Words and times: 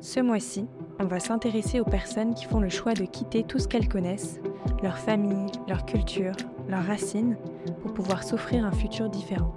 Ce 0.00 0.20
mois-ci, 0.20 0.66
on 0.98 1.04
va 1.04 1.20
s'intéresser 1.20 1.80
aux 1.80 1.84
personnes 1.84 2.34
qui 2.34 2.46
font 2.46 2.60
le 2.60 2.68
choix 2.68 2.94
de 2.94 3.04
quitter 3.04 3.42
tout 3.42 3.58
ce 3.58 3.68
qu'elles 3.68 3.88
connaissent, 3.88 4.40
leur 4.82 4.96
famille, 4.96 5.50
leur 5.68 5.84
culture, 5.84 6.32
leurs 6.68 6.84
racines, 6.84 7.36
pour 7.82 7.92
pouvoir 7.92 8.22
s'offrir 8.22 8.64
un 8.64 8.72
futur 8.72 9.10
différent. 9.10 9.54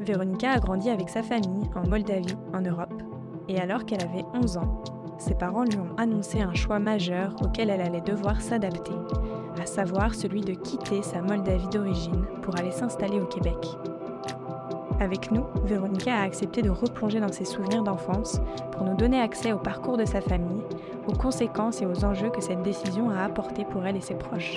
Véronica 0.00 0.52
a 0.52 0.58
grandi 0.58 0.88
avec 0.88 1.08
sa 1.10 1.22
famille 1.22 1.68
en 1.74 1.86
Moldavie, 1.86 2.36
en 2.54 2.62
Europe, 2.62 3.02
et 3.48 3.58
alors 3.58 3.84
qu'elle 3.84 4.02
avait 4.02 4.24
11 4.32 4.56
ans, 4.56 4.82
ses 5.18 5.34
parents 5.34 5.64
lui 5.64 5.76
ont 5.76 5.94
annoncé 5.98 6.40
un 6.40 6.54
choix 6.54 6.78
majeur 6.78 7.34
auquel 7.42 7.68
elle 7.68 7.82
allait 7.82 8.00
devoir 8.00 8.40
s'adapter, 8.40 8.94
savoir 9.70 10.14
celui 10.14 10.40
de 10.40 10.52
quitter 10.52 11.02
sa 11.02 11.22
Moldavie 11.22 11.68
d'origine 11.68 12.24
pour 12.42 12.58
aller 12.58 12.72
s'installer 12.72 13.20
au 13.20 13.26
Québec. 13.26 13.56
Avec 14.98 15.30
nous, 15.30 15.44
Véronica 15.64 16.14
a 16.14 16.24
accepté 16.24 16.60
de 16.60 16.68
replonger 16.68 17.20
dans 17.20 17.32
ses 17.32 17.46
souvenirs 17.46 17.82
d'enfance 17.82 18.40
pour 18.72 18.84
nous 18.84 18.96
donner 18.96 19.20
accès 19.20 19.52
au 19.52 19.58
parcours 19.58 19.96
de 19.96 20.04
sa 20.04 20.20
famille, 20.20 20.62
aux 21.06 21.16
conséquences 21.16 21.80
et 21.80 21.86
aux 21.86 22.04
enjeux 22.04 22.30
que 22.30 22.42
cette 22.42 22.62
décision 22.62 23.08
a 23.08 23.24
apportés 23.24 23.64
pour 23.64 23.86
elle 23.86 23.96
et 23.96 24.02
ses 24.02 24.14
proches. 24.14 24.56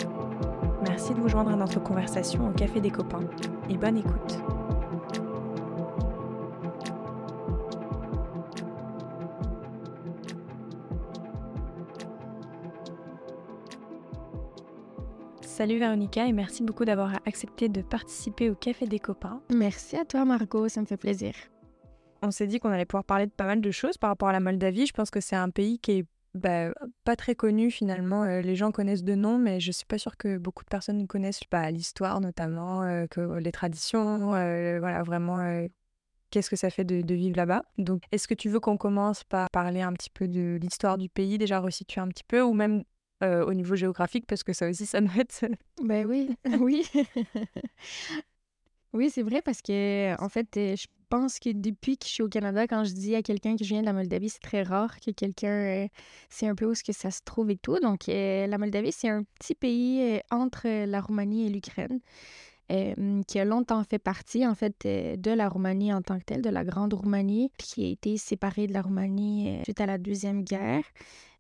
Merci 0.86 1.14
de 1.14 1.22
vous 1.22 1.30
joindre 1.30 1.52
à 1.52 1.56
notre 1.56 1.82
conversation 1.82 2.50
au 2.50 2.52
Café 2.52 2.82
des 2.82 2.92
copains 2.92 3.22
et 3.70 3.78
bonne 3.78 3.98
écoute. 3.98 4.44
Salut 15.64 15.80
Véronica 15.80 16.28
et 16.28 16.34
merci 16.34 16.62
beaucoup 16.62 16.84
d'avoir 16.84 17.22
accepté 17.26 17.70
de 17.70 17.82
participer 17.82 18.50
au 18.50 18.54
Café 18.54 18.86
des 18.86 19.00
copains. 19.00 19.42
Merci 19.56 19.96
à 19.96 20.04
toi 20.04 20.26
Margot, 20.26 20.68
ça 20.68 20.82
me 20.82 20.86
fait 20.86 20.98
plaisir. 20.98 21.34
On 22.22 22.32
s'est 22.32 22.48
dit 22.48 22.60
qu'on 22.60 22.68
allait 22.68 22.84
pouvoir 22.84 23.06
parler 23.06 23.28
de 23.28 23.32
pas 23.32 23.46
mal 23.46 23.62
de 23.62 23.72
choses 23.72 23.98
par 23.98 24.10
rapport 24.10 24.28
à 24.28 24.34
la 24.34 24.42
Moldavie. 24.42 24.86
Je 24.86 24.92
pense 24.92 25.10
que 25.10 25.22
c'est 25.22 25.38
un 25.38 25.50
pays 25.52 25.80
qui 25.80 25.92
est 26.00 26.06
bah, 26.34 26.74
pas 27.06 27.16
très 27.16 27.34
connu 27.34 27.72
finalement. 27.72 28.26
Euh, 28.26 28.42
les 28.42 28.58
gens 28.58 28.72
connaissent 28.74 29.06
de 29.06 29.16
nom, 29.16 29.38
mais 29.38 29.62
je 29.62 29.72
suis 29.72 29.86
pas 29.86 29.98
sûre 29.98 30.18
que 30.18 30.38
beaucoup 30.38 30.66
de 30.66 30.70
personnes 30.70 31.08
connaissent 31.08 31.40
bah, 31.50 31.72
l'histoire 31.72 32.20
notamment, 32.20 32.84
euh, 32.84 33.06
que 33.08 33.22
les 33.22 33.54
traditions, 33.54 34.34
euh, 34.34 34.80
voilà 34.82 35.02
vraiment 35.02 35.66
qu'est-ce 36.30 36.50
que 36.50 36.58
ça 36.58 36.72
fait 36.72 36.84
de, 36.84 37.02
de 37.02 37.16
vivre 37.16 37.38
là-bas. 37.38 37.64
Donc, 37.78 38.04
est-ce 38.12 38.28
que 38.28 38.34
tu 38.34 38.50
veux 38.50 38.60
qu'on 38.60 38.76
commence 38.76 39.24
par 39.24 39.50
parler 39.50 39.80
un 39.80 39.94
petit 39.94 40.10
peu 40.10 40.28
de 40.28 40.60
l'histoire 40.62 40.98
du 40.98 41.08
pays, 41.08 41.38
déjà 41.38 41.62
resituer 41.62 42.02
un 42.02 42.10
petit 42.10 42.26
peu, 42.26 42.42
ou 42.42 42.52
même 42.52 42.84
euh, 43.24 43.46
au 43.46 43.54
niveau 43.54 43.76
géographique 43.76 44.26
parce 44.28 44.44
que 44.44 44.54
ça 44.54 44.70
aussi, 44.70 44.86
ça 44.86 45.02
doit 45.02 45.18
être. 45.18 45.46
Ben 45.82 46.06
oui, 46.06 46.36
oui. 46.60 46.86
oui, 48.94 49.10
c'est 49.10 49.24
vrai 49.24 49.42
parce 49.42 49.62
que, 49.62 50.22
en 50.22 50.30
fait, 50.30 50.58
euh, 50.58 50.76
je 50.76 50.88
pense 51.10 51.40
que 51.40 51.52
depuis 51.52 51.98
que 51.98 52.06
je 52.06 52.12
suis 52.12 52.24
au 52.24 52.28
Canada, 52.28 52.68
quand 52.68 52.84
je 52.84 52.92
dis 52.92 53.16
à 53.16 53.22
quelqu'un 53.22 53.56
que 53.56 53.64
je 53.64 53.70
viens 53.70 53.82
de 53.82 53.86
la 53.86 53.94
Moldavie, 53.94 54.30
c'est 54.30 54.42
très 54.42 54.64
rare 54.64 55.00
que 55.00 55.12
quelqu'un 55.12 55.88
c'est 56.30 56.48
un 56.48 56.56
peu 56.56 56.66
où 56.66 56.74
ce 56.74 56.84
que 56.84 56.92
ça 56.92 57.12
se 57.12 57.22
trouve 57.24 57.52
et 57.52 57.58
tout. 57.58 57.80
Donc, 57.80 58.10
euh, 58.10 58.48
la 58.48 58.58
Moldavie, 58.58 58.92
c'est 58.92 59.10
un 59.10 59.24
petit 59.40 59.56
pays 59.56 60.20
entre 60.32 60.86
la 60.86 61.02
Roumanie 61.02 61.48
et 61.48 61.50
l'Ukraine. 61.50 62.00
qui 63.28 63.40
a 63.40 63.46
longtemps 63.46 63.84
fait 63.84 64.00
partie, 64.00 64.46
en 64.48 64.56
fait, 64.56 64.76
de 64.86 65.32
la 65.32 65.48
Roumanie 65.48 65.94
en 65.94 66.02
tant 66.02 66.18
que 66.18 66.24
telle, 66.24 66.42
de 66.42 66.50
la 66.50 66.64
Grande 66.64 66.94
Roumanie, 66.94 67.52
qui 67.58 67.86
a 67.86 67.90
été 67.90 68.18
séparée 68.18 68.68
de 68.68 68.74
la 68.74 68.82
Roumanie 68.82 69.60
suite 69.64 69.80
à 69.80 69.86
la 69.86 69.98
Deuxième 70.00 70.44
Guerre 70.44 70.84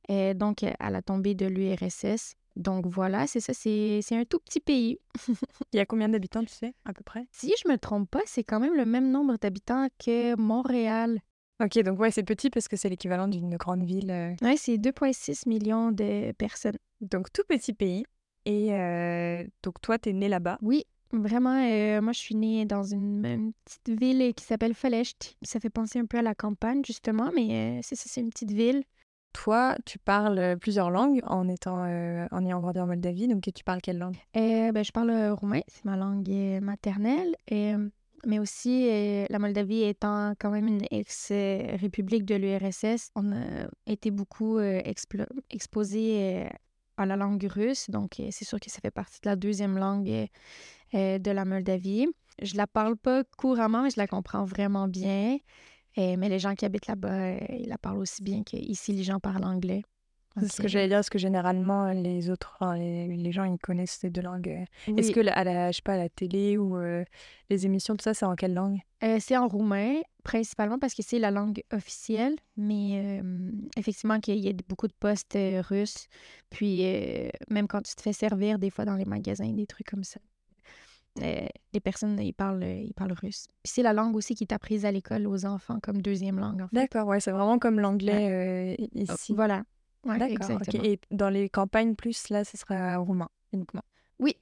et 0.07 0.33
donc 0.33 0.63
à 0.63 0.89
la 0.89 1.01
tombée 1.01 1.35
de 1.35 1.45
l'URSS. 1.45 2.35
Donc 2.55 2.85
voilà, 2.85 3.25
c'est 3.25 3.39
ça, 3.39 3.53
c'est 3.53 4.03
un 4.11 4.25
tout 4.25 4.39
petit 4.39 4.59
pays. 4.59 4.99
Il 5.73 5.77
y 5.77 5.79
a 5.79 5.85
combien 5.85 6.09
d'habitants, 6.09 6.43
tu 6.43 6.53
sais, 6.53 6.73
à 6.85 6.93
peu 6.93 7.03
près? 7.03 7.25
Si 7.31 7.53
je 7.63 7.69
me 7.69 7.77
trompe 7.77 8.09
pas, 8.09 8.21
c'est 8.25 8.43
quand 8.43 8.59
même 8.59 8.75
le 8.75 8.85
même 8.85 9.09
nombre 9.09 9.37
d'habitants 9.37 9.87
que 9.97 10.35
Montréal. 10.35 11.19
Ok, 11.63 11.79
donc 11.79 11.99
ouais, 11.99 12.11
c'est 12.11 12.23
petit 12.23 12.49
parce 12.49 12.67
que 12.67 12.75
c'est 12.75 12.89
l'équivalent 12.89 13.27
d'une 13.27 13.55
grande 13.57 13.83
ville. 13.83 14.11
Euh. 14.11 14.33
Oui, 14.41 14.57
c'est 14.57 14.77
2,6 14.77 15.47
millions 15.47 15.91
de 15.91 16.31
personnes. 16.33 16.77
Donc 17.01 17.31
tout 17.31 17.43
petit 17.47 17.73
pays. 17.73 18.05
Et 18.45 18.73
euh, 18.73 19.43
donc 19.63 19.79
toi, 19.81 19.97
tu 19.97 20.09
es 20.09 20.13
né 20.13 20.27
là-bas? 20.27 20.57
Oui, 20.61 20.85
Vraiment, 21.15 21.63
euh, 21.63 22.01
moi, 22.01 22.11
je 22.11 22.17
suis 22.17 22.33
née 22.33 22.65
dans 22.65 22.81
une, 22.83 23.53
petite 23.65 23.99
ville 23.99 24.33
qui 24.33 24.43
s'appelle 24.43 24.73
Falecht. 24.73 25.37
Ça 25.43 25.59
fait 25.59 25.69
penser 25.69 25.99
un 25.99 26.07
peu 26.07 26.17
à 26.17 26.23
la 26.23 26.33
campagne, 26.33 26.83
justement, 26.83 27.31
mais 27.35 27.79
c'est 27.83 27.95
ça, 27.95 28.05
c'est 28.07 28.21
une 28.21 28.31
petite 28.31 28.51
ville. 28.51 28.83
Toi, 29.33 29.75
tu 29.85 29.99
parles 29.99 30.37
euh, 30.37 30.55
plusieurs 30.55 30.91
langues 30.91 31.21
en 31.25 31.49
étant 31.49 31.83
euh, 31.85 32.27
en 32.31 32.45
ayant 32.45 32.59
grandi 32.59 32.79
en 32.79 32.87
Moldavie. 32.87 33.27
Donc, 33.27 33.49
tu 33.53 33.63
parles 33.63 33.81
quelle 33.81 33.97
langue? 33.97 34.15
Euh, 34.37 34.71
ben, 34.71 34.83
Je 34.83 34.91
parle 34.91 35.11
roumain, 35.31 35.61
c'est 35.67 35.83
ma 35.85 35.97
langue 35.97 36.29
maternelle. 36.61 37.35
Et, 37.47 37.73
mais 38.25 38.39
aussi, 38.39 38.87
la 39.29 39.39
Moldavie 39.39 39.83
étant 39.83 40.33
quand 40.39 40.51
même 40.51 40.67
une 40.67 40.85
ex-république 40.91 42.23
de 42.23 42.35
l'URSS, 42.35 43.09
on 43.15 43.33
a 43.33 43.67
été 43.85 44.11
beaucoup 44.11 44.59
exposé 44.59 46.47
à 46.95 47.05
la 47.05 47.17
langue 47.17 47.45
russe. 47.53 47.89
Donc, 47.89 48.21
c'est 48.31 48.45
sûr 48.45 48.61
que 48.61 48.69
ça 48.69 48.79
fait 48.79 48.91
partie 48.91 49.19
de 49.21 49.29
la 49.29 49.35
deuxième 49.35 49.77
langue 49.77 50.29
de 50.93 51.31
la 51.31 51.43
Moldavie. 51.43 52.07
Je 52.41 52.55
la 52.55 52.65
parle 52.65 52.95
pas 52.95 53.23
couramment, 53.37 53.83
mais 53.83 53.89
je 53.89 53.99
la 53.99 54.07
comprends 54.07 54.45
vraiment 54.45 54.87
bien. 54.87 55.37
Eh, 55.95 56.17
mais 56.17 56.29
les 56.29 56.39
gens 56.39 56.55
qui 56.55 56.65
habitent 56.65 56.87
là-bas, 56.87 57.09
euh, 57.09 57.39
ils 57.49 57.67
la 57.67 57.77
parlent 57.77 57.99
aussi 57.99 58.23
bien 58.23 58.43
qu'ici, 58.43 58.93
les 58.93 59.03
gens 59.03 59.19
parlent 59.19 59.45
anglais. 59.45 59.83
C'est 60.39 60.51
ce 60.51 60.61
que 60.63 60.67
j'allais 60.67 60.87
dire, 60.87 60.97
parce 60.97 61.11
que 61.11 61.19
généralement, 61.19 61.91
les 61.91 62.31
autres, 62.31 62.57
les, 62.75 63.31
gens, 63.31 63.43
ils 63.43 63.59
connaissent 63.59 63.99
ces 64.01 64.09
deux 64.09 64.23
langues. 64.23 64.65
Est-ce 64.97 65.11
que, 65.11 65.19
à 65.31 65.43
la, 65.43 65.71
je 65.71 65.75
sais 65.75 65.83
pas, 65.83 65.93
à 65.93 65.97
la 65.97 66.09
télé 66.09 66.57
ou 66.57 66.75
euh, 66.75 67.05
les 67.51 67.67
émissions, 67.67 67.95
tout 67.95 68.01
ça, 68.01 68.15
c'est 68.15 68.25
en 68.25 68.33
quelle 68.33 68.55
langue? 68.55 68.79
Euh, 69.03 69.17
C'est 69.19 69.37
en 69.37 69.47
roumain, 69.47 70.01
principalement 70.23 70.79
parce 70.79 70.95
que 70.95 71.03
c'est 71.03 71.19
la 71.19 71.29
langue 71.29 71.61
officielle, 71.71 72.35
mais 72.57 73.21
effectivement, 73.77 74.19
qu'il 74.19 74.39
y 74.39 74.49
a 74.49 74.53
beaucoup 74.67 74.87
de 74.87 74.95
postes 74.99 75.37
russes. 75.69 76.07
Puis, 76.49 76.81
même 77.51 77.67
quand 77.67 77.83
tu 77.83 77.93
te 77.93 78.01
fais 78.01 78.13
servir, 78.13 78.57
des 78.57 78.71
fois, 78.71 78.85
dans 78.85 78.95
les 78.95 79.05
magasins, 79.05 79.51
des 79.51 79.67
trucs 79.67 79.87
comme 79.87 80.03
ça. 80.03 80.19
Euh, 81.21 81.45
les 81.73 81.79
personnes, 81.79 82.19
ils 82.19 82.33
parlent, 82.33 82.63
ils 82.63 82.93
parlent 82.93 83.13
russe. 83.13 83.47
Puis 83.61 83.73
c'est 83.75 83.83
la 83.83 83.93
langue 83.93 84.15
aussi 84.15 84.33
qui 84.33 84.43
est 84.43 84.53
apprise 84.53 84.85
à 84.85 84.91
l'école 84.91 85.27
aux 85.27 85.45
enfants 85.45 85.79
comme 85.81 86.01
deuxième 86.01 86.39
langue. 86.39 86.61
En 86.61 86.67
fait. 86.67 86.75
D'accord, 86.75 87.07
ouais, 87.07 87.19
c'est 87.19 87.31
vraiment 87.31 87.59
comme 87.59 87.79
l'anglais 87.79 88.77
euh, 88.79 88.85
ici. 88.95 89.33
Voilà. 89.33 89.63
D'accord, 90.05 90.59
Et 90.83 90.99
dans 91.11 91.29
les 91.29 91.49
campagnes 91.49 91.95
plus, 91.95 92.29
là, 92.29 92.43
ce 92.43 92.57
sera 92.57 92.97
roumain 92.97 93.29
uniquement? 93.53 93.83
Oui. 94.19 94.35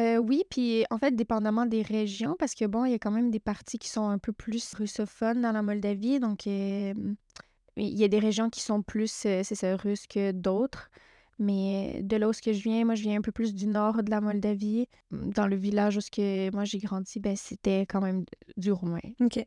Euh, 0.00 0.16
oui, 0.16 0.44
puis 0.50 0.84
en 0.90 0.98
fait, 0.98 1.14
dépendamment 1.14 1.66
des 1.66 1.82
régions, 1.82 2.36
parce 2.38 2.54
que 2.54 2.64
bon, 2.64 2.84
il 2.84 2.92
y 2.92 2.94
a 2.94 2.98
quand 2.98 3.10
même 3.10 3.30
des 3.30 3.40
parties 3.40 3.78
qui 3.78 3.88
sont 3.88 4.08
un 4.08 4.18
peu 4.18 4.32
plus 4.32 4.74
russophones 4.74 5.42
dans 5.42 5.52
la 5.52 5.62
Moldavie, 5.62 6.20
donc 6.20 6.46
il 6.46 7.16
y 7.76 8.04
a 8.04 8.08
des 8.08 8.18
régions 8.18 8.48
qui 8.48 8.60
sont 8.60 8.82
plus, 8.82 9.10
c'est 9.10 9.44
ça, 9.44 9.76
russe 9.76 10.06
que 10.06 10.32
d'autres. 10.32 10.90
Mais 11.38 12.00
de 12.02 12.16
là 12.16 12.28
où 12.28 12.32
je 12.32 12.50
viens, 12.50 12.84
moi, 12.84 12.94
je 12.94 13.02
viens 13.02 13.18
un 13.18 13.22
peu 13.22 13.32
plus 13.32 13.54
du 13.54 13.66
nord 13.66 14.02
de 14.02 14.10
la 14.10 14.20
Moldavie. 14.20 14.88
Dans 15.10 15.46
le 15.46 15.56
village 15.56 15.96
où 15.96 16.00
que 16.00 16.50
moi 16.52 16.64
j'ai 16.64 16.78
grandi, 16.78 17.20
ben, 17.20 17.36
c'était 17.36 17.82
quand 17.82 18.00
même 18.00 18.24
du 18.56 18.72
roumain. 18.72 18.98
OK. 19.20 19.44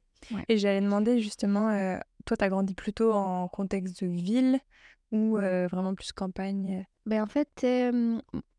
Et 0.47 0.57
j'allais 0.57 0.81
demander 0.81 1.19
justement, 1.19 1.69
euh, 1.69 1.97
toi, 2.25 2.38
tu 2.38 2.44
as 2.44 2.50
grandi 2.50 2.74
plutôt 2.75 3.12
en 3.13 3.47
contexte 3.47 4.03
de 4.03 4.09
ville 4.09 4.59
ou 5.12 5.38
euh, 5.38 5.68
vraiment 5.68 5.94
plus 5.94 6.12
campagne? 6.13 6.85
Ben, 7.06 7.24
en 7.24 7.28
fait, 7.28 7.50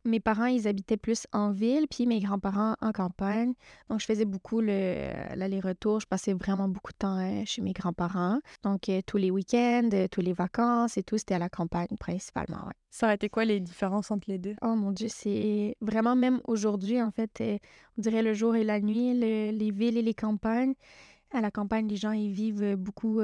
mes 0.05 0.21
parents, 0.21 0.47
ils 0.47 0.67
habitaient 0.67 0.97
plus 0.97 1.27
en 1.33 1.51
ville, 1.51 1.87
puis 1.89 2.07
mes 2.07 2.21
grands-parents 2.21 2.77
en 2.81 2.93
campagne. 2.93 3.55
Donc, 3.89 4.01
je 4.01 4.07
faisais 4.07 4.25
beaucoup 4.25 4.61
l'aller-retour. 4.61 6.01
Je 6.01 6.07
passais 6.07 6.33
vraiment 6.33 6.69
beaucoup 6.69 6.93
de 6.93 6.99
temps 6.99 7.19
euh, 7.19 7.43
chez 7.45 7.63
mes 7.63 7.73
grands-parents. 7.73 8.41
Donc, 8.63 8.89
euh, 8.89 9.01
tous 9.07 9.17
les 9.17 9.31
week-ends, 9.31 9.89
euh, 9.93 10.09
tous 10.09 10.21
les 10.21 10.33
vacances 10.33 10.97
et 10.97 11.03
tout, 11.03 11.19
c'était 11.19 11.35
à 11.35 11.39
la 11.39 11.49
campagne 11.49 11.97
principalement. 11.99 12.69
Ça 12.91 13.07
aurait 13.07 13.15
été 13.15 13.29
quoi 13.29 13.45
les 13.45 13.61
différences 13.61 14.11
entre 14.11 14.29
les 14.29 14.39
deux? 14.39 14.55
Oh 14.63 14.75
mon 14.75 14.91
Dieu, 14.91 15.09
c'est 15.09 15.77
vraiment 15.81 16.17
même 16.17 16.41
aujourd'hui, 16.45 17.01
en 17.01 17.11
fait, 17.11 17.43
on 17.97 18.03
dirait 18.03 18.23
le 18.23 18.35
jour 18.35 18.55
et 18.57 18.65
la 18.65 18.81
nuit, 18.81 19.15
les 19.15 19.71
villes 19.71 19.97
et 19.97 20.03
les 20.03 20.15
campagnes. 20.15 20.75
À 21.33 21.41
la 21.41 21.51
campagne, 21.51 21.89
les 21.89 21.97
gens, 21.97 22.13
ils 22.13 22.31
vivent 22.31 22.75
beaucoup 22.75 23.23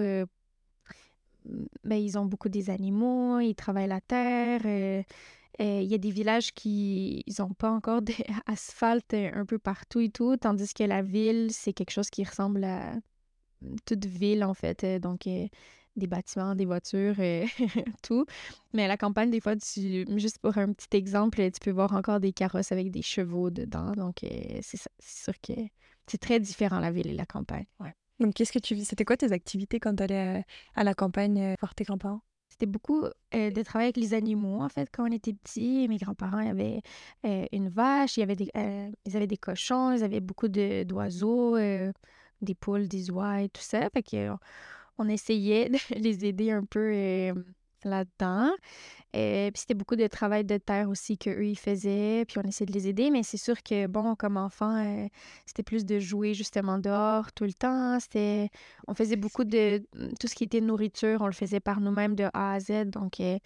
ben, 1.85 1.97
ils 1.97 2.19
ont 2.19 2.27
beaucoup 2.27 2.49
des 2.49 2.71
animaux, 2.71 3.41
ils 3.41 3.55
travaillent 3.55 3.89
la 3.89 4.01
terre. 4.01 4.63
Euh, 4.65 5.03
euh, 5.61 5.81
il 5.83 5.89
y 5.89 5.95
a 5.95 5.99
des 5.99 6.11
villages 6.11 6.53
qui 6.53 7.25
n'ont 7.39 7.53
pas 7.53 7.71
encore 7.71 8.03
d'asphalte 8.47 9.15
un 9.15 9.45
peu 9.45 9.59
partout 9.59 10.01
et 10.01 10.11
tout, 10.11 10.37
tandis 10.37 10.73
que 10.73 10.85
la 10.85 11.03
ville, 11.03 11.49
c'est 11.53 11.73
quelque 11.73 11.91
chose 11.91 12.11
qui 12.11 12.25
ressemble 12.25 12.65
à 12.65 12.95
toute 13.85 14.07
ville, 14.07 14.45
en 14.45 14.55
fait. 14.55 14.85
Euh, 14.85 14.99
donc, 14.99 15.29
des 15.97 16.07
bâtiments, 16.07 16.55
des 16.55 16.65
voitures, 16.65 17.17
tout. 18.03 18.25
Mais 18.73 18.85
à 18.85 18.89
la 18.89 18.97
campagne, 18.97 19.31
des 19.31 19.41
fois, 19.41 19.55
juste 19.57 20.39
pour 20.39 20.57
un 20.57 20.73
petit 20.73 20.97
exemple, 20.97 21.39
tu 21.51 21.61
peux 21.61 21.73
voir 21.73 21.93
encore 21.93 22.21
des 22.21 22.33
carrosses 22.33 22.71
avec 22.71 22.91
des 22.93 23.03
chevaux 23.03 23.51
dedans. 23.51 23.93
Donc, 23.93 24.19
c'est 24.21 24.81
sûr 25.01 25.35
que 25.43 25.55
c'est 26.07 26.19
très 26.19 26.39
différent 26.39 26.79
la 26.79 26.93
ville 26.93 27.09
et 27.09 27.15
la 27.15 27.27
campagne. 27.27 27.67
Ouais. 27.81 27.95
Donc, 28.21 28.35
qu'est-ce 28.35 28.53
que 28.53 28.59
tu 28.59 28.77
C'était 28.85 29.05
quoi 29.05 29.17
tes 29.17 29.33
activités 29.33 29.79
quand 29.79 29.95
tu 29.95 30.03
allais 30.03 30.45
à, 30.75 30.85
la 30.85 30.95
campagne 30.95 31.41
euh, 31.41 31.55
voir 31.61 31.75
tes 31.75 31.85
grands-parents? 31.85 32.21
C'était 32.59 32.71
beaucoup 32.71 33.05
de 33.33 33.63
travail 33.63 33.87
avec 33.87 33.97
les 33.97 34.15
animaux, 34.15 34.61
en 34.63 34.69
fait, 34.69 34.89
quand 34.93 35.09
on 35.09 35.13
était 35.13 35.33
petits. 35.33 35.87
Mes 35.89 35.99
grands-parents 35.99 36.49
avaient 36.49 36.81
une 37.53 37.69
vache, 37.69 38.17
il 38.17 38.21
y 38.21 38.23
avait 38.25 38.35
des, 38.35 38.51
ils 39.07 39.17
avaient 39.17 39.29
des 39.29 39.37
cochons, 39.37 39.93
ils 39.93 40.03
avaient 40.03 40.21
beaucoup 40.21 40.49
d'oiseaux, 40.49 41.57
des 41.57 42.55
poules, 42.59 42.89
des 42.89 43.11
oies 43.13 43.43
et 43.43 43.49
tout 43.49 43.63
ça. 43.63 43.89
Fait 43.91 44.03
que, 44.03 44.31
on 44.99 45.09
essayait 45.09 45.69
de 45.69 45.79
les 45.95 46.25
aider 46.25 46.51
un 46.51 46.65
peu 46.65 47.33
là-dedans. 47.85 48.51
Et 49.15 49.51
puis 49.53 49.61
c'était 49.61 49.75
beaucoup 49.75 49.97
de 49.97 50.07
travail 50.07 50.45
de 50.45 50.59
terre 50.59 50.89
aussi 50.89 51.17
qu'eux, 51.17 51.47
ils 51.47 51.59
faisaient, 51.59 52.25
puis 52.27 52.39
on 52.39 52.47
essayait 52.47 52.67
de 52.67 52.73
les 52.73 52.89
aider, 52.89 53.11
mais 53.11 53.23
c'est 53.23 53.39
sûr 53.39 53.63
que, 53.63 53.87
bon, 53.87 54.15
comme 54.15 54.37
enfant, 54.37 54.77
euh, 54.77 55.07
c'était 55.47 55.63
plus 55.63 55.87
de 55.87 55.99
jouer 55.99 56.35
justement 56.35 56.79
dehors 56.79 57.33
tout 57.33 57.45
le 57.45 57.55
temps. 57.55 57.99
C'était... 58.01 58.51
On 58.87 58.95
faisait 58.95 59.17
beaucoup 59.17 59.45
de... 59.45 59.83
Tout 60.21 60.27
ce 60.27 60.35
qui 60.35 60.45
était 60.45 60.61
nourriture, 60.61 61.23
on 61.23 61.27
le 61.27 61.33
faisait 61.33 61.61
par 61.61 61.81
nous-mêmes 61.81 62.15
de 62.15 62.25
A 62.35 62.55
à 62.55 62.61
Z, 62.61 62.91
donc... 62.91 63.21
Euh, 63.21 63.39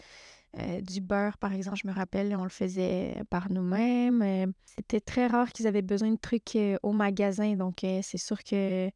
euh, 0.58 0.82
du 0.82 1.00
beurre, 1.00 1.38
par 1.38 1.54
exemple, 1.54 1.78
je 1.82 1.88
me 1.88 1.94
rappelle, 1.94 2.36
on 2.36 2.42
le 2.42 2.50
faisait 2.50 3.14
par 3.30 3.50
nous-mêmes. 3.50 4.52
c'était 4.66 5.00
très 5.00 5.26
rare 5.26 5.50
qu'ils 5.50 5.66
avaient 5.66 5.80
besoin 5.80 6.10
de 6.10 6.18
trucs 6.18 6.58
au 6.82 6.92
magasin, 6.92 7.54
donc 7.54 7.76
c'est 7.80 8.18
sûr 8.18 8.44
que 8.44 8.90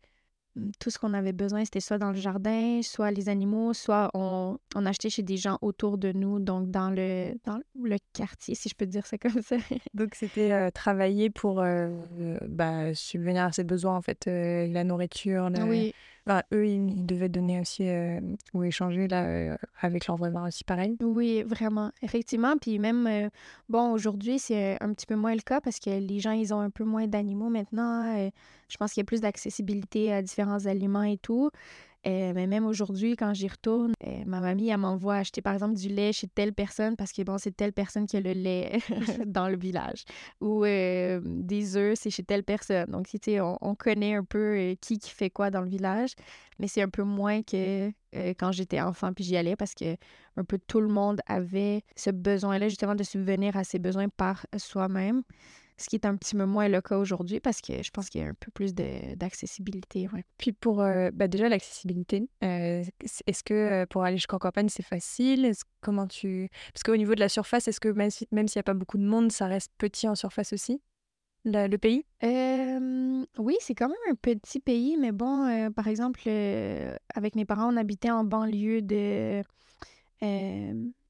tout 0.79 0.91
ce 0.91 0.99
qu'on 0.99 1.15
avait 1.15 1.33
besoin, 1.33 1.65
c'était 1.65 1.81
soit 1.81 1.99
dans 1.99 2.11
le 2.11 2.17
jardin, 2.17 2.81
soit 2.83 3.11
les 3.11 3.29
animaux, 3.29 3.73
soit 3.75 4.11
on, 4.15 4.59
on, 4.75 4.87
achetait 4.87 5.11
chez 5.11 5.23
des 5.23 5.37
gens 5.37 5.59
autour 5.63 5.99
de 5.99 6.13
nous, 6.13 6.39
donc 6.39 6.71
dans 6.71 6.91
le, 6.91 7.35
dans 7.45 7.59
le 7.83 7.97
quartier, 8.13 8.55
si 8.55 8.69
je 8.69 8.75
peux 8.75 8.87
dire 8.87 9.07
ça 9.07 9.19
comme 9.19 9.43
ça. 9.43 9.57
donc, 9.95 10.15
c'était 10.15 10.53
euh, 10.53 10.71
travailler 10.71 11.31
pour 11.31 11.61
euh, 11.61 11.91
bah, 12.49 12.95
subvenir 12.95 13.45
à 13.45 13.53
ses 13.53 13.65
besoins, 13.65 13.97
en 13.97 14.03
fait, 14.03 14.27
euh, 14.27 14.67
la 14.69 14.85
nourriture. 14.85 15.51
Oui 15.67 15.95
eux, 16.53 16.67
ils, 16.67 17.07
devaient 17.07 17.29
donner 17.29 17.61
aussi 17.61 17.89
euh, 17.89 18.21
ou 18.53 18.65
échanger 18.65 19.07
là, 19.09 19.25
euh, 19.25 19.57
avec 19.81 20.07
leurs 20.07 20.21
aussi 20.21 20.65
pareil. 20.65 20.97
Oui, 21.01 21.43
vraiment, 21.43 21.93
effectivement. 22.03 22.57
Puis 22.59 22.79
même, 22.79 23.07
euh, 23.07 23.29
bon, 23.69 23.93
aujourd'hui, 23.93 24.39
c'est 24.39 24.77
un 24.83 24.93
petit 24.93 25.07
peu 25.07 25.15
moins 25.15 25.35
le 25.35 25.41
cas 25.41 25.61
parce 25.61 25.79
que 25.79 25.91
les 25.91 26.19
gens, 26.19 26.33
ils 26.33 26.53
ont 26.53 26.61
un 26.61 26.71
peu 26.71 26.85
moins 26.85 27.07
d'animaux 27.07 27.49
maintenant. 27.49 28.31
je 28.69 28.77
pense 28.77 28.93
qu'il 28.93 29.01
y 29.01 29.03
a 29.03 29.07
plus 29.07 29.21
d'accessibilité 29.21 30.13
à 30.13 30.23
différents 30.23 30.67
aliments 30.67 31.05
et 31.05 31.19
tout. 31.19 31.51
Euh, 32.07 32.33
mais 32.35 32.47
même 32.47 32.65
aujourd'hui, 32.67 33.17
quand 33.17 33.35
j'y 33.35 33.49
retourne, 33.49 33.93
euh, 34.07 34.23
ma 34.27 34.41
mamie, 34.41 34.69
elle 34.69 34.79
m'envoie 34.79 35.17
acheter, 35.17 35.43
par 35.43 35.55
exemple, 35.55 35.75
du 35.75 35.89
lait 35.89 36.13
chez 36.13 36.29
telle 36.29 36.53
personne 36.53 36.95
parce 36.95 37.13
que, 37.13 37.23
bon, 37.23 37.37
c'est 37.37 37.51
telle 37.51 37.73
personne 37.73 38.07
qui 38.07 38.17
a 38.17 38.21
le 38.21 38.33
lait 38.33 38.79
dans 39.27 39.49
le 39.49 39.57
village. 39.57 40.05
Ou 40.41 40.65
euh, 40.65 41.21
des 41.25 41.77
œufs, 41.77 41.99
c'est 41.99 42.11
chez 42.11 42.23
telle 42.23 42.45
personne. 42.45 42.91
Donc, 42.91 43.09
tu 43.09 43.19
sais, 43.23 43.41
on, 43.41 43.75
connaît 43.75 44.15
un 44.15 44.25
peu 44.25 44.75
qui 44.81 44.99
qui 44.99 45.11
fait 45.11 45.31
quoi 45.31 45.51
dans 45.51 45.61
le 45.61 45.69
village, 45.69 46.15
mais 46.59 46.67
c'est 46.67 46.81
un 46.81 46.89
peu 46.89 47.03
moins 47.03 47.43
que 47.43 47.93
quand 48.39 48.51
j'étais 48.53 48.81
enfant 48.81 49.13
puis 49.13 49.23
j'y 49.23 49.37
allais 49.37 49.57
parce 49.57 49.75
que 49.75 49.97
un 50.37 50.45
peu 50.45 50.59
tout 50.67 50.81
le 50.81 50.89
monde 50.89 51.21
avait 51.27 51.85
ce 51.95 52.11
besoin-là, 52.11 52.69
justement, 52.69 52.95
de 52.95 53.03
subvenir 53.03 53.57
à 53.57 53.65
ses 53.65 53.79
besoins 53.79 54.09
par 54.09 54.47
soi-même 54.57 55.23
ce 55.79 55.89
qui 55.89 55.97
est 55.97 56.07
un 56.07 56.17
petit 56.17 56.35
peu 56.35 56.45
moins 56.45 56.69
le 56.69 56.81
cas 56.81 56.97
aujourd'hui 56.97 57.41
parce 57.41 57.61
que 57.61 57.83
je 57.83 57.91
pense 57.91 58.09
qu'il 58.09 58.21
y 58.23 58.25
a 58.25 58.29
un 58.29 58.35
peu 58.35 58.51
plus 58.51 58.75
d'accessibilité. 58.75 60.09
Ouais. 60.13 60.25
Puis 60.39 60.53
pour 60.53 60.81
euh, 60.81 61.11
bah 61.13 61.29
déjà 61.29 61.49
l'accessibilité, 61.49 62.29
euh, 62.43 62.83
est-ce 63.27 63.43
que 63.43 63.55
euh, 63.55 63.87
pour 63.87 64.03
aller 64.05 64.17
jusqu'en 64.17 64.39
campagne 64.39 64.69
c'est 64.69 64.85
facile? 64.85 65.53
Comment 65.81 66.07
tu 66.07 66.49
parce 66.73 66.83
qu'au 66.83 66.97
niveau 66.97 67.15
de 67.15 67.21
la 67.21 67.29
surface, 67.29 67.69
est-ce 67.69 67.81
que 67.81 67.89
même 67.89 68.11
s'il 68.11 68.29
n'y 68.33 68.61
a 68.61 68.63
pas 68.63 68.75
beaucoup 68.75 68.99
de 68.99 69.05
monde, 69.05 69.31
ça 69.31 69.47
reste 69.47 69.73
petit 69.79 70.09
en 70.09 70.15
surface 70.15 70.53
aussi? 70.53 70.81
Le, 71.49 71.77
pays? 71.77 72.05
Oui, 73.39 73.57
c'est 73.61 73.77
quand 73.77 73.87
même 73.87 73.97
un 74.11 74.17
petit 74.17 74.59
pays, 74.59 74.97
mais 74.99 75.13
bon, 75.13 75.71
par 75.77 75.87
exemple, 75.87 76.23
avec 77.15 77.37
mes 77.37 77.45
parents, 77.45 77.73
on 77.73 77.77
habitait 77.77 78.11
en 78.11 78.25
banlieue 78.25 78.83
de 78.83 79.45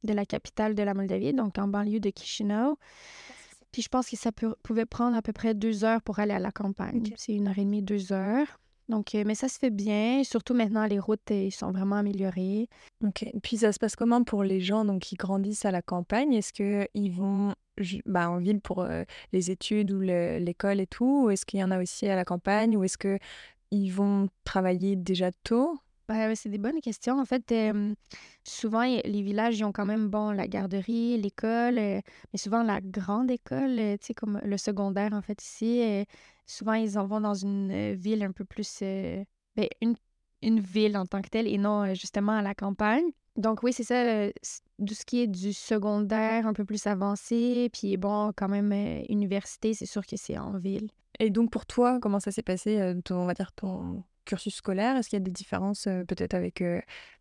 de 0.06 0.12
la 0.12 0.24
capitale 0.26 0.74
de 0.74 0.82
la 0.82 0.92
Moldavie, 0.92 1.32
donc 1.32 1.58
en 1.58 1.68
banlieue 1.68 2.00
de 2.00 2.12
Chisinau. 2.14 2.78
Puis 3.72 3.82
je 3.82 3.88
pense 3.88 4.08
que 4.08 4.16
ça 4.16 4.30
pouvait 4.62 4.86
prendre 4.86 5.16
à 5.16 5.22
peu 5.22 5.32
près 5.32 5.54
deux 5.54 5.84
heures 5.84 6.02
pour 6.02 6.18
aller 6.18 6.32
à 6.32 6.38
la 6.38 6.52
campagne. 6.52 7.12
C'est 7.16 7.34
une 7.34 7.48
heure 7.48 7.58
et 7.58 7.64
demie, 7.64 7.82
deux 7.82 8.12
heures. 8.12 8.58
Donc, 8.88 9.14
euh, 9.14 9.24
mais 9.26 9.34
ça 9.34 9.48
se 9.48 9.58
fait 9.58 9.70
bien. 9.70 10.22
Surtout 10.24 10.54
maintenant, 10.54 10.86
les 10.86 10.98
routes 10.98 11.30
ils 11.30 11.50
sont 11.50 11.72
vraiment 11.72 11.96
améliorées. 11.96 12.68
OK. 13.04 13.26
Puis 13.42 13.58
ça 13.58 13.72
se 13.72 13.78
passe 13.78 13.96
comment 13.96 14.22
pour 14.22 14.44
les 14.44 14.60
gens 14.60 14.84
donc, 14.84 15.02
qui 15.02 15.16
grandissent 15.16 15.64
à 15.64 15.70
la 15.70 15.82
campagne? 15.82 16.32
Est-ce 16.34 16.52
qu'ils 16.52 17.12
vont 17.12 17.54
bah, 18.06 18.30
en 18.30 18.38
ville 18.38 18.60
pour 18.60 18.82
euh, 18.82 19.02
les 19.32 19.50
études 19.50 19.90
ou 19.90 20.00
l'école 20.00 20.80
et 20.80 20.86
tout? 20.86 21.24
Ou 21.24 21.30
est-ce 21.30 21.44
qu'il 21.44 21.60
y 21.60 21.64
en 21.64 21.70
a 21.70 21.82
aussi 21.82 22.06
à 22.06 22.16
la 22.16 22.24
campagne? 22.24 22.76
Ou 22.76 22.84
est-ce 22.84 22.96
qu'ils 22.98 23.92
vont 23.92 24.28
travailler 24.44 24.94
déjà 24.96 25.32
tôt? 25.42 25.78
Ben, 26.08 26.36
c'est 26.36 26.48
des 26.48 26.58
bonnes 26.58 26.80
questions. 26.80 27.18
En 27.18 27.24
fait, 27.24 27.52
souvent, 28.44 28.82
les 28.82 29.22
villages, 29.22 29.58
ils 29.58 29.64
ont 29.64 29.72
quand 29.72 29.86
même, 29.86 30.08
bon, 30.08 30.30
la 30.30 30.46
garderie, 30.46 31.18
l'école, 31.18 31.74
mais 31.74 32.02
souvent 32.36 32.62
la 32.62 32.80
grande 32.80 33.30
école, 33.30 33.76
tu 33.76 34.06
sais, 34.06 34.14
comme 34.14 34.40
le 34.44 34.56
secondaire, 34.56 35.12
en 35.14 35.22
fait, 35.22 35.42
ici, 35.42 36.06
souvent, 36.46 36.74
ils 36.74 36.96
en 36.96 37.06
vont 37.06 37.20
dans 37.20 37.34
une 37.34 37.94
ville 37.94 38.22
un 38.22 38.30
peu 38.30 38.44
plus, 38.44 38.80
ben, 38.80 39.68
une, 39.82 39.96
une 40.42 40.60
ville 40.60 40.96
en 40.96 41.06
tant 41.06 41.22
que 41.22 41.28
telle 41.28 41.48
et 41.48 41.58
non 41.58 41.92
justement 41.94 42.32
à 42.32 42.42
la 42.42 42.54
campagne. 42.54 43.06
Donc 43.36 43.64
oui, 43.64 43.72
c'est 43.72 43.84
ça, 43.84 44.28
tout 44.78 44.94
ce 44.94 45.04
qui 45.04 45.22
est 45.22 45.26
du 45.26 45.52
secondaire 45.52 46.46
un 46.46 46.52
peu 46.52 46.64
plus 46.64 46.86
avancé, 46.86 47.68
puis 47.72 47.96
bon, 47.96 48.32
quand 48.34 48.48
même, 48.48 48.72
université, 49.08 49.74
c'est 49.74 49.86
sûr 49.86 50.06
que 50.06 50.16
c'est 50.16 50.38
en 50.38 50.56
ville. 50.56 50.88
Et 51.18 51.30
donc 51.30 51.50
pour 51.50 51.66
toi, 51.66 51.98
comment 52.00 52.20
ça 52.20 52.30
s'est 52.30 52.42
passé, 52.42 52.94
ton, 53.04 53.16
on 53.16 53.26
va 53.26 53.34
dire, 53.34 53.52
ton 53.52 54.04
cursus 54.26 54.56
scolaire? 54.56 54.96
Est-ce 54.96 55.08
qu'il 55.08 55.18
y 55.18 55.22
a 55.22 55.24
des 55.24 55.30
différences 55.30 55.84
peut-être 56.06 56.34
avec 56.34 56.62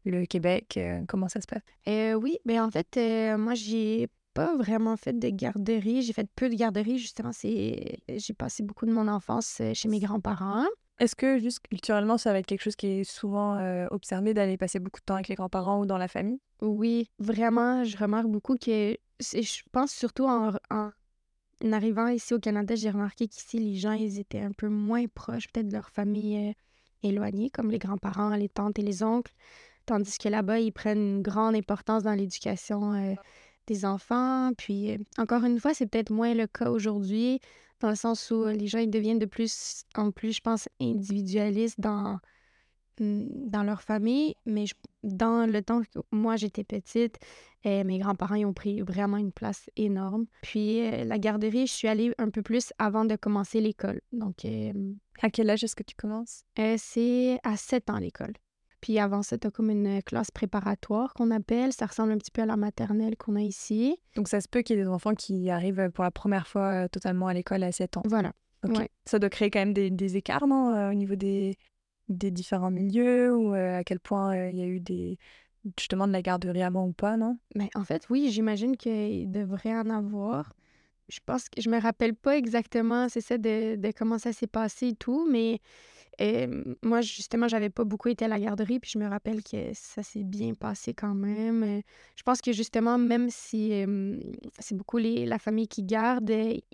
le 0.05 0.25
Québec? 0.25 0.79
comment 1.07 1.29
ça 1.29 1.39
se 1.41 1.47
passe? 1.47 1.63
oui, 1.87 2.39
mais 2.45 2.55
ben, 2.55 2.65
en 2.65 2.71
fait, 2.71 2.97
moi, 3.37 3.53
j'ai 3.53 4.09
pas 4.33 4.55
vraiment 4.57 4.97
fait 4.97 5.17
de 5.17 5.29
garderie. 5.29 6.01
J'ai 6.01 6.13
fait 6.13 6.27
peu 6.35 6.49
de 6.49 6.55
garderie, 6.55 6.99
justement. 6.99 7.31
C'est... 7.31 7.99
J'ai 8.09 8.33
passé 8.33 8.63
beaucoup 8.63 8.85
de 8.85 8.91
mon 8.91 9.07
enfance 9.07 9.61
chez 9.73 9.87
mes 9.87 9.99
grands-parents. 9.99 10.65
Est-ce 10.99 11.15
que, 11.15 11.39
juste 11.39 11.59
culturellement, 11.67 12.17
ça 12.17 12.31
va 12.31 12.39
être 12.39 12.45
quelque 12.45 12.63
chose 12.63 12.75
qui 12.75 12.87
est 12.87 13.03
souvent 13.03 13.57
observé 13.91 14.33
d'aller 14.33 14.57
passer 14.57 14.79
beaucoup 14.79 14.99
de 14.99 15.05
temps 15.05 15.15
avec 15.15 15.29
les 15.29 15.35
grands-parents 15.35 15.79
ou 15.79 15.85
dans 15.85 15.97
la 15.97 16.07
famille? 16.07 16.39
Oui, 16.61 17.09
vraiment, 17.19 17.83
je 17.83 17.97
remarque 17.97 18.27
beaucoup 18.27 18.55
que. 18.55 18.97
Je 19.21 19.61
pense 19.71 19.91
surtout 19.91 20.25
en, 20.25 20.51
en 20.69 20.91
arrivant 21.71 22.07
ici 22.07 22.33
au 22.33 22.39
Canada, 22.39 22.75
j'ai 22.75 22.89
remarqué 22.89 23.27
qu'ici, 23.27 23.59
les 23.59 23.75
gens, 23.75 23.93
ils 23.93 24.19
étaient 24.19 24.41
un 24.41 24.51
peu 24.51 24.67
moins 24.67 25.05
proches, 25.07 25.47
peut-être 25.51 25.67
de 25.67 25.73
leur 25.73 25.89
famille 25.89 26.53
éloignés, 27.05 27.49
comme 27.49 27.71
les 27.71 27.79
grands-parents, 27.79 28.35
les 28.35 28.49
tantes 28.49 28.79
et 28.79 28.81
les 28.81 29.03
oncles, 29.03 29.33
tandis 29.85 30.17
que 30.17 30.29
là-bas, 30.29 30.59
ils 30.59 30.71
prennent 30.71 31.17
une 31.17 31.21
grande 31.21 31.55
importance 31.55 32.03
dans 32.03 32.13
l'éducation 32.13 32.93
euh, 32.93 33.13
des 33.67 33.85
enfants. 33.85 34.51
Puis, 34.57 34.93
euh, 34.93 34.97
encore 35.17 35.43
une 35.43 35.59
fois, 35.59 35.73
c'est 35.73 35.87
peut-être 35.87 36.11
moins 36.11 36.33
le 36.33 36.47
cas 36.47 36.69
aujourd'hui, 36.69 37.39
dans 37.79 37.89
le 37.89 37.95
sens 37.95 38.31
où 38.31 38.45
les 38.45 38.67
gens 38.67 38.79
ils 38.79 38.89
deviennent 38.89 39.19
de 39.19 39.25
plus 39.25 39.83
en 39.95 40.11
plus, 40.11 40.33
je 40.33 40.41
pense, 40.41 40.69
individualistes 40.79 41.79
dans, 41.79 42.19
dans 42.99 43.63
leur 43.63 43.81
famille. 43.81 44.35
Mais 44.45 44.65
dans 45.03 45.49
le 45.49 45.61
temps 45.61 45.81
que 45.81 45.99
moi, 46.11 46.35
j'étais 46.35 46.63
petite, 46.63 47.17
et 47.63 47.83
mes 47.83 47.99
grands-parents 47.99 48.37
ont 48.45 48.53
pris 48.53 48.81
vraiment 48.81 49.17
une 49.17 49.31
place 49.31 49.69
énorme. 49.75 50.25
Puis 50.41 50.81
euh, 50.81 51.03
la 51.03 51.17
garderie, 51.17 51.67
je 51.67 51.73
suis 51.73 51.87
allée 51.87 52.13
un 52.17 52.29
peu 52.29 52.41
plus 52.41 52.73
avant 52.77 53.05
de 53.05 53.15
commencer 53.15 53.61
l'école. 53.61 54.01
Donc, 54.11 54.45
à 55.21 55.29
quel 55.29 55.49
âge 55.49 55.63
est-ce 55.63 55.75
que 55.75 55.83
tu 55.83 55.95
commences? 55.95 56.43
Euh, 56.59 56.75
c'est 56.77 57.39
à 57.43 57.57
7 57.57 57.89
ans 57.89 57.97
l'école. 57.97 58.33
Puis 58.81 58.99
avant 58.99 59.23
ça, 59.23 59.35
tu 59.37 59.47
as 59.47 59.51
comme 59.51 59.71
une 59.71 60.03
classe 60.03 60.29
préparatoire 60.29 61.15
qu'on 61.15 61.31
appelle. 61.31 61.73
Ça 61.73 61.87
ressemble 61.87 62.11
un 62.11 62.19
petit 62.19 62.29
peu 62.29 62.43
à 62.43 62.45
la 62.45 62.55
maternelle 62.55 63.17
qu'on 63.17 63.35
a 63.35 63.41
ici. 63.41 63.97
Donc 64.15 64.27
ça 64.27 64.41
se 64.41 64.47
peut 64.47 64.61
qu'il 64.61 64.77
y 64.77 64.79
ait 64.79 64.83
des 64.83 64.89
enfants 64.89 65.15
qui 65.15 65.49
arrivent 65.49 65.89
pour 65.91 66.03
la 66.03 66.11
première 66.11 66.47
fois 66.47 66.83
euh, 66.83 66.87
totalement 66.87 67.25
à 67.25 67.33
l'école 67.33 67.63
à 67.63 67.71
7 67.71 67.97
ans. 67.97 68.03
Voilà. 68.05 68.31
Ça 69.05 69.19
doit 69.19 69.29
créer 69.29 69.49
quand 69.51 69.59
même 69.59 69.73
des, 69.73 70.17
écarts, 70.17 70.47
non, 70.47 70.73
euh, 70.73 70.91
au 70.91 70.93
niveau 70.93 71.15
des, 71.15 71.55
des 72.09 72.31
différents 72.31 72.71
milieux 72.71 73.35
ou 73.35 73.53
à 73.53 73.83
quel 73.83 73.99
point 73.99 74.47
il 74.47 74.57
y 74.57 74.61
a 74.61 74.67
eu 74.67 74.79
des 74.79 75.17
justement 75.77 76.07
de 76.07 76.11
la 76.11 76.21
garderie 76.21 76.61
avant 76.61 76.85
ou 76.87 76.93
pas, 76.93 77.17
non? 77.17 77.39
Mais 77.55 77.69
en 77.73 77.83
fait, 77.83 78.07
oui, 78.09 78.29
j'imagine 78.29 78.77
qu'il 78.77 79.31
devrait 79.31 79.75
en 79.75 79.89
avoir 79.89 80.53
je 81.07 81.19
pense 81.25 81.49
que 81.49 81.61
je 81.61 81.69
me 81.69 81.79
rappelle 81.79 82.15
pas 82.15 82.37
exactement, 82.37 83.09
c'est 83.09 83.21
ça, 83.21 83.37
de, 83.37 83.75
de, 83.75 83.91
comment 83.91 84.17
ça 84.17 84.33
s'est 84.33 84.47
passé 84.47 84.89
et 84.89 84.95
tout, 84.95 85.27
mais 85.29 85.59
moi, 86.81 87.01
justement, 87.01 87.47
j'avais 87.47 87.69
pas 87.69 87.83
beaucoup 87.83 88.09
été 88.09 88.25
à 88.25 88.27
la 88.27 88.39
garderie, 88.39 88.79
puis 88.79 88.91
je 88.93 88.99
me 88.99 89.07
rappelle 89.07 89.43
que 89.43 89.71
ça 89.73 90.03
s'est 90.03 90.23
bien 90.23 90.53
passé 90.53 90.93
quand 90.93 91.13
même. 91.13 91.81
je 92.15 92.23
pense 92.23 92.41
que 92.41 92.51
justement, 92.51 92.97
même 92.97 93.29
si 93.29 93.83
c'est 94.59 94.75
beaucoup 94.75 94.97
les, 94.97 95.25
la 95.25 95.39
famille 95.39 95.67
qui 95.67 95.83
garde, 95.83 96.31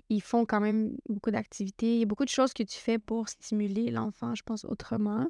ils 0.08 0.22
font 0.22 0.44
quand 0.44 0.60
même 0.60 0.96
beaucoup 1.08 1.30
d'activités. 1.30 1.94
Il 1.94 2.00
y 2.00 2.02
a 2.02 2.06
beaucoup 2.06 2.24
de 2.24 2.30
choses 2.30 2.52
que 2.52 2.62
tu 2.62 2.78
fais 2.78 2.98
pour 2.98 3.28
stimuler 3.28 3.90
l'enfant, 3.90 4.34
je 4.34 4.42
pense, 4.42 4.64
autrement. 4.64 5.28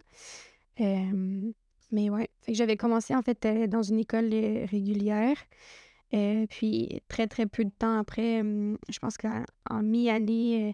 mais 0.78 2.11
ouais, 2.11 2.28
j'avais 2.49 2.76
commencé 2.76 3.14
en 3.14 3.23
fait 3.23 3.47
dans 3.69 3.83
une 3.83 3.99
école 3.99 4.31
régulière. 4.71 5.37
Euh, 6.14 6.47
puis 6.47 7.00
très, 7.09 7.26
très 7.26 7.47
peu 7.47 7.64
de 7.64 7.71
temps 7.71 7.99
après, 7.99 8.42
je 8.42 8.99
pense 9.00 9.16
qu'en 9.16 9.83
mi-année, 9.83 10.69
euh, 10.69 10.73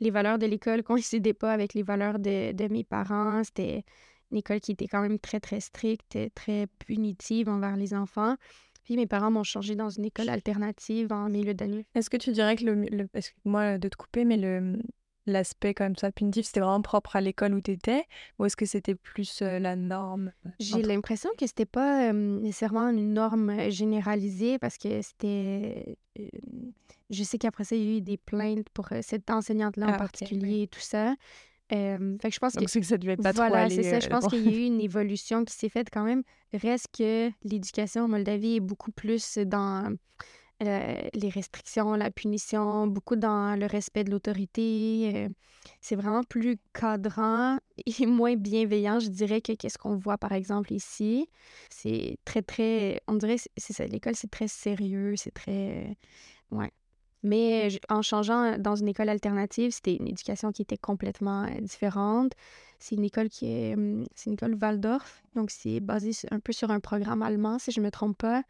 les 0.00 0.10
valeurs 0.10 0.38
de 0.38 0.46
l'école 0.46 0.82
coïncidaient 0.82 1.32
pas 1.34 1.52
avec 1.52 1.74
les 1.74 1.82
valeurs 1.82 2.18
de, 2.18 2.52
de 2.52 2.68
mes 2.68 2.84
parents. 2.84 3.42
C'était 3.44 3.84
une 4.30 4.38
école 4.38 4.60
qui 4.60 4.72
était 4.72 4.86
quand 4.86 5.00
même 5.00 5.18
très, 5.18 5.40
très 5.40 5.60
stricte, 5.60 6.18
très 6.34 6.66
punitive 6.78 7.48
envers 7.48 7.76
les 7.76 7.94
enfants. 7.94 8.36
Puis 8.84 8.96
mes 8.96 9.06
parents 9.06 9.30
m'ont 9.30 9.44
changé 9.44 9.74
dans 9.74 9.90
une 9.90 10.06
école 10.06 10.30
alternative 10.30 11.12
en 11.12 11.28
milieu 11.28 11.52
d'année. 11.52 11.84
Est-ce 11.94 12.08
que 12.08 12.16
tu 12.16 12.32
dirais 12.32 12.56
que 12.56 12.64
le, 12.64 12.74
le 12.74 13.06
moi 13.44 13.76
de 13.76 13.88
te 13.88 13.96
couper, 13.96 14.24
mais 14.24 14.38
le 14.38 14.78
l'aspect 15.28 15.74
comme 15.74 15.96
ça 15.96 16.10
punitif, 16.10 16.46
c'était 16.46 16.60
vraiment 16.60 16.82
propre 16.82 17.16
à 17.16 17.20
l'école 17.20 17.54
où 17.54 17.60
tu 17.60 17.72
étais 17.72 18.04
ou 18.38 18.44
est-ce 18.44 18.56
que 18.56 18.66
c'était 18.66 18.94
plus 18.94 19.40
la 19.42 19.76
norme 19.76 20.32
J'ai 20.58 20.82
l'impression 20.82 21.30
que 21.38 21.46
c'était 21.46 21.66
pas 21.66 22.12
nécessairement 22.12 22.88
une 22.88 23.12
norme 23.12 23.70
généralisée 23.70 24.58
parce 24.58 24.78
que 24.78 25.02
c'était 25.02 25.98
je 27.10 27.22
sais 27.22 27.38
qu'après 27.38 27.64
ça 27.64 27.76
il 27.76 27.84
y 27.84 27.94
a 27.94 27.98
eu 27.98 28.00
des 28.00 28.16
plaintes 28.16 28.68
pour 28.70 28.88
cette 29.02 29.30
enseignante 29.30 29.76
là 29.76 29.86
en 29.86 29.92
ah, 29.92 29.98
particulier 29.98 30.62
et 30.62 30.68
tout 30.68 30.80
ça. 30.80 31.14
fait 31.70 32.18
que 32.22 32.30
je 32.30 32.38
pense 32.38 32.54
Donc, 32.54 32.68
que 32.68 32.82
ça 32.82 32.98
devait 32.98 33.16
pas 33.16 33.32
voilà, 33.32 33.70
c'est 33.70 33.82
ça. 33.82 34.00
Je 34.00 34.08
pense 34.08 34.26
qu'il 34.26 34.44
y 34.44 34.54
a 34.54 34.58
eu 34.58 34.64
une 34.64 34.80
évolution 34.80 35.44
qui 35.44 35.54
s'est 35.54 35.68
faite 35.68 35.88
quand 35.92 36.04
même. 36.04 36.22
Reste 36.52 36.88
que 36.96 37.30
l'éducation 37.44 38.04
en 38.04 38.08
Moldavie 38.08 38.56
est 38.56 38.60
beaucoup 38.60 38.92
plus 38.92 39.38
dans 39.38 39.94
euh, 40.60 41.00
les 41.14 41.28
restrictions, 41.28 41.94
la 41.94 42.10
punition, 42.10 42.88
beaucoup 42.88 43.14
dans 43.14 43.58
le 43.58 43.66
respect 43.66 44.02
de 44.02 44.10
l'autorité. 44.10 45.12
Euh, 45.14 45.28
c'est 45.80 45.94
vraiment 45.94 46.24
plus 46.24 46.58
cadrant 46.74 47.58
et 47.86 48.06
moins 48.06 48.34
bienveillant, 48.34 48.98
je 48.98 49.08
dirais, 49.08 49.40
que 49.40 49.52
qu'est-ce 49.52 49.78
qu'on 49.78 49.96
voit, 49.96 50.18
par 50.18 50.32
exemple, 50.32 50.72
ici. 50.72 51.28
C'est 51.70 52.18
très, 52.24 52.42
très... 52.42 53.00
On 53.06 53.14
dirait, 53.14 53.36
c'est 53.56 53.72
ça, 53.72 53.86
l'école, 53.86 54.16
c'est 54.16 54.30
très 54.30 54.48
sérieux, 54.48 55.14
c'est 55.16 55.32
très... 55.32 55.96
Ouais. 56.50 56.72
Mais 57.22 57.68
en 57.88 58.02
changeant 58.02 58.58
dans 58.58 58.76
une 58.76 58.88
école 58.88 59.08
alternative, 59.08 59.72
c'était 59.72 59.94
une 59.94 60.08
éducation 60.08 60.52
qui 60.52 60.62
était 60.62 60.76
complètement 60.76 61.44
euh, 61.44 61.60
différente. 61.60 62.32
C'est 62.80 62.96
une 62.96 63.04
école 63.04 63.28
qui 63.28 63.46
est... 63.46 63.74
Hum, 63.74 64.04
c'est 64.14 64.30
une 64.30 64.34
école 64.34 64.56
Waldorf, 64.60 65.22
donc 65.36 65.50
c'est 65.50 65.78
basé 65.80 66.12
un 66.32 66.40
peu 66.40 66.52
sur 66.52 66.70
un 66.70 66.80
programme 66.80 67.22
allemand, 67.22 67.58
si 67.60 67.70
je 67.70 67.80
ne 67.80 67.86
me 67.86 67.90
trompe 67.90 68.18
pas. 68.18 68.42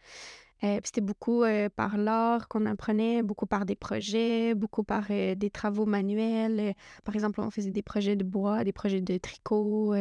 Euh, 0.64 0.80
c'était 0.82 1.00
beaucoup 1.00 1.44
euh, 1.44 1.68
par 1.68 1.96
l'art 1.96 2.48
qu'on 2.48 2.66
apprenait, 2.66 3.22
beaucoup 3.22 3.46
par 3.46 3.64
des 3.64 3.76
projets, 3.76 4.54
beaucoup 4.54 4.82
par 4.82 5.06
euh, 5.10 5.34
des 5.36 5.50
travaux 5.50 5.86
manuels. 5.86 6.74
par 7.04 7.14
exemple, 7.14 7.40
on 7.40 7.50
faisait 7.50 7.70
des 7.70 7.82
projets 7.82 8.16
de 8.16 8.24
bois, 8.24 8.64
des 8.64 8.72
projets 8.72 9.00
de 9.00 9.18
tricot, 9.18 9.94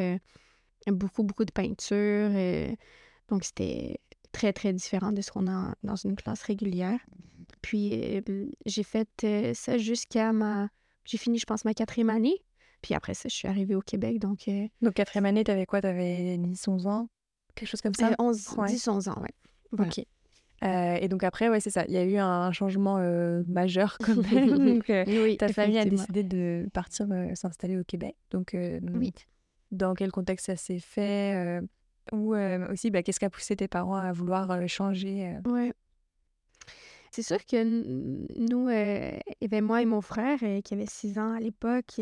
beaucoup, 0.88 1.24
beaucoup 1.24 1.46
de 1.46 1.52
peinture. 1.52 2.30
donc, 3.30 3.44
c'était 3.44 4.00
très, 4.32 4.52
très 4.54 4.74
différent 4.74 5.12
de 5.12 5.22
ce 5.22 5.32
qu'on 5.32 5.48
a 5.48 5.76
dans 5.84 5.96
une 5.96 6.16
classe 6.16 6.42
régulière. 6.44 7.00
Puis, 7.62 8.24
j'ai 8.66 8.84
fait 8.84 9.54
ça 9.54 9.78
jusqu'à 9.78 10.34
ma... 10.34 10.70
J'ai 11.06 11.18
fini, 11.18 11.38
je 11.38 11.46
pense, 11.46 11.66
ma 11.66 11.74
quatrième 11.74 12.10
année. 12.10 12.44
Puis 12.82 12.94
après 12.94 13.14
ça, 13.14 13.28
je 13.28 13.36
suis 13.36 13.48
arrivée 13.48 13.76
au 13.76 13.82
Québec, 13.82 14.20
donc... 14.20 14.50
Donc, 14.82 14.94
quatrième 14.94 15.26
année, 15.26 15.44
t'avais 15.44 15.66
quoi? 15.66 15.82
T'avais 15.82 16.38
10, 16.38 16.68
11 16.68 16.88
ans? 16.88 17.10
Quelque 17.56 17.70
chose 17.70 17.82
comme 17.82 17.94
ça? 17.94 18.16
11, 18.20 18.56
10, 18.68 18.88
11 18.88 19.08
ans, 19.08 19.22
oui. 19.22 19.30
OK. 19.80 20.06
Euh, 20.64 20.98
et 21.00 21.08
donc 21.08 21.24
après, 21.24 21.50
ouais, 21.50 21.60
c'est 21.60 21.70
ça. 21.70 21.86
Il 21.88 21.94
y 21.94 21.98
a 21.98 22.04
eu 22.04 22.18
un 22.18 22.52
changement 22.52 22.98
euh, 22.98 23.44
majeur 23.48 23.98
quand 24.04 24.16
même. 24.32 24.76
donc, 24.76 24.90
euh, 24.90 25.36
ta 25.36 25.50
famille 25.50 25.78
a 25.78 25.86
décidé 25.86 26.24
de 26.24 26.68
partir 26.74 27.08
s'installer 27.36 27.78
au 27.78 27.84
Québec. 27.84 28.16
Donc, 28.32 28.56
oui. 28.56 29.14
dans 29.72 29.94
quel 29.94 30.12
contexte 30.12 30.48
ça 30.48 30.56
s'est 30.56 30.80
fait 30.80 31.62
Ou 32.12 32.36
aussi, 32.36 32.92
bah, 32.92 33.04
qu'est-ce 33.04 33.20
qui 33.20 33.26
a 33.26 33.30
poussé 33.30 33.56
tes 33.56 33.68
parents 33.68 33.96
à 33.96 34.12
vouloir 34.12 34.68
changer 34.68 35.36
Ouais. 35.46 35.74
C'est 37.12 37.24
sûr 37.24 37.44
que 37.46 37.64
nous, 37.64 38.70
et 38.70 39.62
moi 39.62 39.82
et 39.82 39.86
mon 39.86 40.02
frère, 40.02 40.40
qui 40.64 40.74
avait 40.74 40.86
6 40.86 41.18
ans 41.18 41.34
à 41.34 41.40
l'époque, 41.40 42.00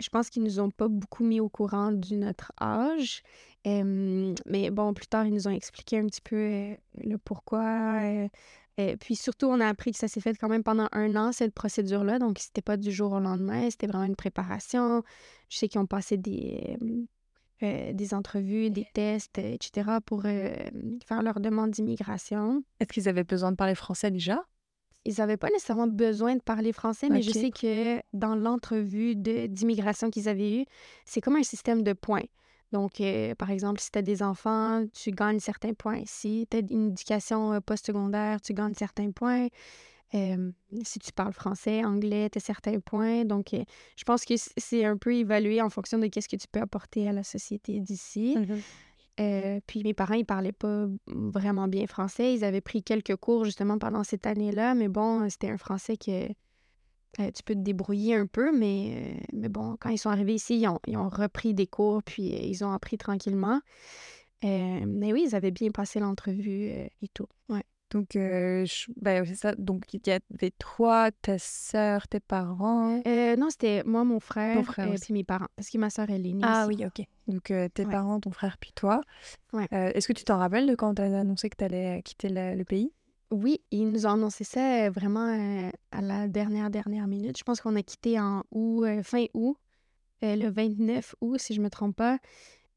je 0.00 0.08
pense 0.08 0.30
qu'ils 0.30 0.42
nous 0.42 0.60
ont 0.60 0.70
pas 0.70 0.88
beaucoup 0.88 1.24
mis 1.24 1.40
au 1.40 1.48
courant 1.48 1.92
de 1.92 2.14
notre 2.14 2.52
âge. 2.60 3.22
mais 3.64 4.70
bon, 4.70 4.94
plus 4.94 5.06
tard, 5.06 5.26
ils 5.26 5.34
nous 5.34 5.48
ont 5.48 5.52
expliqué 5.52 5.98
un 5.98 6.06
petit 6.06 6.20
peu 6.20 6.76
le 7.02 7.16
pourquoi. 7.18 8.02
et 8.76 8.96
puis 8.96 9.16
surtout, 9.16 9.46
on 9.46 9.60
a 9.60 9.66
appris 9.66 9.92
que 9.92 9.98
ça 9.98 10.08
s'est 10.08 10.20
fait 10.20 10.36
quand 10.36 10.48
même 10.48 10.62
pendant 10.62 10.88
un 10.92 11.14
an, 11.16 11.32
cette 11.32 11.54
procédure-là. 11.54 12.18
Donc, 12.18 12.38
c'était 12.38 12.62
pas 12.62 12.76
du 12.76 12.90
jour 12.90 13.12
au 13.12 13.20
lendemain, 13.20 13.68
c'était 13.70 13.86
vraiment 13.86 14.04
une 14.04 14.16
préparation. 14.16 15.02
Je 15.48 15.58
sais 15.58 15.68
qu'ils 15.68 15.80
ont 15.80 15.86
passé 15.86 16.16
des, 16.16 16.78
des 17.60 18.14
entrevues, 18.14 18.70
des 18.70 18.86
tests, 18.94 19.38
etc., 19.38 19.98
pour 20.04 20.22
faire 20.22 21.22
leur 21.22 21.40
demande 21.40 21.70
d'immigration. 21.70 22.64
Est-ce 22.80 22.92
qu'ils 22.92 23.08
avaient 23.08 23.24
besoin 23.24 23.50
de 23.50 23.56
parler 23.56 23.74
français 23.74 24.10
déjà? 24.10 24.44
Ils 25.04 25.14
n'avaient 25.18 25.36
pas 25.36 25.48
nécessairement 25.48 25.86
besoin 25.86 26.36
de 26.36 26.42
parler 26.42 26.72
français, 26.72 27.08
mais 27.08 27.22
je 27.22 27.30
sais 27.30 27.50
que 27.50 28.00
dans 28.12 28.34
l'entrevue 28.34 29.16
d'immigration 29.16 30.10
qu'ils 30.10 30.28
avaient 30.28 30.60
eue, 30.60 30.64
c'est 31.04 31.20
comme 31.20 31.36
un 31.36 31.42
système 31.42 31.82
de 31.82 31.92
points. 31.92 32.24
Donc, 32.72 33.00
euh, 33.00 33.34
par 33.34 33.50
exemple, 33.50 33.80
si 33.80 33.90
tu 33.90 33.98
as 33.98 34.02
des 34.02 34.22
enfants, 34.22 34.84
tu 34.92 35.10
gagnes 35.10 35.40
certains 35.40 35.74
points. 35.74 36.02
Si 36.06 36.46
tu 36.48 36.56
as 36.56 36.60
une 36.70 36.90
éducation 36.90 37.52
euh, 37.52 37.60
postsecondaire, 37.60 38.40
tu 38.40 38.54
gagnes 38.54 38.74
certains 38.74 39.10
points. 39.10 39.48
si 40.12 40.98
tu 41.00 41.12
parles 41.12 41.32
français, 41.32 41.84
anglais, 41.84 42.28
tu 42.30 42.38
as 42.38 42.40
certains 42.40 42.78
points. 42.78 43.24
Donc, 43.24 43.54
euh, 43.54 43.64
je 43.96 44.04
pense 44.04 44.24
que 44.24 44.34
c'est 44.36 44.84
un 44.84 44.96
peu 44.96 45.14
évalué 45.14 45.60
en 45.60 45.70
fonction 45.70 45.98
de 45.98 46.06
qu'est-ce 46.06 46.28
que 46.28 46.36
tu 46.36 46.46
peux 46.46 46.60
apporter 46.60 47.08
à 47.08 47.12
la 47.12 47.24
société 47.24 47.80
d'ici. 47.80 48.36
Mmh 48.36 48.60
euh, 49.20 49.60
puis 49.66 49.82
mes 49.82 49.94
parents, 49.94 50.14
ils 50.14 50.24
parlaient 50.24 50.52
pas 50.52 50.86
vraiment 51.06 51.68
bien 51.68 51.86
français. 51.86 52.34
Ils 52.34 52.44
avaient 52.44 52.60
pris 52.60 52.82
quelques 52.82 53.16
cours 53.16 53.44
justement 53.44 53.78
pendant 53.78 54.04
cette 54.04 54.26
année-là, 54.26 54.74
mais 54.74 54.88
bon, 54.88 55.28
c'était 55.28 55.50
un 55.50 55.58
français 55.58 55.96
que 55.96 56.28
euh, 57.18 57.30
tu 57.32 57.42
peux 57.44 57.54
te 57.54 57.60
débrouiller 57.60 58.14
un 58.14 58.26
peu, 58.26 58.56
mais, 58.56 58.94
euh, 58.96 59.20
mais 59.32 59.48
bon, 59.48 59.76
quand 59.78 59.90
ils 59.90 59.98
sont 59.98 60.10
arrivés 60.10 60.34
ici, 60.34 60.60
ils 60.60 60.68
ont, 60.68 60.78
ils 60.86 60.96
ont 60.96 61.08
repris 61.08 61.54
des 61.54 61.66
cours, 61.66 62.02
puis 62.02 62.22
ils 62.22 62.64
ont 62.64 62.72
appris 62.72 62.98
tranquillement. 62.98 63.60
mais 64.42 65.12
oui, 65.12 65.24
ils 65.26 65.34
avaient 65.34 65.50
bien 65.50 65.70
passé 65.70 66.00
l'entrevue 66.00 66.68
et 66.68 67.08
tout. 67.12 67.26
Ouais. 67.48 67.64
Donc, 67.90 68.14
euh, 68.14 68.64
ben, 69.00 69.24
c'est 69.24 69.34
ça. 69.34 69.54
Donc, 69.56 69.92
il 69.92 70.00
y 70.06 70.10
avait 70.10 70.52
toi, 70.58 71.10
ta 71.22 71.38
sœur, 71.38 72.06
tes 72.06 72.20
parents? 72.20 73.02
Euh, 73.06 73.36
non, 73.36 73.50
c'était 73.50 73.82
moi, 73.84 74.04
mon 74.04 74.20
frère, 74.20 74.58
et 74.58 74.82
euh, 74.82 74.96
puis 75.00 75.12
mes 75.12 75.24
parents. 75.24 75.48
Parce 75.56 75.70
que 75.70 75.78
ma 75.78 75.90
sœur, 75.90 76.08
elle 76.08 76.24
est 76.26 76.32
née 76.32 76.42
Ah 76.44 76.66
oui, 76.68 76.84
ok. 76.84 77.04
Donc, 77.26 77.52
tes 77.74 77.84
parents, 77.84 78.20
ton 78.20 78.30
frère, 78.30 78.56
puis 78.58 78.72
toi. 78.74 79.00
Ouais. 79.52 79.66
Est-ce 79.70 80.06
que 80.06 80.12
tu 80.12 80.24
t'en 80.24 80.38
rappelles 80.38 80.68
de 80.68 80.74
quand 80.74 80.94
tu 80.94 81.02
as 81.02 81.18
annoncé 81.18 81.50
que 81.50 81.56
tu 81.56 81.64
allais 81.64 82.00
quitter 82.02 82.28
le, 82.28 82.62
pays? 82.64 82.92
Oui, 83.32 83.60
ils 83.70 83.88
nous 83.88 84.06
ont 84.06 84.10
annoncé 84.10 84.44
ça 84.44 84.90
vraiment 84.90 85.70
à 85.90 86.00
la 86.00 86.28
dernière, 86.28 86.70
dernière 86.70 87.06
minute. 87.08 87.38
Je 87.38 87.44
pense 87.44 87.60
qu'on 87.60 87.76
a 87.76 87.82
quitté 87.82 88.20
en 88.20 88.44
août, 88.52 88.86
fin 89.02 89.26
août, 89.34 89.56
le 90.22 90.48
29 90.48 91.16
août, 91.20 91.38
si 91.40 91.54
je 91.54 91.60
me 91.60 91.70
trompe 91.70 91.96
pas. 91.96 92.18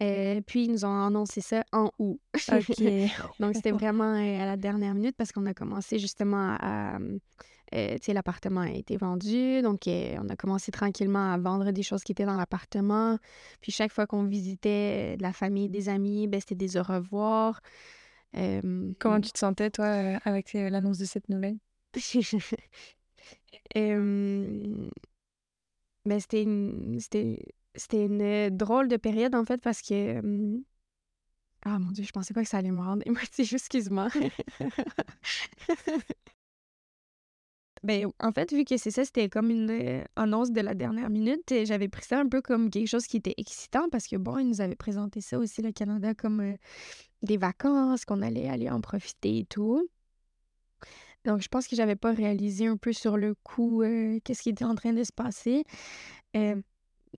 Euh, 0.01 0.41
puis, 0.41 0.65
ils 0.65 0.71
nous 0.71 0.85
ont 0.85 1.05
annoncé 1.05 1.41
ça 1.41 1.63
en 1.71 1.91
août. 1.99 2.19
Donc, 3.39 3.55
c'était 3.55 3.71
vraiment 3.71 4.15
euh, 4.15 4.41
à 4.41 4.45
la 4.45 4.57
dernière 4.57 4.93
minute 4.93 5.15
parce 5.15 5.31
qu'on 5.31 5.45
a 5.45 5.53
commencé 5.53 5.99
justement 5.99 6.57
à. 6.59 6.97
Euh, 7.73 7.95
tu 7.95 8.03
sais, 8.03 8.13
l'appartement 8.13 8.61
a 8.61 8.69
été 8.69 8.97
vendu. 8.97 9.61
Donc, 9.63 9.81
on 9.87 10.29
a 10.29 10.35
commencé 10.35 10.71
tranquillement 10.71 11.33
à 11.33 11.37
vendre 11.39 11.71
des 11.71 11.81
choses 11.81 12.03
qui 12.03 12.11
étaient 12.11 12.25
dans 12.25 12.37
l'appartement. 12.37 13.17
Puis, 13.61 13.71
chaque 13.71 13.91
fois 13.91 14.05
qu'on 14.05 14.25
visitait 14.25 15.17
la 15.19 15.33
famille, 15.33 15.69
des 15.69 15.89
amis, 15.89 16.27
ben, 16.27 16.39
c'était 16.39 16.53
des 16.55 16.77
au 16.77 16.83
revoir. 16.83 17.61
Comment 18.33 19.21
tu 19.21 19.31
te 19.31 19.39
sentais, 19.39 19.71
toi, 19.71 19.85
avec 20.23 20.53
l'annonce 20.53 20.99
de 20.99 21.05
cette 21.05 21.29
nouvelle? 21.29 21.57
ben, 26.05 26.19
c'était 26.19 26.45
c'était 27.75 28.05
une 28.05 28.21
euh, 28.21 28.49
drôle 28.49 28.87
de 28.87 28.97
période, 28.97 29.35
en 29.35 29.45
fait, 29.45 29.61
parce 29.61 29.81
que. 29.81 30.21
Ah 31.65 31.79
mon 31.79 31.91
Dieu, 31.91 32.03
je 32.03 32.11
pensais 32.11 32.33
pas 32.33 32.43
que 32.43 32.49
ça 32.49 32.57
allait 32.57 32.71
me 32.71 32.81
rendre 32.81 33.03
émotive, 33.07 33.53
excuse-moi. 33.53 34.09
ben, 37.83 38.11
en 38.19 38.31
fait, 38.31 38.51
vu 38.53 38.65
que 38.65 38.75
c'est 38.77 38.91
ça, 38.91 39.05
c'était 39.05 39.29
comme 39.29 39.49
une 39.49 39.69
euh, 39.71 40.03
annonce 40.15 40.51
de 40.51 40.61
la 40.61 40.73
dernière 40.73 41.09
minute, 41.09 41.53
j'avais 41.65 41.87
pris 41.87 42.03
ça 42.03 42.19
un 42.19 42.27
peu 42.27 42.41
comme 42.41 42.69
quelque 42.69 42.87
chose 42.87 43.07
qui 43.07 43.17
était 43.17 43.33
excitant 43.37 43.87
parce 43.89 44.07
que, 44.07 44.17
bon, 44.17 44.37
ils 44.37 44.47
nous 44.47 44.61
avaient 44.61 44.75
présenté 44.75 45.21
ça 45.21 45.39
aussi, 45.39 45.61
le 45.61 45.71
Canada, 45.71 46.13
comme 46.13 46.41
euh, 46.41 46.55
des 47.21 47.37
vacances, 47.37 48.03
qu'on 48.05 48.21
allait 48.21 48.49
aller 48.49 48.69
en 48.69 48.81
profiter 48.81 49.39
et 49.39 49.45
tout. 49.45 49.89
Donc, 51.23 51.41
je 51.41 51.47
pense 51.47 51.69
que 51.69 51.77
j'avais 51.77 51.95
pas 51.95 52.11
réalisé 52.11 52.67
un 52.67 52.75
peu 52.75 52.91
sur 52.91 53.15
le 53.15 53.33
coup 53.33 53.81
qu'est-ce 54.25 54.41
qui 54.41 54.49
était 54.49 54.65
en 54.65 54.75
train 54.75 54.91
de 54.91 55.05
se 55.05 55.13
passer 55.13 55.63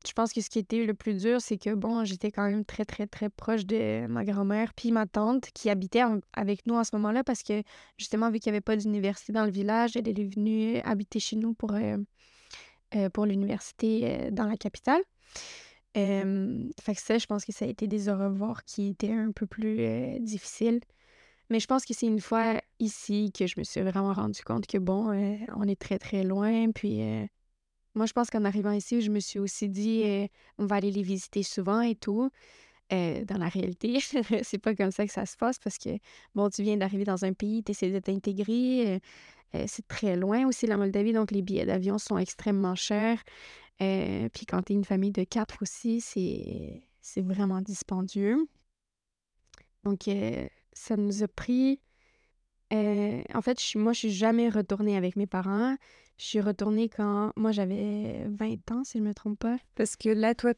je 0.05 0.13
pense 0.13 0.33
que 0.33 0.41
ce 0.41 0.49
qui 0.49 0.59
était 0.59 0.85
le 0.85 0.93
plus 0.93 1.15
dur, 1.15 1.39
c'est 1.41 1.57
que, 1.57 1.73
bon, 1.73 2.03
j'étais 2.03 2.31
quand 2.31 2.49
même 2.49 2.65
très, 2.65 2.85
très, 2.85 3.07
très 3.07 3.29
proche 3.29 3.65
de 3.65 4.07
ma 4.07 4.25
grand-mère, 4.25 4.73
puis 4.73 4.91
ma 4.91 5.05
tante 5.05 5.45
qui 5.53 5.69
habitait 5.69 6.03
avec 6.33 6.65
nous 6.67 6.77
à 6.77 6.83
ce 6.83 6.95
moment-là, 6.95 7.23
parce 7.23 7.43
que, 7.43 7.63
justement, 7.97 8.29
vu 8.29 8.39
qu'il 8.39 8.51
n'y 8.51 8.57
avait 8.57 8.61
pas 8.61 8.75
d'université 8.75 9.31
dans 9.31 9.45
le 9.45 9.51
village, 9.51 9.95
elle 9.95 10.07
est 10.07 10.35
venue 10.35 10.79
habiter 10.81 11.19
chez 11.19 11.37
nous 11.37 11.53
pour, 11.53 11.73
euh, 11.73 11.97
euh, 12.95 13.09
pour 13.09 13.25
l'université 13.25 14.01
euh, 14.03 14.31
dans 14.31 14.45
la 14.45 14.57
capitale. 14.57 15.01
fait 15.93 16.95
que 16.95 17.01
ça, 17.01 17.17
je 17.17 17.25
pense 17.25 17.45
que 17.45 17.53
ça 17.53 17.65
a 17.65 17.67
été 17.67 17.87
des 17.87 18.09
au 18.09 18.17
revoir 18.17 18.65
qui 18.65 18.89
étaient 18.89 19.13
un 19.13 19.31
peu 19.31 19.45
plus 19.45 20.19
difficiles. 20.19 20.81
Mais 21.49 21.59
je 21.59 21.67
pense 21.67 21.85
que 21.85 21.93
c'est 21.93 22.07
une 22.07 22.21
fois 22.21 22.59
ici 22.79 23.31
que 23.31 23.45
je 23.45 23.55
me 23.59 23.63
suis 23.63 23.81
vraiment 23.81 24.13
rendu 24.13 24.41
compte 24.43 24.67
que, 24.67 24.77
bon, 24.79 25.11
on 25.55 25.63
est 25.67 25.79
très, 25.79 25.99
très 25.99 26.23
loin, 26.23 26.71
puis 26.71 27.01
moi, 27.95 28.05
je 28.05 28.13
pense 28.13 28.29
qu'en 28.29 28.45
arrivant 28.45 28.71
ici, 28.71 29.01
je 29.01 29.11
me 29.11 29.19
suis 29.19 29.39
aussi 29.39 29.69
dit, 29.69 30.03
on 30.57 30.65
va 30.65 30.77
aller 30.77 30.91
les 30.91 31.03
visiter 31.03 31.43
souvent 31.43 31.81
et 31.81 31.95
tout. 31.95 32.29
euh, 32.93 33.25
dans 33.25 33.37
la 33.37 33.49
réalité, 33.49 33.99
c'est 34.43 34.59
pas 34.59 34.75
comme 34.75 34.91
ça 34.91 35.05
que 35.07 35.13
ça 35.13 35.25
se 35.25 35.37
passe 35.37 35.59
parce 35.59 35.77
que, 35.77 35.89
bon, 36.35 36.49
tu 36.49 36.63
viens 36.63 36.77
d'arriver 36.77 37.05
dans 37.05 37.25
un 37.25 37.33
pays, 37.33 37.63
tu 37.63 37.71
essaies 37.71 37.91
de 37.91 37.99
t'intégrer. 37.99 39.01
c'est 39.67 39.87
très 39.87 40.15
loin 40.17 40.47
aussi, 40.47 40.67
la 40.67 40.77
Moldavie, 40.77 41.13
donc 41.13 41.31
les 41.31 41.41
billets 41.41 41.65
d'avion 41.65 41.97
sont 41.97 42.17
extrêmement 42.17 42.75
chers. 42.75 43.23
puis 43.79 44.45
quand 44.47 44.63
tu 44.63 44.73
es 44.73 44.75
une 44.75 44.85
famille 44.85 45.11
de 45.11 45.23
quatre 45.23 45.57
aussi, 45.61 46.01
c'est, 46.01 46.83
c'est 47.01 47.21
vraiment 47.21 47.61
dispendieux. 47.61 48.47
Donc, 49.83 50.09
ça 50.73 50.97
nous 50.97 51.23
a 51.23 51.27
pris. 51.27 51.79
en 52.71 53.41
fait, 53.41 53.61
je, 53.61 53.77
moi, 53.77 53.93
je 53.93 53.99
suis 53.99 54.11
jamais 54.11 54.49
retournée 54.49 54.97
avec 54.97 55.15
mes 55.15 55.27
parents. 55.27 55.75
Je 56.17 56.25
suis 56.25 56.41
retournée 56.41 56.89
quand 56.89 57.31
moi 57.35 57.51
j'avais 57.51 58.25
20 58.29 58.71
ans, 58.71 58.83
si 58.83 58.99
je 58.99 59.03
ne 59.03 59.09
me 59.09 59.13
trompe 59.13 59.39
pas. 59.39 59.57
Parce 59.75 59.95
que 59.95 60.09
là, 60.09 60.33
toi, 60.33 60.53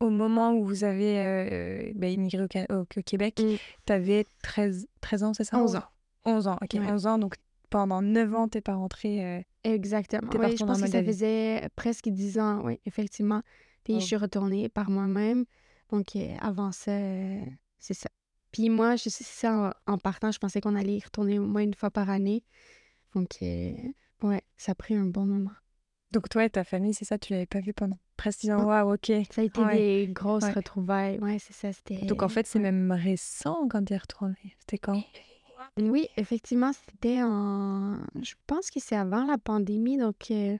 au 0.00 0.10
moment 0.10 0.52
où 0.54 0.64
vous 0.64 0.84
avez 0.84 1.18
euh, 1.18 1.92
ben, 1.94 2.10
immigré 2.10 2.46
au, 2.70 2.84
Québec, 3.02 3.40
mm. 3.42 3.56
tu 3.86 3.92
avais 3.92 4.24
13, 4.42 4.86
13 5.00 5.22
ans, 5.22 5.34
c'est 5.34 5.44
ça? 5.44 5.58
11 5.58 5.76
ans. 5.76 5.84
11 6.24 6.48
ans, 6.48 6.58
ok. 6.62 6.80
11 6.80 7.06
ans, 7.06 7.18
donc 7.18 7.34
pendant 7.68 8.00
9 8.00 8.34
ans, 8.34 8.48
tu 8.48 8.58
n'es 8.58 8.62
pas 8.62 8.74
rentrée. 8.74 9.24
Euh, 9.24 9.42
Exactement. 9.64 10.30
Oui, 10.38 10.56
je 10.56 10.64
pense 10.64 10.80
que 10.80 10.88
ça 10.88 11.02
faisait 11.02 11.68
presque 11.76 12.08
10 12.08 12.38
ans, 12.38 12.62
oui, 12.64 12.80
effectivement. 12.86 13.42
Puis 13.84 13.94
je 13.94 13.98
oh. 13.98 14.06
suis 14.06 14.16
retournée 14.16 14.68
par 14.68 14.90
moi-même. 14.90 15.44
Donc 15.90 16.16
euh, 16.16 16.34
avant 16.40 16.72
ça, 16.72 16.92
c'est 17.78 17.94
ça. 17.94 18.08
Puis 18.50 18.68
moi, 18.68 18.96
je 18.96 19.08
sais 19.08 19.24
ça 19.24 19.74
en, 19.86 19.98
partant, 19.98 20.30
je 20.30 20.38
pensais 20.38 20.60
qu'on 20.60 20.76
allait 20.76 20.96
y 20.96 21.00
retourner 21.00 21.38
au 21.38 21.46
moins 21.46 21.62
une 21.62 21.74
fois 21.74 21.90
par 21.90 22.10
année. 22.10 22.44
Donc, 23.14 23.38
Ouais, 24.22 24.42
ça 24.56 24.72
a 24.72 24.74
pris 24.74 24.94
un 24.94 25.04
bon 25.04 25.26
moment. 25.26 25.50
Donc 26.12 26.28
toi 26.28 26.44
et 26.44 26.50
ta 26.50 26.62
famille, 26.64 26.94
c'est 26.94 27.04
ça, 27.04 27.18
tu 27.18 27.32
l'avais 27.32 27.46
pas 27.46 27.60
vu 27.60 27.72
pendant 27.72 27.98
presque 28.16 28.40
10 28.40 28.50
ans? 28.52 28.64
Waouh, 28.64 28.94
ok. 28.94 29.12
Ça 29.30 29.40
a 29.40 29.44
été 29.44 29.64
des 29.64 30.08
grosses 30.12 30.44
retrouvailles. 30.44 31.18
Ouais, 31.20 31.38
c'est 31.38 31.54
ça. 31.54 31.72
C'était... 31.72 32.04
Donc 32.06 32.22
en 32.22 32.28
fait, 32.28 32.46
c'est 32.46 32.58
même 32.58 32.92
récent 32.92 33.66
quand 33.68 33.84
tu 33.84 33.94
es 33.94 33.96
retourné. 33.96 34.36
C'était 34.60 34.78
quand? 34.78 35.02
Oui, 35.78 36.08
effectivement, 36.16 36.72
c'était 36.72 37.22
en. 37.22 37.98
Je 38.20 38.34
pense 38.46 38.70
que 38.70 38.80
c'est 38.80 38.96
avant 38.96 39.24
la 39.24 39.38
pandémie. 39.38 39.96
Donc, 39.96 40.30
euh, 40.30 40.54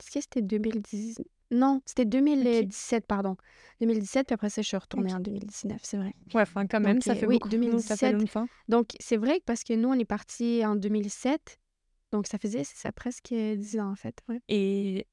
est-ce 0.00 0.10
que 0.10 0.20
c'était 0.20 0.42
2010 0.42 1.22
Non, 1.50 1.80
c'était 1.84 2.04
2017, 2.04 3.06
pardon. 3.06 3.36
2017, 3.80 4.26
puis 4.26 4.34
après 4.34 4.50
ça, 4.50 4.62
je 4.62 4.68
suis 4.68 4.76
retournée 4.76 5.12
en 5.12 5.20
2019, 5.20 5.80
c'est 5.82 5.96
vrai. 5.96 6.14
Ouais, 6.34 6.42
enfin, 6.42 6.66
quand 6.66 6.80
même, 6.80 7.00
ça 7.00 7.14
fait 7.14 7.26
oui, 7.26 7.36
beaucoup. 7.36 7.48
2017. 7.50 7.86
Ça 7.86 7.96
fait 7.96 8.12
longtemps. 8.12 8.46
Donc, 8.68 8.92
c'est 9.00 9.16
vrai 9.16 9.38
que 9.38 9.44
parce 9.44 9.64
que 9.64 9.74
nous, 9.74 9.88
on 9.88 9.94
est 9.94 10.04
partis 10.04 10.64
en 10.64 10.76
2007. 10.76 11.58
Donc, 12.12 12.26
ça 12.26 12.38
faisait 12.38 12.64
ça 12.64 12.92
presque 12.92 13.32
10 13.32 13.80
ans, 13.80 13.90
en 13.90 13.96
fait. 13.96 14.22
Et 14.48 15.06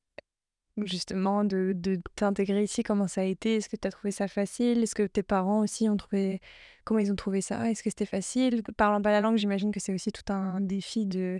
justement, 0.77 1.43
de, 1.43 1.73
de 1.75 1.99
t'intégrer 2.15 2.63
ici, 2.63 2.83
comment 2.83 3.07
ça 3.07 3.21
a 3.21 3.25
été? 3.25 3.55
Est-ce 3.55 3.69
que 3.69 3.75
tu 3.75 3.87
as 3.87 3.91
trouvé 3.91 4.11
ça 4.11 4.27
facile? 4.27 4.83
Est-ce 4.83 4.95
que 4.95 5.03
tes 5.03 5.23
parents 5.23 5.61
aussi 5.61 5.89
ont 5.89 5.97
trouvé... 5.97 6.41
Comment 6.85 6.99
ils 6.99 7.11
ont 7.11 7.15
trouvé 7.15 7.41
ça? 7.41 7.69
Est-ce 7.69 7.83
que 7.83 7.89
c'était 7.89 8.05
facile? 8.05 8.63
Parlant 8.77 9.01
pas 9.01 9.11
la 9.11 9.21
langue, 9.21 9.37
j'imagine 9.37 9.71
que 9.71 9.79
c'est 9.79 9.93
aussi 9.93 10.11
tout 10.11 10.31
un 10.31 10.61
défi 10.61 11.05
de 11.05 11.39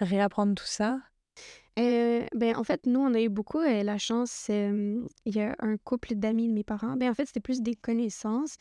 réapprendre 0.00 0.54
tout 0.54 0.66
ça. 0.66 0.98
Euh, 1.78 2.26
ben, 2.34 2.56
en 2.56 2.64
fait, 2.64 2.86
nous, 2.86 3.00
on 3.00 3.14
a 3.14 3.20
eu 3.20 3.28
beaucoup 3.28 3.60
euh, 3.60 3.82
la 3.82 3.98
chance. 3.98 4.48
il 4.48 5.06
y 5.26 5.40
a 5.40 5.54
un 5.60 5.76
couple 5.76 6.14
d'amis 6.14 6.48
de 6.48 6.52
mes 6.52 6.64
parents. 6.64 6.96
Ben, 6.96 7.10
en 7.10 7.14
fait, 7.14 7.26
c'était 7.26 7.40
plus 7.40 7.62
des 7.62 7.74
connaissances 7.74 8.56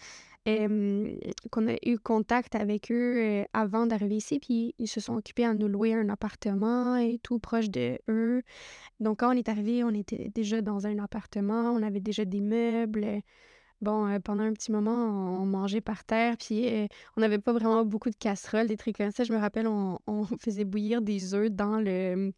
qu'on 1.51 1.67
a 1.67 1.75
eu 1.85 1.97
contact 1.99 2.55
avec 2.55 2.91
eux 2.91 3.45
avant 3.53 3.85
d'arriver 3.87 4.17
ici. 4.17 4.39
Puis 4.39 4.75
ils 4.79 4.87
se 4.87 4.99
sont 4.99 5.15
occupés 5.15 5.45
à 5.45 5.53
nous 5.53 5.67
louer 5.67 5.93
un 5.93 6.09
appartement 6.09 6.97
et 6.97 7.19
tout 7.23 7.39
proche 7.39 7.69
de 7.69 7.99
eux. 8.09 8.41
Donc, 8.99 9.19
quand 9.19 9.33
on 9.33 9.37
est 9.37 9.49
arrivé, 9.49 9.83
on 9.83 9.91
était 9.91 10.31
déjà 10.33 10.61
dans 10.61 10.87
un 10.87 10.99
appartement. 10.99 11.71
On 11.71 11.83
avait 11.83 11.99
déjà 12.01 12.25
des 12.25 12.41
meubles. 12.41 13.21
Bon, 13.81 14.19
pendant 14.21 14.43
un 14.43 14.53
petit 14.53 14.71
moment, 14.71 15.41
on 15.41 15.45
mangeait 15.45 15.81
par 15.81 16.03
terre, 16.03 16.35
puis 16.37 16.89
on 17.15 17.21
n'avait 17.21 17.39
pas 17.39 17.53
vraiment 17.53 17.85
beaucoup 17.85 18.09
de 18.09 18.15
casseroles, 18.15 18.67
des 18.67 18.75
trucs 18.75 18.97
comme 18.97 19.11
ça. 19.11 19.23
Je 19.23 19.31
me 19.31 19.37
rappelle, 19.37 19.67
on, 19.67 19.99
on 20.05 20.25
faisait 20.39 20.65
bouillir 20.65 21.01
des 21.01 21.33
œufs 21.33 21.49
dans 21.49 21.79
le 21.79 22.33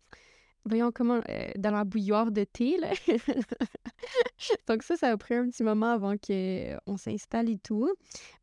voyons 0.65 0.91
comment, 0.91 1.21
euh, 1.29 1.51
dans 1.57 1.71
la 1.71 1.83
bouilloire 1.83 2.31
de 2.31 2.43
thé, 2.43 2.77
là. 2.77 2.91
Donc 4.67 4.83
ça, 4.83 4.95
ça 4.95 5.09
a 5.09 5.17
pris 5.17 5.35
un 5.35 5.49
petit 5.49 5.63
moment 5.63 5.91
avant 5.91 6.15
qu'on 6.17 6.97
s'installe 6.97 7.49
et 7.49 7.57
tout. 7.57 7.89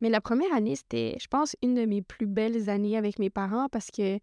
Mais 0.01 0.09
la 0.09 0.21
première 0.21 0.53
année, 0.53 0.75
c'était, 0.75 1.17
je 1.19 1.27
pense, 1.27 1.55
une 1.61 1.75
de 1.75 1.85
mes 1.85 2.01
plus 2.01 2.27
belles 2.27 2.69
années 2.69 2.97
avec 2.97 3.19
mes 3.19 3.29
parents 3.29 3.67
parce 3.69 3.87
que 3.91 4.19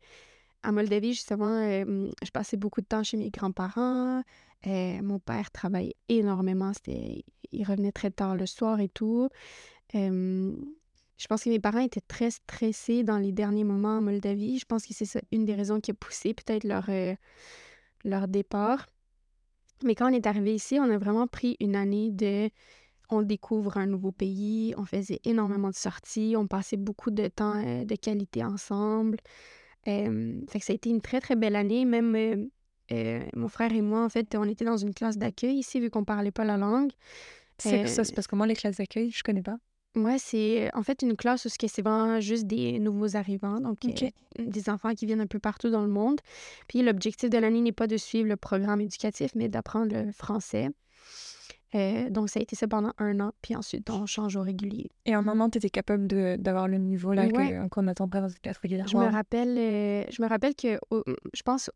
à 0.62 0.72
Moldavie, 0.72 1.12
justement, 1.12 1.60
euh, 1.60 2.10
je 2.24 2.30
passais 2.30 2.56
beaucoup 2.56 2.80
de 2.80 2.86
temps 2.86 3.04
chez 3.04 3.16
mes 3.16 3.30
grands-parents. 3.30 4.22
Euh, 4.66 5.02
mon 5.02 5.18
père 5.18 5.50
travaillait 5.50 5.94
énormément. 6.08 6.72
C'était, 6.72 7.24
il 7.52 7.64
revenait 7.64 7.92
très 7.92 8.10
tard 8.10 8.36
le 8.36 8.46
soir 8.46 8.80
et 8.80 8.88
tout. 8.88 9.28
je 9.94 11.26
pense 11.28 11.44
que 11.44 11.50
mes 11.50 11.60
parents 11.60 11.80
étaient 11.80 12.00
très 12.00 12.30
stressés 12.30 13.04
dans 13.04 13.18
les 13.18 13.32
derniers 13.32 13.64
moments 13.64 13.98
en 13.98 14.00
Moldavie. 14.00 14.58
Je 14.58 14.64
pense 14.66 14.84
que 14.86 14.92
c'est 14.92 15.04
ça 15.04 15.20
une 15.30 15.44
des 15.44 15.54
raisons 15.54 15.80
qui 15.80 15.92
a 15.92 15.94
poussé 15.94 16.34
peut-être 16.34 16.64
leur 16.64 16.90
leur 18.06 18.28
départ. 18.28 18.86
Mais 19.84 19.94
quand 19.94 20.10
on 20.10 20.14
est 20.14 20.26
arrivé 20.26 20.54
ici, 20.54 20.78
on 20.80 20.90
a 20.90 20.96
vraiment 20.96 21.26
pris 21.26 21.56
une 21.60 21.76
année 21.76 22.10
de 22.10 22.48
on 23.08 23.22
découvre 23.22 23.76
un 23.76 23.86
nouveau 23.86 24.10
pays, 24.10 24.74
on 24.76 24.84
faisait 24.84 25.20
énormément 25.24 25.70
de 25.70 25.74
sorties, 25.74 26.34
on 26.36 26.46
passait 26.46 26.76
beaucoup 26.76 27.10
de 27.10 27.28
temps 27.28 27.62
euh, 27.64 27.84
de 27.84 27.94
qualité 27.94 28.42
ensemble. 28.42 29.18
fait 29.84 30.58
que 30.58 30.64
ça 30.64 30.72
a 30.72 30.74
été 30.74 30.90
une 30.90 31.00
très, 31.00 31.20
très 31.20 31.36
belle 31.36 31.56
année. 31.56 31.84
Même 31.84 32.14
euh, 32.16 32.46
euh, 32.92 33.24
mon 33.34 33.48
frère 33.48 33.72
et 33.72 33.82
moi, 33.82 34.04
en 34.04 34.08
fait, 34.08 34.34
on 34.34 34.44
était 34.44 34.64
dans 34.64 34.76
une 34.76 34.94
classe 34.94 35.18
d'accueil 35.18 35.58
ici, 35.58 35.78
vu 35.80 35.90
qu'on 35.90 36.04
parlait 36.04 36.32
pas 36.32 36.44
la 36.44 36.56
langue. 36.56 36.90
C'est 37.58 37.86
ça, 37.86 38.04
c'est 38.04 38.14
parce 38.14 38.26
que 38.26 38.36
moi, 38.36 38.46
les 38.46 38.54
classes 38.54 38.76
d'accueil, 38.76 39.10
je 39.10 39.22
connais 39.22 39.42
pas. 39.42 39.56
Ouais, 39.96 40.18
c'est 40.18 40.70
en 40.74 40.82
fait 40.82 41.00
une 41.00 41.16
classe 41.16 41.46
où 41.46 41.48
c'est 41.48 41.82
vraiment 41.82 42.20
juste 42.20 42.46
des 42.46 42.78
nouveaux 42.78 43.16
arrivants, 43.16 43.60
donc 43.60 43.78
euh, 43.86 44.08
des 44.38 44.68
enfants 44.68 44.94
qui 44.94 45.06
viennent 45.06 45.22
un 45.22 45.26
peu 45.26 45.38
partout 45.38 45.70
dans 45.70 45.80
le 45.80 45.88
monde. 45.88 46.20
Puis 46.68 46.82
l'objectif 46.82 47.30
de 47.30 47.38
l'année 47.38 47.62
n'est 47.62 47.72
pas 47.72 47.86
de 47.86 47.96
suivre 47.96 48.28
le 48.28 48.36
programme 48.36 48.82
éducatif, 48.82 49.30
mais 49.34 49.48
d'apprendre 49.48 49.96
le 49.96 50.12
français. 50.12 50.68
Euh, 51.74 52.10
donc, 52.10 52.28
ça 52.28 52.38
a 52.38 52.42
été 52.42 52.56
ça 52.56 52.68
pendant 52.68 52.92
un 52.98 53.20
an, 53.20 53.32
puis 53.42 53.56
ensuite, 53.56 53.88
on 53.90 54.06
change 54.06 54.36
au 54.36 54.42
régulier. 54.42 54.90
Et 55.04 55.16
en 55.16 55.26
un 55.28 55.40
an, 55.40 55.50
tu 55.50 55.58
étais 55.58 55.70
capable 55.70 56.06
d'avoir 56.06 56.68
le 56.68 56.76
niveau 56.76 57.12
là 57.12 57.26
qu'on 57.70 57.88
attendrait 57.88 58.20
dans 58.20 58.28
cette 58.28 58.40
classe 58.40 58.58
régulière? 58.58 58.86
Je 58.86 58.96
me 58.96 59.10
rappelle, 59.10 59.56
euh, 59.58 60.04
je 60.10 60.22
me 60.22 60.28
rappelle 60.28 60.54
que, 60.54 60.78
je 61.34 61.42
pense, 61.42 61.70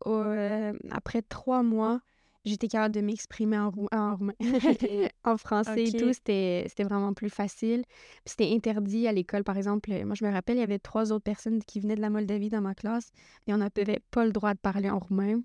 après 0.91 1.21
trois 1.23 1.63
mois, 1.63 2.01
j'étais 2.45 2.67
capable 2.67 2.95
de 2.95 3.01
m'exprimer 3.01 3.57
en, 3.57 3.71
en, 3.91 4.17
en 5.23 5.37
français 5.37 5.83
et 5.85 5.91
tout. 5.91 6.13
C'était 6.13 6.65
vraiment 6.79 7.13
plus 7.13 7.29
facile. 7.29 7.83
C'était 8.25 8.51
interdit 8.51 9.07
à 9.07 9.11
l'école, 9.11 9.43
par 9.43 9.57
exemple. 9.57 9.91
Moi, 10.05 10.15
je 10.15 10.25
me 10.25 10.31
rappelle, 10.31 10.57
il 10.57 10.61
y 10.61 10.63
avait 10.63 10.79
trois 10.79 11.11
autres 11.11 11.23
personnes 11.23 11.63
qui 11.63 11.79
venaient 11.79 11.95
de 11.95 12.01
la 12.01 12.09
Moldavie 12.09 12.49
dans 12.49 12.61
ma 12.61 12.75
classe 12.75 13.11
et 13.47 13.53
on 13.53 13.57
n'avait 13.57 14.01
pas 14.11 14.25
le 14.25 14.31
droit 14.31 14.53
de 14.53 14.59
parler 14.59 14.89
en 14.89 14.99
roumain. 14.99 15.41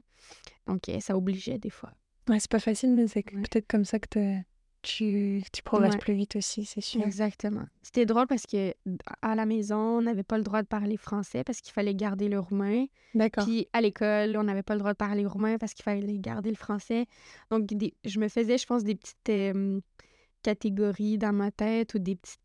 Donc, 0.67 0.83
ça 1.01 1.17
obligeait 1.17 1.59
des 1.59 1.71
fois. 1.71 1.93
Ouais, 2.29 2.41
c'est 2.41 2.51
pas 2.51 2.59
facile, 2.59 2.95
mais 2.95 3.07
c'est 3.07 3.23
peut-être 3.23 3.69
comme 3.69 3.85
ça 3.85 3.99
que 3.99 4.09
tu 4.09 4.47
tu, 4.87 5.43
tu 5.53 5.63
progresses 5.63 5.97
plus 5.97 6.15
vite 6.15 6.37
aussi, 6.37 6.65
c'est 6.65 6.81
sûr. 6.81 7.03
Exactement. 7.03 7.65
C'était 7.83 8.07
drôle 8.07 8.27
parce 8.29 8.47
que 8.47 8.73
à 9.21 9.35
la 9.35 9.45
maison, 9.45 9.77
on 9.77 10.03
n'avait 10.03 10.23
pas 10.23 10.39
le 10.39 10.45
droit 10.45 10.63
de 10.63 10.69
parler 10.69 10.97
français 10.97 11.43
parce 11.43 11.61
qu'il 11.61 11.73
fallait 11.73 11.95
garder 11.95 12.29
le 12.29 12.39
roumain. 12.39 12.87
D'accord. 13.15 13.45
Puis 13.45 13.67
à 13.73 13.81
l'école, 13.81 14.37
on 14.37 14.45
n'avait 14.45 14.63
pas 14.63 14.75
le 14.75 14.79
droit 14.79 14.93
de 14.93 14.97
parler 14.97 15.27
roumain 15.27 15.59
parce 15.59 15.75
qu'il 15.75 15.83
fallait 15.83 16.19
garder 16.19 16.51
le 16.51 16.57
français. 16.57 17.07
Donc, 17.51 17.69
je 18.05 18.21
me 18.21 18.29
faisais, 18.29 18.59
je 18.59 18.67
pense, 18.67 18.85
des 18.85 18.95
petites 18.95 19.57
catégories 20.43 21.19
dans 21.19 21.33
ma 21.33 21.51
tête 21.51 21.95
ou 21.95 21.99
des 21.99 22.15
petites. 22.15 22.45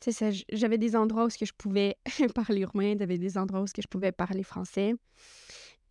tu 0.00 0.12
sais, 0.12 0.30
j'avais 0.52 0.78
des 0.78 0.94
endroits 0.94 1.26
où 1.26 1.30
je 1.30 1.52
pouvais 1.58 1.96
parler 2.34 2.64
roumain, 2.64 2.94
j'avais 2.96 3.18
des 3.18 3.36
endroits 3.36 3.62
où 3.62 3.66
je 3.66 3.88
pouvais 3.88 4.12
parler 4.12 4.44
français. 4.44 4.94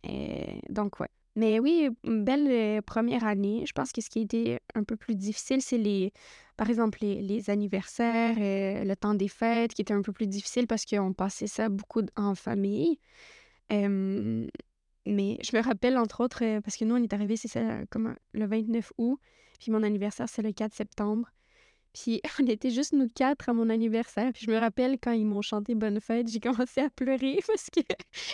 Et 0.04 0.60
donc, 0.70 1.00
ouais. 1.00 1.08
Mais 1.36 1.58
oui, 1.58 1.88
une 2.04 2.24
belle 2.24 2.46
euh, 2.48 2.80
première 2.82 3.24
année. 3.24 3.64
Je 3.66 3.72
pense 3.72 3.92
que 3.92 4.00
ce 4.00 4.08
qui 4.08 4.20
a 4.20 4.22
été 4.22 4.60
un 4.74 4.84
peu 4.84 4.96
plus 4.96 5.16
difficile, 5.16 5.60
c'est 5.62 5.78
les, 5.78 6.12
par 6.56 6.70
exemple, 6.70 7.00
les, 7.02 7.50
anniversaires, 7.50 8.36
euh, 8.38 8.84
le 8.84 8.94
temps 8.96 9.14
des 9.14 9.28
fêtes, 9.28 9.74
qui 9.74 9.82
était 9.82 9.94
un 9.94 10.02
peu 10.02 10.12
plus 10.12 10.28
difficile 10.28 10.66
parce 10.66 10.84
qu'on 10.84 11.12
passait 11.12 11.48
ça 11.48 11.68
beaucoup 11.68 12.02
en 12.16 12.34
famille. 12.34 12.98
mais 13.70 14.48
je 15.06 15.56
me 15.56 15.62
rappelle, 15.62 15.98
entre 15.98 16.22
autres, 16.22 16.44
euh, 16.44 16.60
parce 16.60 16.76
que 16.76 16.84
nous, 16.84 16.94
on 16.94 17.02
est 17.02 17.12
arrivés, 17.12 17.36
c'est 17.36 17.48
ça, 17.48 17.84
comme 17.90 18.14
le 18.32 18.46
29 18.46 18.92
août, 18.98 19.18
puis 19.58 19.72
mon 19.72 19.82
anniversaire, 19.82 20.28
c'est 20.28 20.42
le 20.42 20.52
4 20.52 20.72
septembre. 20.72 21.30
Puis 21.94 22.20
on 22.40 22.46
était 22.46 22.70
juste 22.70 22.92
nous 22.92 23.08
quatre 23.08 23.48
à 23.48 23.54
mon 23.54 23.70
anniversaire. 23.70 24.32
Puis 24.32 24.44
je 24.46 24.50
me 24.50 24.58
rappelle 24.58 24.98
quand 25.00 25.12
ils 25.12 25.24
m'ont 25.24 25.40
chanté 25.40 25.74
Bonne 25.74 26.00
fête, 26.00 26.28
j'ai 26.28 26.40
commencé 26.40 26.82
à 26.82 26.90
pleurer 26.90 27.38
parce 27.46 27.70
que 27.70 27.80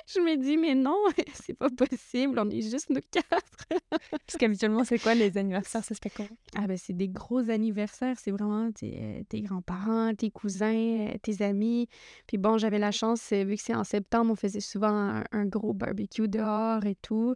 je 0.06 0.20
me 0.20 0.36
dis, 0.36 0.56
mais 0.56 0.74
non, 0.74 0.96
c'est 1.34 1.54
pas 1.54 1.70
possible, 1.70 2.38
on 2.38 2.48
est 2.50 2.62
juste 2.62 2.90
nous 2.90 3.00
quatre. 3.10 3.66
parce 4.10 4.36
qu'habituellement, 4.38 4.84
c'est 4.84 4.98
quoi 4.98 5.14
les 5.14 5.36
anniversaires? 5.38 5.84
Ça 5.84 5.94
se 5.94 6.00
fait 6.02 6.10
comment? 6.10 6.28
Ah 6.56 6.66
ben 6.66 6.76
c'est 6.76 6.96
des 6.96 7.08
gros 7.08 7.50
anniversaires, 7.50 8.16
c'est 8.18 8.30
vraiment 8.30 8.72
tes, 8.72 8.98
euh, 9.00 9.22
tes 9.28 9.42
grands-parents, 9.42 10.14
tes 10.14 10.30
cousins, 10.30 11.08
euh, 11.08 11.18
tes 11.22 11.42
amis. 11.42 11.88
Puis 12.26 12.38
bon, 12.38 12.58
j'avais 12.58 12.78
la 12.78 12.90
chance, 12.90 13.30
euh, 13.32 13.44
vu 13.44 13.56
que 13.56 13.62
c'est 13.62 13.74
en 13.74 13.84
septembre, 13.84 14.32
on 14.32 14.36
faisait 14.36 14.60
souvent 14.60 15.22
un, 15.30 15.44
gros 15.46 15.74
barbecue 15.74 16.28
dehors 16.28 16.84
et 16.86 16.94
tout. 16.96 17.34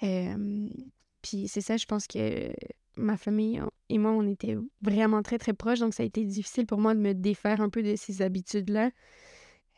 puis 0.00 1.48
c'est 1.48 1.60
ça, 1.60 1.76
je 1.76 1.84
pense 1.84 2.06
que 2.06 2.50
ma 2.96 3.16
famille 3.16 3.62
et 3.88 3.98
moi, 3.98 4.12
on 4.12 4.26
était 4.26 4.56
vraiment 4.82 5.22
très, 5.22 5.38
très 5.38 5.52
proches. 5.52 5.80
Donc, 5.80 5.94
ça 5.94 6.02
a 6.02 6.06
été 6.06 6.24
difficile 6.24 6.66
pour 6.66 6.78
moi 6.78 6.94
de 6.94 7.00
me 7.00 7.12
défaire 7.12 7.60
un 7.60 7.68
peu 7.68 7.82
de 7.82 7.96
ces 7.96 8.22
habitudes-là. 8.22 8.90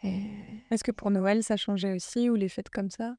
Euh, 0.04 0.08
Est-ce 0.70 0.84
que 0.84 0.90
pour 0.90 1.10
Noël, 1.10 1.42
ça 1.42 1.56
changeait 1.56 1.94
aussi 1.94 2.28
ou 2.28 2.34
les 2.34 2.48
fêtes 2.48 2.70
comme 2.70 2.90
ça? 2.90 3.14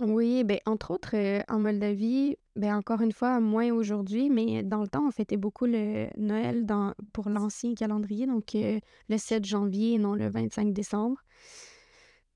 Oui, 0.00 0.44
ben, 0.44 0.58
entre 0.64 0.92
autres, 0.92 1.16
euh, 1.16 1.40
en 1.48 1.58
Moldavie, 1.58 2.36
ben, 2.54 2.76
encore 2.76 3.00
une 3.00 3.10
fois, 3.12 3.40
moins 3.40 3.72
aujourd'hui, 3.72 4.30
mais 4.30 4.62
dans 4.62 4.80
le 4.80 4.88
temps, 4.88 5.04
on 5.06 5.10
fêtait 5.10 5.36
beaucoup 5.36 5.66
le 5.66 6.06
Noël 6.16 6.64
dans, 6.66 6.94
pour 7.12 7.28
l'ancien 7.28 7.74
calendrier, 7.74 8.26
donc 8.26 8.54
euh, 8.54 8.78
le 9.08 9.18
7 9.18 9.44
janvier 9.44 9.94
et 9.94 9.98
non 9.98 10.14
le 10.14 10.28
25 10.28 10.72
décembre. 10.72 11.18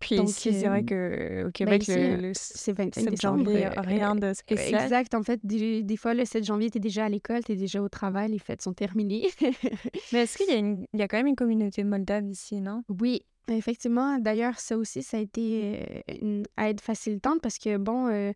Puis 0.03 0.17
ici, 0.17 0.53
c'est 0.53 0.69
vrai 0.69 0.85
que 0.85 1.43
au 1.43 1.45
ben, 1.45 1.53
Québec, 1.53 1.85
le, 1.89 2.33
c'est 2.35 2.73
25 2.73 3.11
décembre. 3.11 3.45
janvier, 3.45 3.69
rien 3.77 4.15
de 4.15 4.33
spécial. 4.35 4.83
Exact. 4.83 5.15
En 5.15 5.23
fait, 5.23 5.41
des, 5.45 5.83
des 5.83 5.97
fois, 5.97 6.15
le 6.15 6.25
7 6.25 6.45
janvier, 6.45 6.71
tu 6.71 6.79
es 6.79 6.81
déjà 6.81 7.07
à 7.07 7.09
l'école, 7.09 7.43
tu 7.45 7.53
es 7.53 7.57
déjà 7.57 7.83
au 7.83 7.89
travail, 7.89 8.33
les 8.33 8.39
fêtes 8.39 8.63
sont 8.63 8.73
terminées. 8.73 9.29
Mais 10.13 10.23
est-ce 10.23 10.37
qu'il 10.37 10.49
y, 10.49 10.53
a 10.53 10.59
une... 10.59 10.87
Il 10.93 11.01
y 11.01 11.03
a 11.03 11.09
quand 11.09 11.17
même 11.17 11.29
une 11.29 11.37
communauté 11.37 11.85
moldave 11.85 12.27
ici, 12.27 12.61
non? 12.61 12.83
Oui, 12.89 13.23
Effectivement, 13.49 14.19
d'ailleurs, 14.19 14.61
ça 14.61 14.79
aussi, 14.79 15.03
ça 15.03 15.17
a 15.17 15.21
été 15.21 16.05
une 16.21 16.45
aide 16.57 16.81
facilitante 16.81 17.41
parce 17.43 17.59
que, 17.59 17.77
bon, 17.77 18.33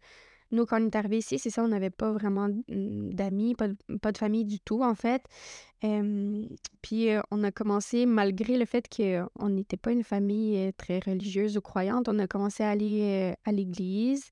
nous, 0.50 0.66
quand 0.66 0.80
on 0.80 0.86
est 0.86 0.96
arrivé 0.96 1.18
ici, 1.18 1.38
c'est 1.38 1.50
ça, 1.50 1.64
on 1.64 1.68
n'avait 1.68 1.90
pas 1.90 2.12
vraiment 2.12 2.48
d'amis, 2.68 3.54
pas 3.54 3.68
de, 3.68 4.18
famille 4.18 4.44
du 4.44 4.60
tout, 4.60 4.82
en 4.82 4.94
fait. 4.94 5.22
puis 6.82 7.08
on 7.30 7.44
a 7.44 7.50
commencé, 7.50 8.06
malgré 8.06 8.56
le 8.58 8.64
fait 8.64 8.88
qu'on 8.88 9.48
n'était 9.48 9.76
pas 9.76 9.92
une 9.92 10.04
famille 10.04 10.72
très 10.74 10.98
religieuse 11.00 11.56
ou 11.56 11.60
croyante, 11.60 12.08
on 12.08 12.18
a 12.18 12.26
commencé 12.26 12.62
à 12.62 12.70
aller 12.70 13.34
à 13.44 13.52
l'église. 13.52 14.30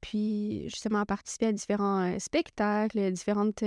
puis 0.00 0.62
justement 0.64 1.00
à 1.00 1.06
participer 1.06 1.46
à 1.46 1.52
différents 1.52 2.18
spectacles, 2.18 3.12
différentes, 3.12 3.62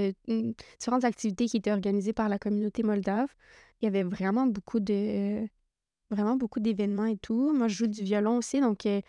différentes 0.80 1.04
activités 1.06 1.46
qui 1.46 1.58
étaient 1.58 1.72
organisées 1.72 2.14
par 2.14 2.30
la 2.30 2.40
communauté 2.40 2.84
moldave 2.84 3.30
il 3.82 3.86
y 3.86 3.88
avait 3.88 4.04
vraiment 4.04 4.46
beaucoup 4.46 4.80
de 4.80 5.48
vraiment 6.12 6.36
beaucoup 6.36 6.60
d'événements 6.60 7.06
et 7.06 7.18
tout. 7.18 7.54
Moi, 7.54 7.68
je 7.68 7.76
joue 7.76 7.88
du 7.88 8.04
violon 8.04 8.38
aussi, 8.38 8.60
donc 8.60 8.86
euh, 8.86 9.02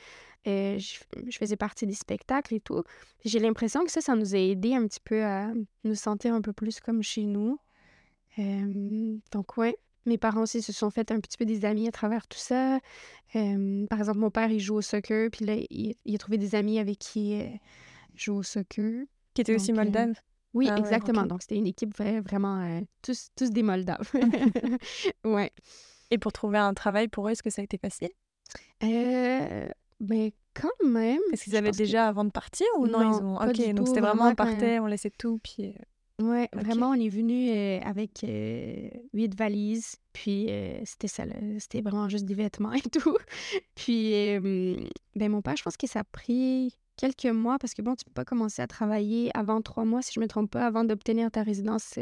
euh, 0.47 0.79
je, 0.79 1.37
faisais 1.37 1.57
partie 1.57 1.87
des 1.87 1.95
spectacles 1.95 2.55
et 2.55 2.61
tout. 2.61 2.83
J'ai 3.25 3.39
l'impression 3.39 3.85
que 3.85 3.91
ça, 3.91 4.01
ça 4.01 4.15
nous 4.15 4.35
a 4.35 4.39
aidé 4.39 4.75
un 4.75 4.87
petit 4.87 5.01
peu 5.03 5.23
à 5.23 5.53
nous 5.85 5.95
sentir 5.95 6.35
un 6.35 6.41
peu 6.41 6.53
plus 6.53 6.81
comme 6.81 7.03
chez 7.03 7.25
nous. 7.25 7.59
donc, 8.39 9.57
ouais. 9.57 9.77
Mes 10.05 10.19
parents 10.19 10.43
aussi 10.43 10.63
se 10.63 10.73
sont 10.73 10.91
fait 10.91 11.13
un 11.13 11.21
petit 11.21 11.39
peu 11.39 11.45
des 11.45 11.65
amis 11.65 11.87
à 11.87 11.93
travers 11.93 12.27
tout 12.27 12.39
ça. 12.39 12.81
par 13.33 13.99
exemple, 14.01 14.19
mon 14.19 14.31
père, 14.31 14.51
il 14.51 14.59
joue 14.59 14.75
au 14.75 14.83
soccer, 14.83 15.31
puis 15.31 15.45
là, 15.45 15.55
il, 15.71 16.15
a 16.15 16.19
trouvé 16.19 16.39
des 16.39 16.57
amis 16.57 16.81
avec 16.81 16.99
qui 16.99 17.41
euh, 17.41 17.47
joue 18.17 18.35
au 18.35 18.43
soccer. 18.43 19.05
Qui 19.33 19.43
étaient 19.43 19.55
aussi 19.55 19.73
moldave. 19.73 20.15
Oui, 20.55 20.69
ah 20.69 20.77
exactement. 20.77 21.25
Donc, 21.25 21.43
c'était 21.43 21.57
une 21.57 21.69
équipe 21.69 21.97
vraiment 21.97 22.83
tous, 23.01 23.29
tous 23.37 23.51
des 23.51 23.63
Moldaves. 23.63 24.13
ouais. 25.25 25.51
Et 26.13 26.19
pour 26.19 26.33
trouver 26.33 26.59
un 26.59 26.75
travail 26.75 27.09
pour 27.09 27.27
eux, 27.27 27.31
est-ce 27.31 27.43
que 27.43 27.49
ça 27.49 27.63
a 27.63 27.65
été 27.65 27.79
facile? 27.79 28.11
Euh, 28.85 29.67
ben, 29.99 30.31
quand 30.53 30.87
même. 30.87 31.21
Est-ce 31.33 31.45
qu'ils 31.45 31.57
avaient 31.57 31.71
déjà 31.71 32.07
avant 32.07 32.25
de 32.25 32.31
partir 32.31 32.67
ou 32.79 32.87
non, 32.87 33.01
ils 33.01 33.25
ont... 33.25 33.37
Ok, 33.37 33.75
donc 33.75 33.89
c'était 33.89 34.03
vraiment, 34.03 34.29
on 34.29 34.35
partait, 34.35 34.79
on 34.79 34.87
laissait 34.87 35.11
tout, 35.11 35.41
puis... 35.43 35.75
Euh, 36.21 36.25
ouais, 36.25 36.51
vraiment, 36.53 36.91
on 36.91 37.01
est 37.01 37.09
venu 37.09 37.51
avec 37.81 38.27
huit 39.15 39.35
valises, 39.35 39.97
puis 40.13 40.51
c'était 40.85 41.09
ça, 41.09 41.25
c'était 41.59 41.81
vraiment 41.81 42.11
juste 42.11 42.27
des 42.27 42.35
vêtements 42.35 42.75
et 42.75 42.83
tout. 42.93 43.17
puis, 43.75 44.13
ben, 45.17 45.31
mon 45.31 45.41
père, 45.41 45.57
je 45.57 45.63
pense 45.63 45.79
que 45.79 45.87
ça 45.87 46.01
a 46.01 46.05
pris 46.05 46.77
quelques 46.99 47.25
mois, 47.25 47.59
parce 47.59 47.73
que 47.73 47.81
bon, 47.81 47.95
tu 47.95 48.05
peux 48.05 48.13
pas 48.13 48.27
commencer 48.27 48.61
à 48.61 48.67
travailler 48.67 49.31
avant 49.33 49.63
trois 49.63 49.87
mois, 49.87 50.03
si 50.03 50.13
je 50.13 50.21
me 50.21 50.29
trompe 50.29 50.51
pas, 50.51 50.67
avant 50.67 50.85
d'obtenir 50.85 51.31
ta 51.31 51.43
résidence 51.43 51.99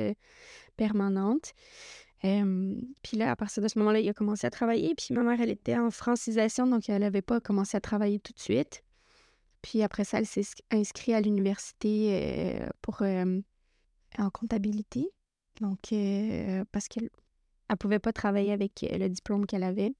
euh, 2.24 2.74
puis 3.02 3.16
là, 3.16 3.30
à 3.30 3.36
partir 3.36 3.62
de 3.62 3.68
ce 3.68 3.78
moment-là, 3.78 4.00
il 4.00 4.08
a 4.08 4.14
commencé 4.14 4.46
à 4.46 4.50
travailler. 4.50 4.94
Puis 4.94 5.14
ma 5.14 5.22
mère, 5.22 5.40
elle 5.40 5.50
était 5.50 5.76
en 5.76 5.90
francisation, 5.90 6.66
donc 6.66 6.88
elle 6.88 7.00
n'avait 7.00 7.22
pas 7.22 7.40
commencé 7.40 7.76
à 7.76 7.80
travailler 7.80 8.18
tout 8.18 8.32
de 8.32 8.38
suite. 8.38 8.84
Puis 9.62 9.82
après 9.82 10.04
ça, 10.04 10.18
elle 10.18 10.26
s'est 10.26 10.44
inscrite 10.70 11.14
à 11.14 11.20
l'université 11.20 12.60
euh, 12.62 12.68
pour 12.82 13.02
en 13.02 14.30
comptabilité. 14.30 15.10
Donc, 15.60 15.92
euh, 15.92 16.64
parce 16.72 16.88
qu'elle 16.88 17.10
ne 17.68 17.74
pouvait 17.76 17.98
pas 17.98 18.12
travailler 18.12 18.52
avec 18.52 18.80
le 18.82 19.08
diplôme 19.08 19.46
qu'elle 19.46 19.62
avait. 19.62 19.92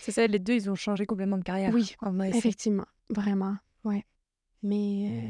C'est 0.00 0.12
ça, 0.12 0.26
les 0.26 0.38
deux, 0.38 0.54
ils 0.54 0.70
ont 0.70 0.74
changé 0.74 1.06
complètement 1.06 1.38
de 1.38 1.44
carrière. 1.44 1.72
Oui, 1.72 1.94
effectivement, 2.32 2.86
vraiment, 3.10 3.56
ouais. 3.84 4.04
Mais 4.62 5.22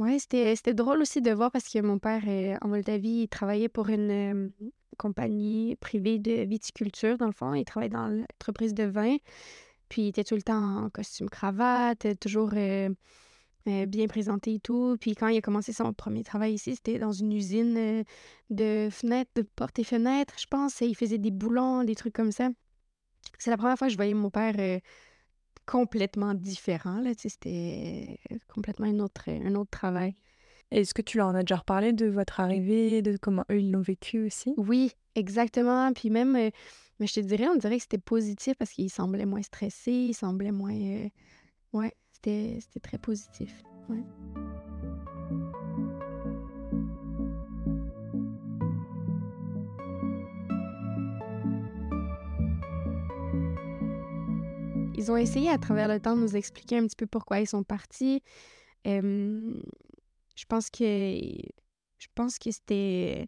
euh, 0.00 0.04
ouais, 0.04 0.18
c'était, 0.18 0.74
drôle 0.74 1.00
aussi 1.00 1.20
de 1.20 1.30
voir 1.30 1.50
parce 1.50 1.68
que 1.68 1.80
mon 1.80 1.98
père, 1.98 2.22
en 2.62 2.68
Moldavie, 2.68 3.22
il 3.22 3.28
travaillait 3.28 3.68
pour 3.68 3.88
une 3.88 4.52
compagnie 4.98 5.76
privée 5.76 6.18
de 6.18 6.44
viticulture, 6.44 7.16
dans 7.18 7.26
le 7.26 7.32
fond. 7.32 7.54
Il 7.54 7.64
travaillait 7.64 7.92
dans 7.92 8.08
l'entreprise 8.08 8.74
de 8.74 8.84
vin. 8.84 9.16
Puis 9.88 10.02
il 10.02 10.08
était 10.08 10.24
tout 10.24 10.36
le 10.36 10.42
temps 10.42 10.84
en 10.84 10.90
costume 10.90 11.28
cravate, 11.28 12.06
toujours 12.20 12.50
bien 12.50 14.06
présenté 14.08 14.54
et 14.54 14.60
tout. 14.60 14.96
Puis 15.00 15.14
quand 15.14 15.28
il 15.28 15.38
a 15.38 15.40
commencé 15.40 15.72
son 15.72 15.92
premier 15.92 16.22
travail 16.22 16.54
ici, 16.54 16.76
c'était 16.76 16.98
dans 16.98 17.12
une 17.12 17.32
usine 17.32 18.04
de 18.50 18.88
fenêtres, 18.90 19.30
de 19.34 19.42
portes 19.42 19.78
et 19.78 19.84
fenêtres, 19.84 20.34
je 20.38 20.46
pense. 20.46 20.80
Et 20.82 20.86
il 20.86 20.94
faisait 20.94 21.18
des 21.18 21.30
boulons, 21.30 21.84
des 21.84 21.94
trucs 21.94 22.14
comme 22.14 22.32
ça. 22.32 22.50
C'est 23.38 23.50
la 23.50 23.56
première 23.56 23.76
fois 23.76 23.86
que 23.88 23.92
je 23.92 23.98
voyais 23.98 24.14
mon 24.14 24.30
père 24.30 24.54
complètement 25.70 26.34
différent. 26.34 27.00
Là, 27.00 27.12
c'était 27.16 28.18
complètement 28.52 28.86
un 28.86 28.98
autre, 28.98 29.28
un 29.28 29.54
autre 29.54 29.70
travail. 29.70 30.16
Est-ce 30.72 30.94
que 30.94 31.02
tu 31.02 31.16
leur 31.16 31.28
en 31.28 31.34
as 31.34 31.42
déjà 31.42 31.56
reparlé 31.56 31.92
de 31.92 32.06
votre 32.06 32.40
arrivée, 32.40 33.02
de 33.02 33.16
comment 33.16 33.44
eux, 33.50 33.60
ils 33.60 33.70
l'ont 33.70 33.80
vécu 33.80 34.26
aussi? 34.26 34.52
Oui, 34.56 34.92
exactement. 35.14 35.92
Puis 35.92 36.10
même, 36.10 36.34
euh, 36.34 36.50
mais 36.98 37.06
je 37.06 37.14
te 37.14 37.20
dirais, 37.20 37.46
on 37.48 37.56
dirait 37.56 37.76
que 37.76 37.82
c'était 37.82 37.98
positif 37.98 38.54
parce 38.58 38.72
qu'il 38.72 38.90
semblait 38.90 39.26
moins 39.26 39.42
stressé, 39.42 39.92
il 39.92 40.14
semblait 40.14 40.52
moins... 40.52 40.74
Euh, 40.74 41.08
ouais, 41.72 41.92
c'était 42.12 42.58
très 42.82 42.98
positif. 42.98 43.62
Ouais. 43.88 44.49
Ils 55.00 55.10
ont 55.10 55.16
essayé 55.16 55.48
à 55.48 55.56
travers 55.56 55.88
le 55.88 55.98
temps 55.98 56.14
de 56.14 56.20
nous 56.20 56.36
expliquer 56.36 56.76
un 56.76 56.86
petit 56.86 56.94
peu 56.94 57.06
pourquoi 57.06 57.40
ils 57.40 57.46
sont 57.46 57.62
partis. 57.62 58.22
je 58.84 60.44
pense 60.46 60.68
que 60.68 60.84
je 60.84 62.06
pense 62.14 62.38
que 62.38 62.50
c'était 62.50 63.26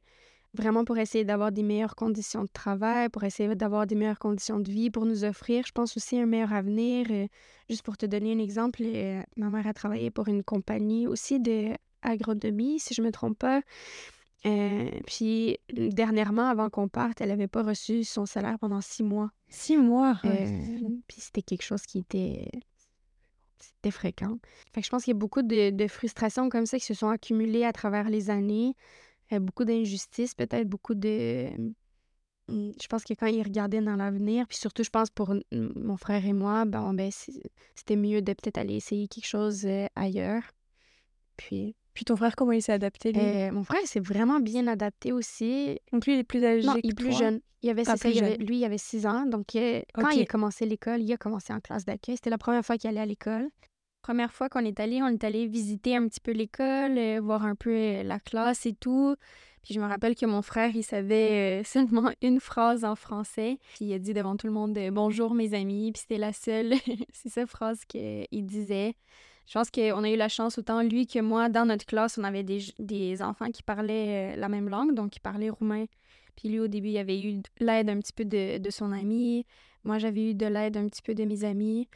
vraiment 0.52 0.85
pour 0.85 0.98
essayer 0.98 1.24
d'avoir 1.24 1.50
des 1.50 1.62
meilleures 1.62 1.94
conditions 1.94 2.42
de 2.42 2.50
travail, 2.52 3.08
pour 3.08 3.24
essayer 3.24 3.54
d'avoir 3.54 3.87
des 3.87 3.94
meilleures 3.94 4.18
conditions 4.18 4.61
de 4.61 4.70
vie, 4.70 4.90
pour 4.90 5.06
nous 5.06 5.24
offrir, 5.24 5.64
je 5.66 5.72
pense 5.72 5.96
aussi 5.96 6.18
un 6.18 6.26
meilleur 6.26 6.52
avenir. 6.52 7.06
Euh, 7.11 7.26
juste 7.70 7.82
pour 7.85 7.96
te 7.96 8.04
donner 8.04 8.35
un 8.35 8.38
exemple, 8.38 8.82
euh, 8.85 9.22
ma 9.38 9.48
mère 9.48 9.66
a 9.66 9.72
travaillé 9.72 10.11
pour 10.11 10.28
une 10.28 10.42
compagnie 10.42 11.06
aussi 11.06 11.40
d'agronomie, 11.40 12.80
si 12.80 12.92
je 12.92 13.00
me 13.00 13.11
trompe 13.11 13.38
pas. 13.38 13.62
Euh, 14.44 14.90
puis 15.06 15.56
dernièrement, 15.72 16.50
avant 16.50 16.68
qu'on 16.68 16.88
parte, 16.88 17.22
elle 17.22 17.30
n'avait 17.30 17.48
pas 17.48 17.62
reçu 17.62 18.04
son 18.04 18.26
salaire 18.26 18.58
pendant 18.58 18.82
six 18.82 19.02
mois. 19.02 19.30
Six 19.52 19.76
mois? 19.76 20.18
Euh, 20.24 20.88
puis 21.06 21.20
c'était 21.20 21.42
quelque 21.42 21.62
chose 21.62 21.82
qui 21.82 21.98
était... 21.98 22.50
C'était 23.58 23.90
fréquent. 23.90 24.38
Fait 24.72 24.80
que 24.80 24.86
je 24.86 24.90
pense 24.90 25.04
qu'il 25.04 25.12
y 25.12 25.16
a 25.16 25.18
beaucoup 25.18 25.42
de, 25.42 25.70
de, 25.70 25.88
frustrations 25.88 26.48
comme 26.48 26.66
ça 26.66 26.78
qui 26.78 26.84
se 26.84 26.94
sont 26.94 27.08
accumulées 27.08 27.64
à 27.64 27.72
travers 27.72 28.08
les 28.08 28.30
années. 28.30 28.74
Euh, 29.32 29.38
beaucoup 29.38 29.64
d'injustices, 29.64 30.34
peut-être 30.34 30.68
beaucoup 30.68 30.94
de... 30.94 31.48
Hum, 32.48 32.72
je 32.80 32.86
pense 32.88 33.04
que 33.04 33.14
quand 33.14 33.26
ils 33.26 33.42
regardaient 33.42 33.82
dans 33.82 33.94
l'avenir, 33.94 34.48
puis 34.48 34.56
surtout, 34.56 34.82
je 34.82 34.90
pense 34.90 35.10
pour 35.10 35.34
mon 35.52 35.96
frère 35.96 36.24
et 36.24 36.32
moi, 36.32 36.64
ben, 36.64 36.92
ben 36.94 37.10
c'était 37.12 37.96
mieux 37.96 38.22
de 38.22 38.32
peut-être 38.32 38.58
aller 38.58 38.76
essayer 38.76 39.06
quelque 39.06 39.28
chose 39.28 39.68
ailleurs. 39.94 40.42
Puis 41.36 41.76
puis 41.94 42.05
ton 42.05 42.16
frère, 42.16 42.37
comment 42.37 42.52
il 42.52 42.62
s'est 42.62 42.72
adapté, 42.72 43.12
lui? 43.12 43.20
Euh, 43.20 43.52
mon 43.52 43.64
frère, 43.64 43.81
il 43.83 43.87
s'est 43.87 44.00
vraiment 44.00 44.40
bien 44.40 44.66
adapté 44.66 45.12
aussi. 45.12 45.78
Donc 45.92 46.07
lui, 46.07 46.14
il 46.14 46.18
est 46.20 46.24
plus 46.24 46.44
âgé 46.44 46.66
non, 46.66 46.76
il 46.83 46.90
est 46.90 46.94
plus 46.94 47.16
jeune. 47.16 47.40
Il 47.62 47.70
avait, 47.70 47.85
ça, 47.85 47.94
lui, 48.38 48.59
il 48.59 48.64
avait 48.64 48.78
6 48.78 49.07
ans. 49.07 49.24
Donc, 49.24 49.55
euh, 49.55 49.83
quand 49.94 50.09
il 50.11 50.22
a 50.22 50.26
commencé 50.26 50.66
l'école, 50.66 51.00
il 51.00 51.12
a 51.12 51.16
commencé 51.16 51.52
en 51.52 51.61
classe 51.61 51.85
d'accueil. 51.85 52.16
C'était 52.16 52.31
la 52.31 52.38
première 52.38 52.64
fois 52.64 52.76
qu'il 52.76 52.90
allait 52.90 53.00
à 53.00 53.07
l'école. 53.07 53.48
Première 54.02 54.33
fois 54.33 54.48
qu'on 54.48 54.64
est 54.64 54.81
allé, 54.81 55.00
on 55.00 55.07
est 55.07 55.22
allé 55.22 55.46
visiter 55.46 55.94
un 55.94 56.09
petit 56.09 56.18
peu 56.18 56.33
l'école, 56.33 56.98
euh, 56.98 57.20
voir 57.22 57.44
un 57.44 57.55
peu 57.55 58.02
la 58.02 58.18
classe 58.18 58.66
et 58.66 58.72
tout. 58.72 59.14
Puis 59.62 59.74
je 59.74 59.81
me 59.81 59.87
rappelle 59.87 60.16
que 60.16 60.26
mon 60.26 60.42
frère, 60.42 60.74
il 60.74 60.83
savait 60.83 61.62
seulement 61.64 62.11
une 62.20 62.40
phrase 62.40 62.85
en 62.85 62.96
français. 62.96 63.59
Puis 63.74 63.85
il 63.85 63.92
a 63.92 64.00
dit 64.00 64.12
devant 64.12 64.37
tout 64.37 64.48
le 64.48 64.52
monde 64.52 64.76
Bonjour 64.90 65.35
mes 65.35 65.55
amis. 65.55 65.92
Puis 65.92 66.00
c'était 66.00 66.18
la 66.18 66.33
seule, 66.33 66.74
c'est 67.12 67.28
sa 67.28 67.46
phrase 67.46 67.85
qu'il 67.85 68.26
disait. 68.46 68.96
Je 69.46 69.55
pense 69.55 69.70
qu'on 69.70 70.05
a 70.05 70.11
eu 70.11 70.16
la 70.16 70.28
chance, 70.28 70.59
autant 70.59 70.83
lui 70.83 71.07
que 71.07 71.18
moi, 71.18 71.48
dans 71.48 71.66
notre 71.66 71.85
classe, 71.87 72.18
on 72.18 72.24
avait 72.24 72.42
des, 72.42 72.61
des 72.78 73.22
enfants 73.22 73.50
qui 73.50 73.62
parlaient 73.62 74.35
euh, 74.35 74.37
la 74.37 74.48
même 74.48 74.68
langue, 74.68 74.94
donc 74.94 75.11
qui 75.11 75.20
parlaient 75.20 75.50
roumain. 75.50 75.87
Puis 76.37 76.48
lui, 76.48 76.61
au 76.61 76.68
début, 76.68 76.88
il 76.88 76.98
avait 76.98 77.20
eu 77.20 77.42
l'aide 77.61 77.90
un 77.90 77.98
petit 77.98 78.12
peu 78.12 78.24
de, 78.24 78.59
de 78.59 78.70
son 78.70 78.92
ami. 78.92 79.44
moi, 79.85 79.98
j'avais 79.98 80.31
eu 80.31 80.35
de 80.35 80.46
l'aide 80.46 80.76
un 80.76 80.88
petit 80.88 81.02
peu 81.02 81.14
de 81.14 81.24
mes 81.24 81.44
amis. 81.44 81.88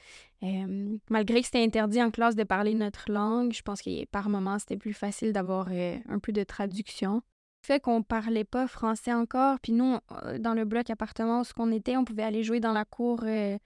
malgré 1.09 1.41
que 1.41 1.47
c'était 1.47 1.63
interdit 1.63 2.03
en 2.03 2.11
classe 2.11 2.37
de 2.37 2.45
parler 2.45 2.75
notre 2.75 3.11
langue, 3.11 3.53
je 3.53 3.63
pense 3.63 3.81
que 3.81 4.05
par 4.07 4.29
moments, 4.29 4.59
c'était 4.59 4.77
plus 4.77 4.93
facile 4.93 5.33
d'avoir 5.33 5.69
un 5.69 6.19
peu 6.19 6.33
de 6.33 6.45
traduction 6.45 7.23
fait 7.67 7.81
qu'on 7.81 8.03
parlait 8.03 8.45
pas 8.45 8.69
français 8.69 9.13
encore. 9.13 9.59
Puis 9.61 9.73
nous, 9.73 9.99
euh, 10.25 10.39
dans 10.39 10.55
le 10.55 10.65
bloc 10.65 10.89
appartement 10.89 11.41
où 11.43 11.45
on 11.59 11.73
était, 11.73 11.97
on 11.97 12.05
pouvait 12.05 12.23
aller 12.23 12.45
jouer 12.45 12.61
dans 12.61 12.73
la 12.73 12.85
cour 12.85 13.25
euh, 13.25 13.59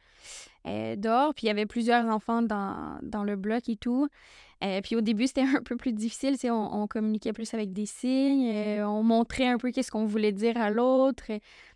euh, 0.67 0.97
dehors. 0.97 1.35
Puis 1.35 1.45
il 1.45 1.49
y 1.49 1.51
avait 1.51 1.67
plusieurs 1.67 2.07
enfants 2.07 2.43
dans, 2.43 2.99
dans 3.03 3.25
le 3.25 3.37
bloc 3.37 3.69
et 3.69 3.77
tout. 3.77 4.09
puis 4.83 4.97
au 4.97 5.03
début, 5.03 5.27
c'était 5.27 5.43
un 5.57 5.63
peu 5.63 5.77
plus 5.77 5.93
difficile. 5.93 6.37
On, 6.45 6.83
on 6.83 6.87
communiquait 6.87 7.35
plus 7.35 7.53
avec 7.53 7.73
des 7.75 7.85
signes. 7.85 8.51
on 8.83 9.03
montrait 9.03 9.49
un 9.49 9.59
peu 9.59 9.71
qu'est-ce 9.71 9.91
qu'on 9.91 10.07
voulait 10.07 10.33
dire 10.33 10.57
à 10.57 10.71
l'autre. 10.71 11.25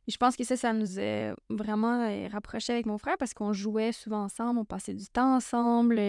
Je 0.09 0.17
pense 0.17 0.37
que 0.37 0.45
ça, 0.45 0.57
ça 0.57 0.73
nous 0.73 0.99
a 0.99 1.35
vraiment 1.51 2.09
rapprochés 2.31 2.73
avec 2.73 2.87
mon 2.87 2.99
frère 2.99 3.17
parce 3.19 3.35
qu'on 3.35 3.53
jouait 3.53 3.93
souvent 3.93 4.25
ensemble, 4.25 4.61
on 4.61 4.65
passait 4.65 4.95
du 4.95 5.07
temps 5.07 5.37
ensemble, 5.37 6.01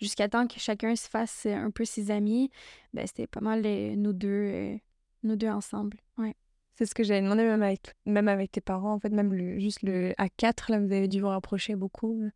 jusqu'à 0.00 0.28
temps 0.28 0.46
que 0.46 0.58
chacun 0.58 0.94
se 0.94 1.08
fasse 1.08 1.46
un 1.46 1.70
peu 1.70 1.84
ses 1.84 2.10
amis. 2.10 2.50
Ben, 2.92 3.06
c'était 3.06 3.26
pas 3.26 3.40
mal 3.40 3.62
nous 3.96 4.12
deux 4.12 4.78
nous 5.26 5.36
deux 5.36 5.48
ensemble. 5.48 5.98
Ouais. 6.18 6.34
C'est 6.76 6.86
ce 6.86 6.94
que 6.94 7.02
j'avais 7.04 7.22
demandé 7.22 7.42
même 7.42 7.62
avec, 7.62 7.94
même 8.04 8.28
avec 8.28 8.52
tes 8.52 8.60
parents, 8.60 8.92
en 8.92 8.98
fait, 8.98 9.08
même 9.08 9.32
le, 9.32 9.58
juste 9.58 9.82
le 9.82 10.12
à 10.18 10.28
quatre, 10.28 10.70
là, 10.70 10.78
vous 10.78 10.92
avez 10.92 11.08
dû 11.08 11.20
vous 11.20 11.28
rapprocher 11.28 11.74
beaucoup 11.74 12.22
euh, 12.22 12.30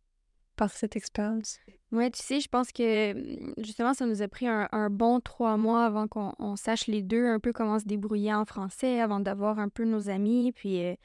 par 0.55 0.71
cette 0.71 0.95
expérience. 0.95 1.59
Ouais, 1.91 2.09
tu 2.09 2.21
sais, 2.23 2.39
je 2.39 2.47
pense 2.47 2.71
que 2.71 3.13
mmh, 3.13 3.53
justement, 3.57 3.93
ça 3.93 4.05
nous 4.05 4.21
a 4.21 4.27
pris 4.27 4.47
un, 4.47 4.89
bon 4.89 5.19
trois 5.19 5.57
mois 5.57 5.85
avant 5.85 6.07
qu'on 6.07 6.55
sache 6.55 6.87
les 6.87 7.01
deux 7.01 7.27
un 7.27 7.39
peu 7.39 7.53
comment 7.53 7.77
se 7.77 7.85
débrouiller 7.85 8.33
en 8.33 8.45
français, 8.45 8.99
avant 8.99 9.19
d'avoir 9.19 9.59
un 9.59 9.69
peu 9.69 9.85
nos 9.85 10.09
amis. 10.09 10.51
Puis 10.53 10.83
euh, 10.83 10.95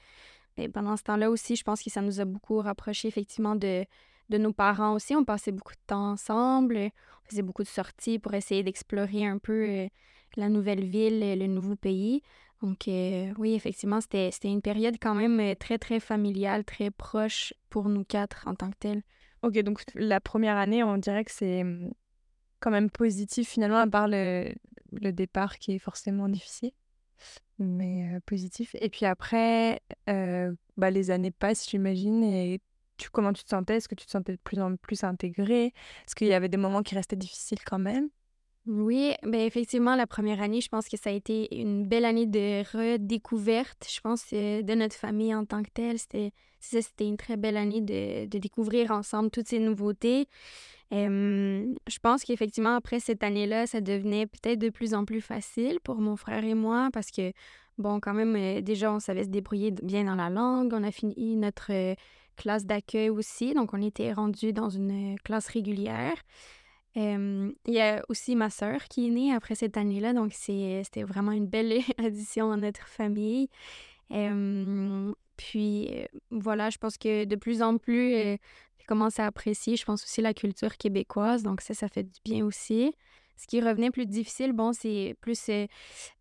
pendant 0.72 0.96
ce 0.96 1.02
temps-là 1.02 1.30
aussi, 1.30 1.56
je 1.56 1.64
pense 1.64 1.82
que 1.82 1.90
ça 1.90 2.00
nous 2.00 2.20
a 2.20 2.24
beaucoup 2.24 2.58
rapprochés 2.60 3.08
effectivement 3.08 3.56
de, 3.56 3.84
de 4.28 4.38
nos 4.38 4.52
parents 4.52 4.94
aussi. 4.94 5.14
On 5.14 5.24
passait 5.24 5.52
beaucoup 5.52 5.74
de 5.74 5.86
temps 5.86 6.12
ensemble, 6.12 6.76
on 6.78 7.30
faisait 7.30 7.42
beaucoup 7.42 7.62
de 7.62 7.68
sorties 7.68 8.18
pour 8.18 8.34
essayer 8.34 8.62
d'explorer 8.62 9.26
un 9.26 9.38
peu 9.38 9.68
euh, 9.68 9.88
la 10.36 10.48
nouvelle 10.48 10.84
ville, 10.84 11.20
le 11.20 11.46
nouveau 11.46 11.76
pays. 11.76 12.22
Donc 12.62 12.88
euh, 12.88 13.32
oui, 13.38 13.54
effectivement, 13.54 14.00
c'était 14.00 14.30
une 14.44 14.62
période 14.62 14.96
quand 15.00 15.14
même 15.14 15.38
euh, 15.40 15.54
très, 15.54 15.78
très 15.78 16.00
familiale, 16.00 16.64
très 16.64 16.90
proche 16.90 17.52
pour 17.68 17.88
nous 17.88 18.04
quatre 18.04 18.46
en 18.46 18.54
tant 18.54 18.70
que 18.70 18.76
tel. 18.78 19.02
Ok, 19.42 19.58
donc 19.58 19.82
la 19.94 20.20
première 20.20 20.56
année, 20.56 20.82
on 20.82 20.96
dirait 20.96 21.24
que 21.24 21.32
c'est 21.32 21.62
hum, 21.62 21.92
quand 22.60 22.70
même 22.70 22.90
positif 22.90 23.48
finalement, 23.48 23.76
à 23.78 23.86
part 23.86 24.08
le, 24.08 24.52
le 24.92 25.12
départ 25.12 25.58
qui 25.58 25.72
est 25.74 25.78
forcément 25.78 26.28
difficile, 26.28 26.72
mais 27.58 28.14
euh, 28.14 28.20
positif. 28.24 28.74
Et 28.80 28.88
puis 28.88 29.04
après, 29.04 29.82
bah, 30.06 30.90
les 30.90 31.10
années 31.10 31.30
passent, 31.30 31.68
j'imagine, 31.68 32.24
et 32.24 32.60
tu, 32.96 33.10
comment 33.10 33.34
tu 33.34 33.44
te 33.44 33.50
sentais? 33.50 33.76
Est-ce 33.76 33.88
que 33.88 33.94
tu 33.94 34.06
te 34.06 34.10
sentais 34.10 34.32
de 34.32 34.40
plus 34.42 34.60
en 34.60 34.76
plus 34.76 35.04
intégré 35.04 35.66
Est-ce 35.66 36.14
qu'il 36.14 36.28
y 36.28 36.32
avait 36.32 36.48
des 36.48 36.56
moments 36.56 36.82
qui 36.82 36.94
restaient 36.94 37.16
difficiles 37.16 37.62
quand 37.64 37.78
même? 37.78 38.08
Oui, 38.66 39.14
ben 39.22 39.42
effectivement, 39.42 39.94
la 39.94 40.08
première 40.08 40.42
année, 40.42 40.60
je 40.60 40.68
pense 40.68 40.88
que 40.88 40.96
ça 40.96 41.10
a 41.10 41.12
été 41.12 41.56
une 41.56 41.86
belle 41.86 42.04
année 42.04 42.26
de 42.26 42.64
redécouverte. 42.76 43.86
Je 43.88 44.00
pense 44.00 44.24
euh, 44.32 44.60
de 44.62 44.74
notre 44.74 44.96
famille 44.96 45.32
en 45.32 45.44
tant 45.44 45.62
que 45.62 45.70
telle. 45.72 46.00
C'était, 46.00 46.32
c'était 46.58 47.06
une 47.06 47.16
très 47.16 47.36
belle 47.36 47.56
année 47.56 47.80
de, 47.80 48.26
de 48.26 48.38
découvrir 48.38 48.90
ensemble 48.90 49.30
toutes 49.30 49.46
ces 49.46 49.60
nouveautés. 49.60 50.26
je 50.90 51.98
pense 52.02 52.24
qu'effectivement, 52.24 52.74
après 52.74 52.98
cette 52.98 53.22
année-là, 53.22 53.68
ça 53.68 53.80
devenait 53.80 54.26
peut-être 54.26 54.58
de 54.58 54.70
plus 54.70 54.94
en 54.94 55.04
plus 55.04 55.20
facile 55.20 55.78
pour 55.84 55.96
mon 56.00 56.16
frère 56.16 56.42
et 56.42 56.54
moi 56.54 56.88
parce 56.92 57.12
que, 57.12 57.32
bon, 57.78 58.00
quand 58.00 58.14
même, 58.14 58.34
euh, 58.34 58.62
déjà, 58.62 58.92
on 58.92 58.98
savait 58.98 59.24
se 59.24 59.28
débrouiller 59.28 59.70
bien 59.70 60.04
dans 60.04 60.16
la 60.16 60.28
langue. 60.28 60.72
On 60.74 60.82
a 60.82 60.90
fini 60.90 61.36
notre 61.36 61.72
euh, 61.72 61.94
classe 62.36 62.66
d'accueil 62.66 63.10
aussi, 63.10 63.54
donc 63.54 63.74
on 63.74 63.80
était 63.80 64.12
rendu 64.12 64.52
dans 64.52 64.70
une 64.70 65.16
classe 65.20 65.46
régulière 65.46 66.16
il 66.96 67.74
y 67.74 67.80
a 67.80 68.02
aussi 68.08 68.36
ma 68.36 68.48
sœur 68.48 68.84
qui 68.84 69.06
est 69.06 69.10
née 69.10 69.32
après 69.32 69.54
cette 69.54 69.76
année-là, 69.76 70.14
donc 70.14 70.32
c'était 70.32 71.02
vraiment 71.02 71.32
une 71.32 71.46
belle 71.46 71.80
addition 71.98 72.50
à 72.50 72.56
notre 72.56 72.88
famille. 72.88 73.48
puis 75.36 75.88
euh, 75.92 76.06
voilà, 76.30 76.70
je 76.70 76.78
pense 76.78 76.96
que 76.96 77.24
de 77.24 77.36
plus 77.36 77.60
en 77.62 77.76
plus, 77.76 78.14
euh, 78.14 78.36
j'ai 78.78 78.86
commencé 78.86 79.20
à 79.20 79.26
apprécier, 79.26 79.76
je 79.76 79.84
pense 79.84 80.04
aussi 80.04 80.22
la 80.22 80.32
culture 80.32 80.76
québécoise, 80.78 81.42
donc 81.42 81.60
ça, 81.60 81.74
ça 81.74 81.88
fait 81.88 82.04
du 82.04 82.20
bien 82.24 82.44
aussi. 82.44 82.94
Ce 83.36 83.46
qui 83.46 83.60
revenait 83.60 83.90
plus 83.90 84.06
difficile, 84.06 84.54
bon, 84.54 84.72
c'est 84.72 85.14
plus 85.20 85.50
euh, 85.50 85.66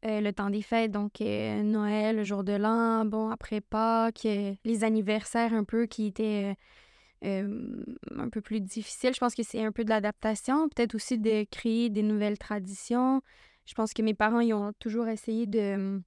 le 0.03 0.31
temps 0.31 0.49
des 0.49 0.61
fêtes, 0.61 0.91
donc 0.91 1.21
Noël, 1.21 2.17
le 2.17 2.23
jour 2.25 2.43
de 2.43 2.51
l'an, 2.51 3.05
bon, 3.05 3.29
après 3.29 3.61
Pâques, 3.61 4.27
les 4.65 4.83
anniversaires 4.83 5.53
un 5.53 5.63
peu 5.63 5.85
qui 5.85 6.07
étaient 6.07 6.57
un 7.23 8.29
peu 8.29 8.41
plus 8.41 8.61
difficile. 8.61 9.13
Je 9.13 9.19
pense 9.19 9.35
que 9.35 9.43
c'est 9.43 9.63
un 9.63 9.71
peu 9.71 9.83
de 9.83 9.89
l'adaptation, 9.89 10.69
peut-être 10.69 10.95
aussi 10.95 11.17
de 11.17 11.45
créer 11.45 11.89
des 11.89 12.03
nouvelles 12.03 12.37
traditions. 12.37 13.21
Je 13.65 13.73
pense 13.73 13.93
que 13.93 14.01
mes 14.01 14.13
parents, 14.13 14.41
ils 14.41 14.53
ont 14.53 14.73
toujours 14.79 15.07
essayé 15.07 15.47
de... 15.47 16.01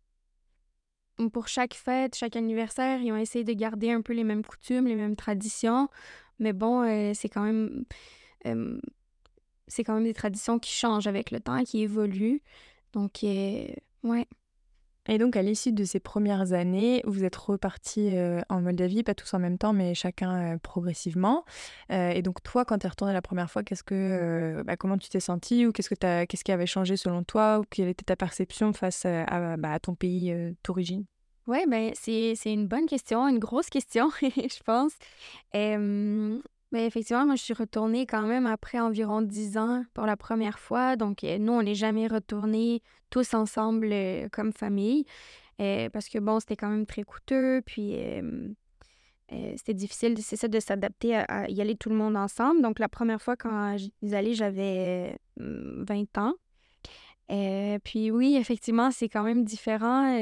Pour 1.33 1.49
chaque 1.49 1.75
fête, 1.75 2.15
chaque 2.15 2.37
anniversaire, 2.37 3.01
ils 3.01 3.11
ont 3.11 3.17
essayé 3.17 3.45
de 3.45 3.53
garder 3.53 3.91
un 3.91 4.03
peu 4.03 4.13
les 4.13 4.23
mêmes 4.23 4.45
coutumes, 4.45 4.87
les 4.87 4.95
mêmes 4.95 5.17
traditions. 5.17 5.89
Mais 6.39 6.53
bon, 6.53 6.83
euh, 6.83 7.13
c'est 7.15 7.29
quand 7.29 7.43
même... 7.43 7.85
c'est 9.67 9.83
quand 9.83 9.95
même 9.95 10.05
des 10.05 10.15
traditions 10.15 10.61
qui 10.61 10.73
changent 10.73 11.09
avec 11.09 11.33
le 11.33 11.41
temps, 11.41 11.65
qui 11.65 11.83
évoluent. 11.83 12.41
Donc, 12.93 13.25
euh, 13.25 13.67
ouais. 14.05 14.29
Et 15.09 15.17
donc, 15.17 15.37
à 15.37 15.43
l'issue 15.43 15.73
de 15.73 15.85
ces 15.85 16.01
premières 16.01 16.53
années, 16.53 17.03
vous 17.07 17.25
êtes 17.25 17.37
repartis 17.37 18.11
euh, 18.15 18.41
en 18.51 18.61
Moldavie, 18.61 19.03
pas 19.03 19.15
tous 19.15 19.33
en 19.33 19.39
même 19.39 19.57
temps, 19.57 19.73
mais 19.73 19.95
chacun 19.95 20.55
euh, 20.55 20.59
progressivement. 20.59 21.47
Euh, 21.91 22.11
et 22.11 22.21
donc, 22.21 22.43
toi, 22.43 22.67
quand 22.67 22.79
tu 22.79 22.87
es 22.87 22.91
retourné 22.91 23.15
la 23.15 23.23
première 23.23 23.51
fois, 23.51 23.63
qu'est-ce 23.63 23.83
que, 23.83 24.63
bah, 24.67 24.77
comment 24.77 24.99
tu 24.99 25.09
t'es 25.09 25.21
senti 25.21 25.67
ou 25.67 25.73
qu'est-ce, 25.73 25.89
que 25.89 26.25
qu'est-ce 26.27 26.45
qui 26.45 26.53
avait 26.53 26.67
changé 26.67 26.99
selon 26.99 27.25
toi 27.25 27.61
ou 27.61 27.65
quelle 27.71 27.89
était 27.89 28.05
ta 28.05 28.17
perception 28.17 28.75
face 28.75 29.07
à, 29.07 29.57
bah, 29.57 29.73
à 29.73 29.79
ton 29.81 29.95
pays 29.95 30.35
d'origine? 30.63 31.07
Oui, 31.47 31.65
ben, 31.67 31.93
c'est, 31.95 32.35
c'est 32.37 32.53
une 32.53 32.69
bonne 32.69 32.85
question, 32.85 33.27
une 33.27 33.39
grosse 33.39 33.71
question, 33.71 34.11
je 34.21 34.63
pense. 34.63 34.93
Mais 36.71 36.87
effectivement, 36.87 37.25
moi, 37.25 37.37
je 37.37 37.43
suis 37.43 37.55
retournée 37.55 38.07
quand 38.07 38.27
même 38.27 38.47
après 38.47 38.79
environ 38.79 39.23
dix 39.23 39.57
ans 39.57 39.85
pour 39.95 40.05
la 40.05 40.17
première 40.17 40.59
fois. 40.59 40.97
Donc, 40.97 41.25
euh, 41.25 41.39
nous, 41.39 41.53
on 41.53 41.63
n'est 41.63 41.75
jamais 41.75 42.07
retournés 42.07 42.83
tous 43.09 43.33
ensemble 43.33 43.89
euh, 43.91 44.29
comme 44.31 44.53
famille. 44.53 45.05
Euh, 45.61 45.89
parce 45.91 46.09
que, 46.09 46.19
bon, 46.19 46.41
c'était 46.41 46.57
quand 46.57 46.69
même 46.69 46.87
très 46.87 47.05
coûteux. 47.05 47.63
Puis, 47.65 47.97
c'était 49.57 49.75
difficile, 49.75 50.17
c'est 50.23 50.37
ça, 50.37 50.49
de 50.49 50.61
s'adapter 50.61 51.17
à, 51.17 51.49
y 51.51 51.61
aller 51.61 51.75
tout 51.75 51.89
le 51.89 51.97
monde 51.97 52.17
ensemble. 52.17 52.63
Donc, 52.63 52.79
la 52.79 52.89
première 52.89 53.21
fois 53.21 53.37
quand 53.37 53.77
j'y 53.77 54.15
allée, 54.15 54.35
j'avais 54.35 55.19
20 55.37 56.19
ans. 56.19 56.35
puis 57.83 58.11
oui, 58.11 58.37
effectivement, 58.37 58.91
c'est 58.91 59.09
quand 59.09 59.25
même 59.25 59.45
différent. 59.45 60.17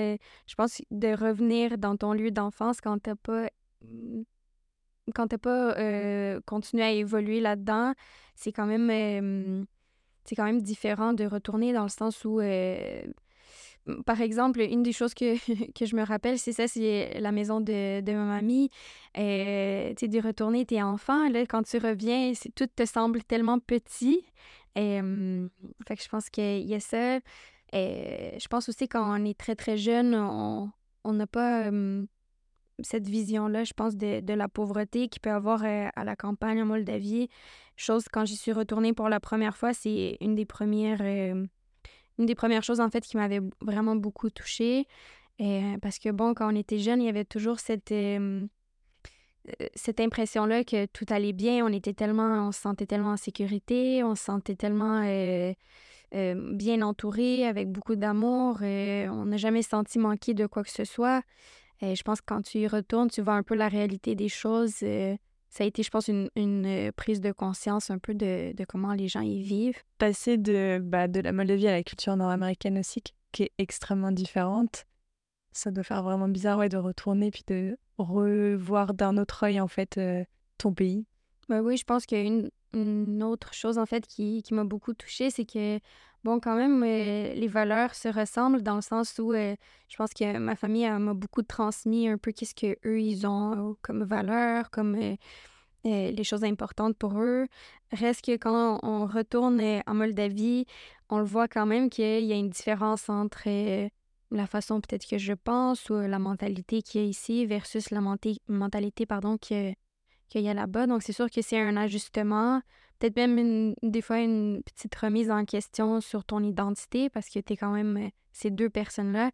je 0.47 0.55
pense 0.57 0.81
de 0.91 1.09
revenir 1.09 1.77
dans 1.77 1.97
ton 1.97 2.15
lieu 2.15 2.31
d'enfance 2.31 2.81
quand 2.81 2.99
t'as 2.99 3.15
pas 3.15 3.49
quand 5.15 5.29
t'as 5.29 5.39
pas 5.39 5.77
euh, 5.79 6.41
continué 6.47 6.83
à 6.83 6.91
évoluer 6.91 7.41
là-dedans, 7.41 7.95
c'est 8.35 8.53
quand 8.53 8.67
même 8.67 9.67
c'est 10.25 10.35
quand 10.35 10.45
même 10.45 10.61
différent 10.61 11.13
de 11.13 11.25
retourner 11.25 11.73
dans 11.73 11.85
le 11.85 11.89
sens 11.89 12.25
où 12.25 12.41
euh, 12.41 13.03
par 14.05 14.21
exemple, 14.21 14.61
une 14.61 14.83
des 14.83 14.93
choses 14.93 15.15
que, 15.15 15.37
que 15.73 15.87
je 15.87 15.95
me 15.95 16.03
rappelle, 16.05 16.39
c'est 16.39 16.53
ça, 16.53 16.67
c'est 16.67 17.21
la 17.21 17.33
maison 17.33 17.61
de, 17.61 18.01
de 18.01 18.13
ma 18.13 18.25
mamie. 18.25 18.69
Euh, 19.17 19.91
tu 19.91 20.07
sais, 20.07 20.09
de 20.09 20.21
retourner, 20.21 20.67
t'es 20.67 20.83
enfant, 20.83 21.29
là, 21.29 21.47
quand 21.47 21.63
tu 21.63 21.79
reviens, 21.79 22.33
tout 22.55 22.67
te 22.67 22.85
semble 22.85 23.23
tellement 23.23 23.59
petit. 23.61 24.25
Et, 24.75 25.01
fait 25.87 25.97
que 25.97 26.03
je 26.03 26.09
pense 26.09 26.29
qu'il 26.29 26.67
y 26.67 26.75
a 26.75 26.81
ça. 26.81 27.19
Et 27.73 28.37
je 28.39 28.49
pense 28.49 28.69
aussi 28.69 28.89
quand 28.89 29.05
on 29.09 29.25
est 29.25 29.39
très, 29.39 29.55
très 29.55 29.77
jeune, 29.77 30.15
on 30.15 31.13
n'a 31.13 31.27
pas 31.27 31.71
cette 32.83 33.09
vision-là, 33.09 33.65
je 33.65 33.73
pense, 33.73 33.97
de, 33.97 34.33
la 34.33 34.49
pauvreté 34.49 35.09
qu'il 35.09 35.21
peut 35.21 35.31
avoir 35.31 35.65
euh, 35.65 35.89
à 35.95 36.05
la 36.05 36.17
campagne 36.17 36.63
en 36.63 36.67
Moldavie. 36.67 37.29
Chose, 37.77 38.05
quand 38.11 38.25
j'y 38.25 38.37
suis 38.37 38.53
retournée 38.53 38.93
pour 38.93 39.09
la 39.09 39.21
première 39.21 39.57
fois, 39.57 39.73
c'est 39.73 40.17
une 40.21 40.35
des 40.35 40.47
premières... 40.47 41.01
Euh, 41.01 41.47
une 42.19 42.25
des 42.25 42.35
premières 42.35 42.63
choses, 42.63 42.81
en 42.81 42.89
fait, 42.89 43.03
qui 43.03 43.19
m'avait 43.19 43.43
vraiment 43.61 43.95
beaucoup 43.95 44.31
touchée. 44.31 44.87
Et, 45.39 45.63
euh, 45.63 45.77
parce 45.83 45.99
que, 45.99 46.09
bon, 46.09 46.33
quand 46.33 46.51
on 46.51 46.57
était 46.57 46.79
jeune, 46.79 47.03
il 47.03 47.07
y 47.07 47.11
avait 47.11 47.25
toujours 47.25 47.61
cette... 47.61 47.95
cette 49.75 50.01
impression-là 50.01 50.65
que 50.65 50.87
tout 50.87 51.05
allait 51.11 51.35
bien, 51.35 51.65
on 51.65 51.73
était 51.73 51.93
tellement, 51.93 52.49
on 52.49 52.53
se 52.53 52.61
sentait 52.61 52.87
tellement 52.87 53.11
en 53.11 53.17
sécurité, 53.17 54.03
on 54.03 54.15
se 54.15 54.25
sentait 54.25 54.57
tellement 54.57 55.03
bien 56.13 56.83
entouré, 56.83 57.47
avec 57.47 57.71
beaucoup 57.71 57.97
d'amour, 57.97 58.59
on 58.63 59.27
n'a 59.27 59.37
jamais 59.37 59.63
senti 59.63 59.99
manquer 59.99 60.33
de 60.33 60.47
quoi 60.47 60.63
que 60.63 60.71
ce 60.71 60.85
soit. 60.85 61.23
Et 61.81 61.95
je 61.95 62.03
pense 62.03 62.21
que 62.21 62.27
quand 62.27 62.43
tu 62.43 62.59
y 62.59 62.67
retournes, 62.67 63.11
tu 63.11 63.23
vois 63.23 63.35
un 63.35 63.43
peu 63.43 63.55
la 63.55 63.69
réalité 63.69 64.15
des 64.15 64.29
choses. 64.29 64.77
Euh, 64.83 65.17
ça 65.49 65.65
a 65.65 65.67
été, 65.67 65.83
je 65.83 65.91
pense, 65.91 66.09
une, 66.09 66.29
une, 66.37 66.67
euh, 66.67 66.93
prise 66.93 67.21
de 67.21 67.33
conscience 67.33 67.91
un 67.91 67.99
peu 67.99 68.15
de, 68.15 68.53
de, 68.55 68.65
comment 68.65 68.93
les 68.93 69.09
gens 69.09 69.21
y 69.21 69.43
vivent. 69.43 69.83
Passer 69.99 70.37
de, 70.37 70.81
bah, 70.83 71.09
de 71.09 71.21
la 71.21 71.33
Moldavie 71.33 71.69
à 71.69 71.73
la 71.73 71.83
culture 71.83 72.17
nord-américaine 72.17 72.79
aussi, 72.79 73.03
qui 73.33 73.45
est 73.45 73.53
extrêmement 73.59 74.13
différente, 74.13 74.85
ça 75.53 75.71
doit 75.71 75.85
faire 75.85 76.03
vraiment 76.03 76.29
bizarre 76.29 76.59
ouais, 76.59 76.69
de 76.69 76.77
retourner 76.77 77.31
puis 77.31 77.45
de, 77.47 77.79
revoir 77.97 78.93
d'un 78.93 79.17
autre 79.17 79.45
œil, 79.45 79.61
en 79.61 79.69
fait, 79.69 79.99
ton 80.59 80.75
pays? 80.75 81.07
Bah 81.49 81.61
oui, 81.63 81.77
je 81.77 81.85
pense 81.85 82.07
qu'il 82.07 82.19
y 82.19 82.21
a 82.21 82.49
une, 82.77 83.23
autre 83.23 83.53
chose, 83.55 83.79
en 83.79 83.87
fait, 83.87 84.07
qui, 84.07 84.43
qui 84.43 84.55
m'a 84.55 84.65
beaucoup 84.65 84.95
touchée, 84.95 85.31
c'est 85.31 85.45
que, 85.45 85.81
bon, 86.25 86.41
quand 86.41 86.57
même, 86.57 86.83
les 86.83 87.49
valeurs 87.49 87.95
se 87.95 88.09
ressemblent 88.09 88.63
dans 88.63 88.77
le 88.77 88.83
sens 88.83 89.19
où 89.19 89.33
je 89.33 89.97
pense 89.97 90.13
que 90.15 90.39
ma 90.39 90.57
famille 90.57 90.89
m'a 90.89 91.15
beaucoup 91.15 91.43
transmis 91.43 92.09
un 92.09 92.19
peu 92.19 92.33
qu'est-ce 92.33 92.55
qu'eux, 92.55 93.01
ils 93.01 93.27
ont 93.27 93.77
comme 93.83 94.05
valeurs, 94.05 94.71
comme 94.71 94.97
les 95.85 96.25
choses 96.25 96.45
importantes 96.45 96.97
pour 96.97 97.21
eux. 97.21 97.47
Reste 97.93 98.25
que 98.25 98.37
quand 98.37 98.81
on 98.83 99.07
retourne 99.07 99.61
en 99.87 99.95
Moldavie, 99.95 100.67
on 101.09 101.19
le 101.19 101.25
voit 101.25 101.49
quand 101.49 101.67
même 101.67 101.89
qu'il 101.91 102.25
y 102.25 102.33
a 102.33 102.37
une 102.37 102.51
différence 102.51 103.09
entre 103.09 103.49
la 104.33 104.47
façon 104.47 104.81
peut-être 104.81 105.07
que 105.07 105.19
je 105.19 105.33
pense 105.33 105.89
ou 105.89 105.95
la 105.95 106.19
mentalité 106.19 106.83
qu'il 106.83 107.01
y 107.01 107.05
a 107.05 107.07
ici 107.07 107.47
versus 107.47 107.91
la 107.91 108.01
mentalité 108.01 109.07
pardon, 109.07 109.39
qu'il 110.29 110.43
y 110.43 110.49
a 110.49 110.55
là-bas. 110.55 110.87
Donc, 110.87 111.03
c'est 111.03 111.13
sûr 111.13 111.31
que 111.31 111.43
c'est 111.43 111.61
un 111.61 111.77
ajustement, 111.77 112.61
peut-être 112.99 113.17
même 113.17 113.75
des 113.83 114.01
fois 114.01 114.19
une 114.21 114.63
petite 114.65 114.95
remise 114.95 115.31
en 115.31 115.45
question 115.45 116.01
sur 116.01 116.25
ton 116.25 116.43
identité 116.43 117.11
parce 117.11 117.29
que 117.29 117.39
tu 117.41 117.53
es 117.53 117.57
quand 117.57 117.73
même 117.73 118.11
ces 118.33 118.51
deux 118.51 118.71
personnes-là. 118.71 119.31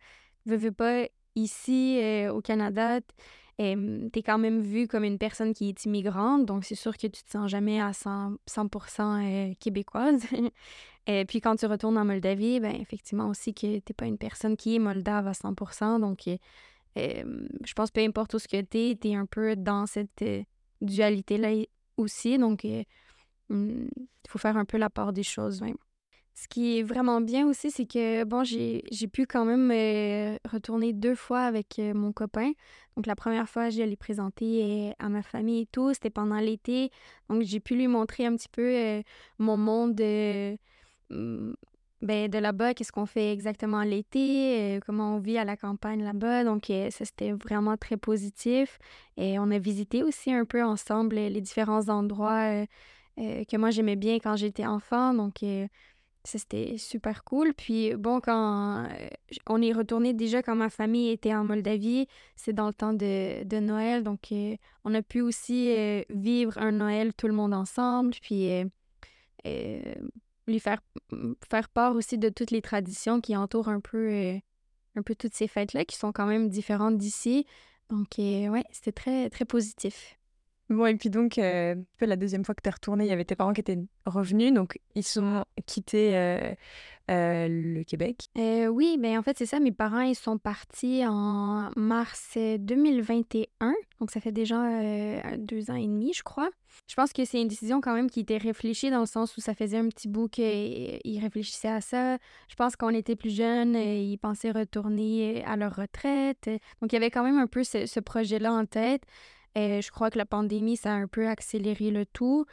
Veux, 0.46 0.56
veux 0.56 0.72
pas, 0.72 1.06
ici 1.34 2.00
au 2.30 2.40
Canada, 2.40 3.00
tu 3.58 3.64
es 3.64 4.22
quand 4.22 4.38
même 4.38 4.60
vue 4.60 4.88
comme 4.88 5.04
une 5.04 5.18
personne 5.18 5.54
qui 5.54 5.68
est 5.68 5.84
immigrante, 5.84 6.46
donc 6.46 6.64
c'est 6.64 6.74
sûr 6.74 6.96
que 6.96 7.06
tu 7.06 7.22
te 7.22 7.30
sens 7.30 7.48
jamais 7.48 7.80
à 7.80 7.92
100, 7.92 8.34
100% 8.48 9.56
québécoise. 9.58 10.24
Et 11.06 11.24
puis 11.24 11.40
quand 11.40 11.56
tu 11.56 11.66
retournes 11.66 11.98
en 11.98 12.04
Moldavie, 12.04 12.60
ben 12.60 12.74
effectivement 12.80 13.28
aussi 13.28 13.54
que 13.54 13.78
t'es 13.78 13.94
pas 13.94 14.06
une 14.06 14.18
personne 14.18 14.56
qui 14.56 14.76
est 14.76 14.78
moldave 14.78 15.26
à 15.26 15.32
100%. 15.32 16.00
Donc, 16.00 16.28
je 16.96 17.72
pense 17.74 17.90
peu 17.90 18.00
importe 18.00 18.34
où 18.34 18.38
ce 18.38 18.48
que 18.48 18.60
t'es, 18.60 18.96
t'es 19.00 19.14
un 19.14 19.26
peu 19.26 19.56
dans 19.56 19.86
cette 19.86 20.24
dualité-là 20.82 21.64
aussi. 21.96 22.36
Donc, 22.38 22.64
il 22.64 22.86
faut 24.28 24.38
faire 24.38 24.56
un 24.56 24.64
peu 24.64 24.76
la 24.76 24.90
part 24.90 25.12
des 25.12 25.22
choses. 25.22 25.62
Ce 26.34 26.48
qui 26.48 26.78
est 26.78 26.82
vraiment 26.82 27.20
bien 27.20 27.46
aussi, 27.46 27.70
c'est 27.70 27.86
que, 27.86 28.24
bon, 28.24 28.44
j'ai 28.44 28.82
pu 29.12 29.26
quand 29.26 29.44
même 29.44 29.70
retourner 30.50 30.92
deux 30.92 31.14
fois 31.14 31.40
avec 31.40 31.78
mon 31.78 32.12
copain. 32.12 32.52
Donc, 32.96 33.06
la 33.06 33.16
première 33.16 33.48
fois, 33.48 33.70
je 33.70 33.82
l'ai 33.82 33.96
présenté 33.96 34.92
à 34.98 35.08
ma 35.08 35.22
famille 35.22 35.62
et 35.62 35.66
tout. 35.66 35.94
C'était 35.94 36.10
pendant 36.10 36.38
l'été. 36.38 36.90
Donc, 37.28 37.42
j'ai 37.42 37.60
pu 37.60 37.74
lui 37.74 37.88
montrer 37.88 38.26
un 38.26 38.36
petit 38.36 38.48
peu 38.50 39.02
mon 39.38 39.56
monde 39.56 40.00
Mmh, 41.12 41.52
ben, 42.02 42.28
de 42.28 42.38
là-bas, 42.38 42.74
qu'est-ce 42.74 42.90
qu'on 42.90 43.06
fait 43.06 43.32
exactement 43.32 43.82
l'été, 43.82 44.76
euh, 44.76 44.80
comment 44.84 45.14
on 45.14 45.18
vit 45.20 45.38
à 45.38 45.44
la 45.44 45.56
campagne 45.56 46.02
là-bas? 46.02 46.42
Donc, 46.42 46.68
euh, 46.68 46.90
ça, 46.90 47.04
c'était 47.04 47.30
vraiment 47.32 47.76
très 47.76 47.96
positif. 47.96 48.78
Et 49.16 49.38
on 49.38 49.50
a 49.52 49.58
visité 49.58 50.02
aussi 50.02 50.32
un 50.32 50.44
peu 50.44 50.64
ensemble 50.64 51.14
les 51.14 51.40
différents 51.40 51.88
endroits 51.88 52.64
euh, 53.18 53.44
que 53.44 53.56
moi 53.56 53.70
j'aimais 53.70 53.94
bien 53.94 54.18
quand 54.18 54.34
j'étais 54.34 54.66
enfant. 54.66 55.14
Donc, 55.14 55.44
ça, 56.24 56.38
c'était 56.38 56.76
super 56.76 57.22
cool. 57.22 57.54
Puis, 57.54 57.94
bon, 57.94 58.20
quand 58.20 58.88
on 59.48 59.62
est 59.62 59.72
retourné 59.72 60.12
déjà 60.12 60.42
quand 60.42 60.56
ma 60.56 60.70
famille 60.70 61.10
était 61.10 61.34
en 61.34 61.44
Moldavie, 61.44 62.08
c'est 62.34 62.52
dans 62.52 62.66
le 62.66 62.74
temps 62.74 62.94
de, 62.94 63.44
de 63.44 63.58
Noël. 63.60 64.02
Donc, 64.02 64.32
on 64.84 64.94
a 64.94 65.02
pu 65.02 65.20
aussi 65.20 65.74
vivre 66.10 66.58
un 66.58 66.72
Noël 66.72 67.14
tout 67.14 67.28
le 67.28 67.34
monde 67.34 67.54
ensemble. 67.54 68.14
Puis, 68.22 68.48
lui 70.46 70.60
faire, 70.60 70.80
faire 71.48 71.68
part 71.68 71.94
aussi 71.94 72.18
de 72.18 72.28
toutes 72.28 72.50
les 72.50 72.62
traditions 72.62 73.20
qui 73.20 73.36
entourent 73.36 73.68
un 73.68 73.80
peu, 73.80 74.10
euh, 74.10 74.38
un 74.96 75.02
peu 75.02 75.14
toutes 75.14 75.34
ces 75.34 75.48
fêtes-là, 75.48 75.84
qui 75.84 75.96
sont 75.96 76.12
quand 76.12 76.26
même 76.26 76.48
différentes 76.48 76.98
d'ici. 76.98 77.46
Donc, 77.90 78.18
euh, 78.18 78.48
ouais, 78.48 78.64
c'était 78.70 78.92
très, 78.92 79.30
très 79.30 79.44
positif. 79.44 80.18
Bon, 80.72 80.86
et 80.86 80.96
puis 80.96 81.10
donc, 81.10 81.38
euh, 81.38 81.74
la 82.00 82.16
deuxième 82.16 82.44
fois 82.44 82.54
que 82.54 82.62
tu 82.62 82.68
es 82.68 82.72
retournée, 82.72 83.04
il 83.04 83.10
y 83.10 83.12
avait 83.12 83.24
tes 83.24 83.36
parents 83.36 83.52
qui 83.52 83.60
étaient 83.60 83.78
revenus, 84.06 84.52
donc 84.54 84.78
ils 84.94 85.04
sont 85.04 85.44
quittés 85.66 86.16
euh, 86.16 86.54
euh, 87.10 87.46
le 87.48 87.84
Québec. 87.84 88.24
oui, 88.36 88.96
ben 88.98 89.18
en 89.18 89.22
fait, 89.22 89.36
c'est 89.36 89.46
ça. 89.46 89.60
Mes 89.60 89.72
parents, 89.72 90.00
ils 90.00 90.14
sont 90.14 90.38
partis 90.38 91.04
en 91.06 91.70
mars 91.76 92.38
2021, 92.58 93.74
donc 94.00 94.10
ça 94.10 94.20
fait 94.20 94.32
déjà 94.32 94.56
deux 95.36 95.70
ans 95.70 95.76
et 95.76 95.86
demi, 95.86 96.12
je 96.14 96.22
crois. 96.22 96.50
Je 96.88 96.94
pense 96.94 97.12
que 97.12 97.26
c'est 97.26 97.40
une 97.40 97.48
décision 97.48 97.82
quand 97.82 97.94
même 97.94 98.08
qui 98.08 98.20
était 98.20 98.38
réfléchie 98.38 98.90
dans 98.90 99.00
le 99.00 99.06
sens 99.06 99.36
où 99.36 99.42
ça 99.42 99.54
faisait 99.54 99.76
un 99.76 99.88
petit 99.88 100.08
bout 100.08 100.28
qu'ils 100.28 101.20
réfléchissaient 101.20 101.68
à 101.68 101.82
ça. 101.82 102.16
Je 102.48 102.54
pense 102.56 102.76
qu'on 102.76 102.90
était 102.90 103.16
plus 103.16 103.34
jeunes, 103.34 103.74
ils 103.76 104.16
pensaient 104.16 104.52
retourner 104.52 105.44
à 105.44 105.56
leur 105.56 105.76
retraite. 105.76 106.48
Donc, 106.80 106.92
il 106.92 106.94
y 106.94 106.96
avait 106.96 107.10
quand 107.10 107.24
même 107.24 107.38
un 107.38 107.46
peu 107.46 107.62
ce 107.62 108.00
projet-là 108.00 108.54
en 108.54 108.64
tête. 108.64 109.02
Euh, 109.58 109.80
je 109.80 109.90
crois 109.90 110.10
que 110.10 110.18
la 110.18 110.26
pandémie, 110.26 110.76
ça 110.76 110.92
a 110.92 110.96
un 110.96 111.06
peu 111.06 111.28
accéléré 111.28 111.90
le 111.90 112.06
tout. 112.06 112.46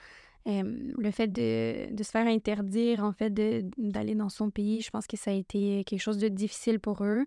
le 0.45 1.11
fait 1.11 1.27
de, 1.27 1.93
de, 1.93 2.03
se 2.03 2.11
faire 2.11 2.27
interdire, 2.27 3.03
en 3.03 3.13
fait, 3.13 3.33
d'aller 3.77 4.15
dans 4.15 4.29
son 4.29 4.49
pays, 4.49 4.81
je 4.81 4.89
pense 4.89 5.07
que 5.07 5.17
ça 5.17 5.31
a 5.31 5.33
été 5.33 5.83
quelque 5.85 6.01
chose 6.01 6.17
de 6.17 6.27
difficile 6.27 6.79
pour 6.79 7.03
eux. 7.03 7.25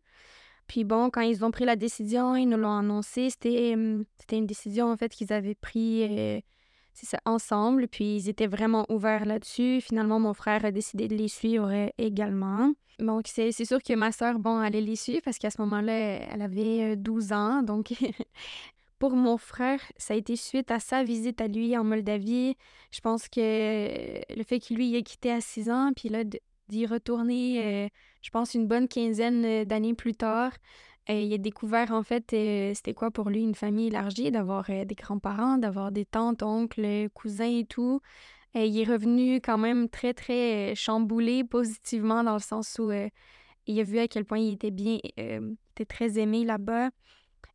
Puis 0.67 0.85
bon, 0.85 1.11
quand 1.11 1.21
ils 1.21 1.45
ont 1.45 1.51
pris 1.51 1.65
la 1.65 1.77
décision, 1.77 2.35
ils 2.37 2.49
nous 2.49 2.57
l'ont 2.57 2.77
annoncé, 2.79 3.31
c'était 3.31 3.77
c'était 4.19 4.39
une 4.39 4.47
décision, 4.47 4.91
en 4.91 4.97
fait, 4.97 5.11
qu'ils 5.11 5.33
avaient 5.33 5.55
pris 5.55 6.05
euh, 6.05 6.41
ça, 6.95 7.19
ensemble. 7.27 7.89
Puis 7.89 8.17
ils 8.17 8.29
étaient 8.29 8.47
vraiment 8.47 8.87
ouverts 8.89 9.27
là-dessus. 9.27 9.81
Finalement, 9.81 10.19
mon 10.21 10.35
frère 10.35 10.65
a 10.65 10.71
décidé 10.71 11.09
de 11.09 11.15
les 11.15 11.29
suivre 11.29 11.71
euh, 11.71 11.89
également. 11.99 12.73
Donc, 12.99 13.27
c'est 13.27 13.53
sûr 13.53 13.83
que 13.83 13.95
ma 13.95 14.13
soeur, 14.13 14.39
bon, 14.39 14.63
elle 14.63 14.73
les 14.73 14.97
suivre 14.97 15.23
parce 15.25 15.39
qu'à 15.39 15.51
ce 15.51 15.61
moment-là, 15.63 15.93
elle 15.93 16.43
avait 16.43 16.97
12 16.97 17.33
ans. 17.33 17.63
Donc, 17.63 17.93
Pour 19.03 19.17
mon 19.17 19.37
frère, 19.37 19.81
ça 19.97 20.15
a 20.15 20.17
été 20.17 20.37
suite 20.37 20.71
à 20.71 20.79
sa 20.79 21.03
visite 21.03 21.41
à 21.41 21.49
lui 21.49 21.77
en 21.77 21.83
Moldavie. 21.83 22.55
Je 22.93 23.01
pense 23.01 23.29
que 23.29 23.41
le 24.33 24.45
fait 24.45 24.61
qu'il 24.61 24.77
lui 24.77 24.95
ait 24.95 25.03
quitté 25.03 25.33
à 25.33 25.41
6 25.41 25.71
ans, 25.71 25.91
puis 25.93 26.09
là, 26.09 26.23
d'y 26.69 26.87
retourner, 26.87 27.67
euh, 27.67 27.89
je 28.23 28.31
pense, 28.31 28.55
une 28.55 28.69
bonne 28.69 28.87
quinzaine 28.87 29.45
euh, 29.45 29.65
d'années 29.65 29.95
plus 29.95 30.15
tard, 30.15 30.53
euh, 31.11 31.15
il 31.15 31.35
a 31.35 31.39
découvert, 31.39 31.91
en 31.91 32.05
fait, 32.05 32.27
c'était 32.77 32.95
quoi 32.95 33.11
pour 33.11 33.29
lui 33.29 33.43
une 33.43 33.57
famille 33.57 33.89
élargie, 33.89 34.31
d'avoir 34.31 34.67
des 34.67 34.95
grands-parents, 34.95 35.59
d'avoir 35.59 35.91
des 35.91 36.05
tantes, 36.05 36.45
oncles, 36.45 37.09
cousins 37.13 37.59
et 37.59 37.65
tout. 37.65 38.01
il 38.55 38.79
est 38.79 38.89
revenu 38.89 39.41
quand 39.41 39.59
même 39.59 39.89
très, 39.89 40.15
très 40.15 40.77
chamboulé 40.77 41.43
positivement 41.43 42.23
dans 42.23 42.35
le 42.35 42.39
sens 42.39 42.79
où 42.79 42.93
il 43.67 43.81
a 43.81 43.83
vu 43.83 43.99
à 43.99 44.07
quel 44.07 44.25
point 44.25 44.39
il 44.39 44.55
était 44.55 44.71
bien, 44.71 44.99
était 45.17 45.87
très 45.89 46.21
aimé 46.21 46.45
là-bas 46.45 46.91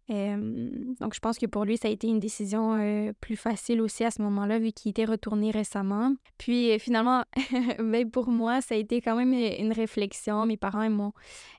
donc, 0.09 1.13
je 1.13 1.19
pense 1.19 1.37
que 1.37 1.45
pour 1.45 1.65
lui, 1.65 1.77
ça 1.77 1.89
a 1.89 1.91
été 1.91 2.07
une 2.07 2.19
décision 2.19 3.13
plus 3.19 3.35
facile 3.35 3.81
aussi 3.81 4.05
à 4.05 4.11
ce 4.11 4.21
moment-là, 4.21 4.57
vu 4.57 4.71
qu'il 4.71 4.91
était 4.91 5.03
retourné 5.03 5.51
récemment. 5.51 6.13
Puis 6.37 6.79
finalement, 6.79 7.23
pour 8.13 8.29
moi, 8.29 8.61
ça 8.61 8.75
a 8.75 8.77
été 8.77 9.01
quand 9.01 9.17
même 9.17 9.33
une 9.33 9.73
réflexion. 9.73 10.45
Mes 10.45 10.55
parents 10.55 10.83
ils 10.83 10.89
m'ont, 10.89 11.11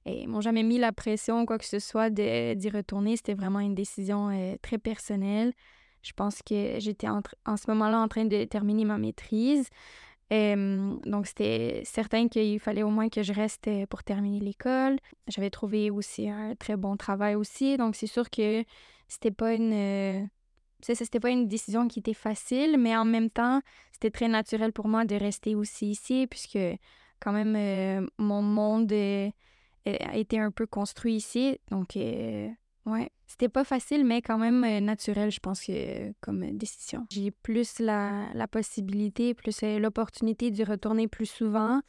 m'ont 0.07 0.41
jamais 0.41 0.63
mis 0.63 0.79
la 0.79 0.93
pression, 0.93 1.45
quoi 1.45 1.59
que 1.59 1.67
ce 1.67 1.79
soit, 1.79 2.09
d'y 2.09 2.71
retourner. 2.71 3.17
C'était 3.17 3.35
vraiment 3.35 3.61
une 3.61 3.75
décision 3.75 4.31
très 4.63 4.79
personnelle. 4.79 5.53
Je 6.03 6.13
pense 6.15 6.41
que 6.43 6.79
j'étais 6.79 7.09
en 7.09 7.57
ce 7.57 7.71
moment-là 7.71 8.01
en 8.01 8.09
train 8.09 8.25
de 8.25 8.45
terminer 8.45 8.85
ma 8.87 8.97
maîtrise 8.97 9.69
donc, 10.31 11.27
c'était 11.27 11.83
certain 11.85 12.29
qu'il 12.29 12.61
fallait 12.61 12.83
au 12.83 12.91
moins 12.91 13.09
que 13.09 13.23
je 13.23 13.33
reste 13.33 13.69
pour 13.89 14.05
terminer 14.05 14.41
l'école. 14.41 14.99
J'avais 15.27 15.51
trouvé 15.51 15.91
aussi 15.91 16.29
un 16.29 16.55
très 16.55 16.77
bon 16.77 16.97
travail 16.97 17.35
aussi. 17.35 17.77
Donc, 17.77 17.97
c'est 17.97 18.07
sûr 18.07 18.29
que 18.29 18.65
c'était 19.09 19.31
pas 19.31 19.55
une. 19.55 20.29
c'était 20.83 21.21
pas 21.21 21.31
une 21.31 21.49
décision 21.49 21.89
qui 21.89 22.01
était 22.01 22.13
facile, 22.15 22.77
mais 22.79 22.95
en 22.95 23.07
même 23.07 23.31
temps, 23.31 23.63
c'était 23.93 24.11
très 24.11 24.29
naturel 24.29 24.73
pour 24.73 24.87
moi 24.87 25.05
de 25.07 25.15
rester 25.15 25.55
aussi 25.55 25.91
ici, 25.91 26.27
puisque 26.29 26.59
quand 27.21 27.33
même, 27.33 28.09
mon 28.19 28.43
monde 28.43 28.93
a 28.93 30.17
été 30.17 30.39
un 30.39 30.51
peu 30.51 30.67
construit 30.67 31.15
ici. 31.17 31.59
Donc, 31.71 31.97
Ouais, 32.89 33.11
c'était 33.27 33.51
pas 33.51 33.65
facile, 33.65 34.05
mais 34.05 34.23
quand 34.23 34.39
même 34.39 34.65
euh, 34.65 34.81
naturel, 34.81 35.31
je 35.31 35.41
pense, 35.41 35.63
que, 35.63 36.13
comme 36.21 36.57
décision. 36.57 37.07
J'ai 37.11 37.31
plus 37.31 37.81
la, 37.81 38.27
la 38.33 38.49
possibilité, 38.49 39.35
plus 39.35 39.63
euh, 39.63 39.79
l'opportunité 39.79 40.51
d'y 40.51 40.65
retourner 40.65 41.07
plus 41.07 41.27
souvent. 41.27 41.83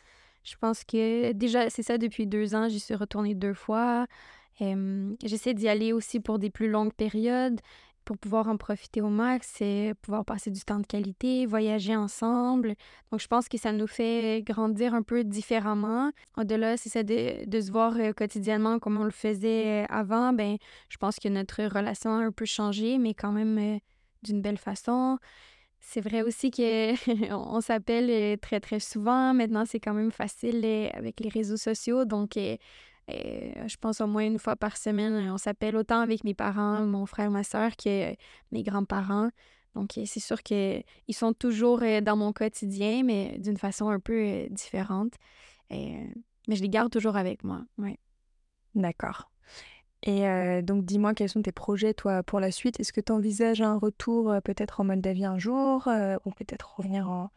Je 0.43 0.55
pense 0.59 0.83
que 0.83 1.31
déjà, 1.31 1.69
c'est 1.69 1.83
ça, 1.83 1.97
depuis 1.97 2.27
deux 2.27 2.53
ans, 2.53 2.67
j'y 2.67 2.79
suis 2.79 2.95
retournée 2.95 3.33
deux 3.33 3.53
fois. 3.53 4.07
J'essaie 5.23 5.53
d'y 5.53 5.69
aller 5.69 5.93
aussi 5.93 6.19
pour 6.19 6.38
des 6.38 6.49
plus 6.49 6.69
longues 6.69 6.93
périodes 6.93 7.62
pour 8.10 8.17
pouvoir 8.17 8.48
en 8.48 8.58
profiter 8.58 9.02
au 9.02 9.10
max 9.10 9.62
et 9.62 9.93
pouvoir 10.02 10.26
passer 10.26 10.49
du 10.49 10.62
temps 10.62 10.80
de 10.80 10.88
qualité, 10.88 11.45
voyager 11.45 11.95
ensemble. 11.95 12.74
Donc, 13.12 13.22
je 13.22 13.28
pense 13.28 13.47
que 13.47 13.60
ça 13.60 13.72
nous 13.72 13.86
fait 13.86 14.41
grandir 14.41 14.95
un 14.95 15.03
peu 15.03 15.24
différemment. 15.24 16.10
Au-delà, 16.36 16.76
c'est 16.76 16.89
ça 16.89 17.03
de, 17.03 17.45
de, 17.45 17.62
se 17.62 17.72
voir 17.72 17.95
euh, 17.97 18.12
quotidiennement 18.12 18.80
comme 18.80 18.99
on 18.99 19.03
le 19.03 19.12
faisait 19.12 19.84
euh, 19.84 19.86
avant. 19.89 20.34
Ben, 20.34 20.57
je 20.89 20.97
pense 20.97 21.18
que 21.18 21.28
notre 21.28 21.62
relation 21.66 22.10
a 22.10 22.24
un 22.24 22.32
peu 22.32 22.45
changé, 22.45 22.97
mais 22.97 23.14
quand 23.14 23.32
même 23.32 23.60
euh, 23.60 23.78
d'une 24.24 24.41
belle 24.41 24.57
façon. 24.57 25.20
C'est 25.80 26.01
vrai 26.01 26.24
aussi 26.24 26.49
que 26.49 26.93
on 27.32 27.62
s'appelle 27.62 28.39
très 28.39 28.60
très 28.60 28.80
souvent. 28.80 29.36
Maintenant, 29.36 29.66
c'est 29.68 29.80
quand 29.80 29.93
même 29.93 30.12
facile 30.12 30.66
avec 30.95 31.20
les 31.20 31.30
réseaux 31.30 31.57
sociaux. 31.57 32.05
Donc, 32.05 32.39
je 33.68 33.76
pense 33.78 34.01
au 34.01 34.07
moins 34.07 34.26
une 34.26 34.39
fois 34.39 34.55
par 34.55 34.78
semaine, 34.78 35.32
on 35.32 35.38
s'appelle 35.38 35.76
autant 35.76 35.99
avec 36.01 36.24
mes 36.24 36.34
parents, 36.34 36.86
mon 36.86 37.05
frère, 37.05 37.32
ma 37.32 37.43
soeur, 37.43 37.76
que 37.76 38.16
mes 38.51 38.64
grands-parents. 38.64 39.30
Donc, 39.76 39.91
c'est 39.93 40.20
sûr 40.20 40.41
qu'ils 40.43 40.84
sont 41.12 41.34
toujours 41.34 41.82
dans 42.01 42.18
mon 42.18 42.34
quotidien, 42.34 43.03
mais 43.03 43.38
d'une 43.39 43.57
façon 43.57 43.89
un 43.89 43.99
peu 43.99 44.47
différente. 44.49 45.14
mais 45.70 46.12
je 46.47 46.62
les 46.62 46.70
garde 46.70 46.91
toujours 46.91 47.16
avec 47.16 47.43
moi. 47.43 47.62
Ouais. 47.78 47.97
D'accord. 48.76 49.30
Et 50.03 50.62
donc, 50.64 50.86
dis-moi, 50.86 51.14
quels 51.14 51.30
sont 51.30 51.41
tes 51.41 51.51
projets, 51.51 51.93
toi, 51.93 52.24
pour 52.24 52.39
la 52.39 52.51
suite 52.51 52.80
Est-ce 52.80 52.93
que 52.93 53.01
tu 53.01 53.12
envisages 53.12 53.62
un 53.62 53.78
retour 53.78 54.34
peut-être 54.43 54.80
en 54.82 54.86
Moldavie 54.86 55.26
un 55.26 55.38
jour 55.38 55.88
ou 56.26 56.32
peut-être 56.32 56.78
revenir 56.78 57.30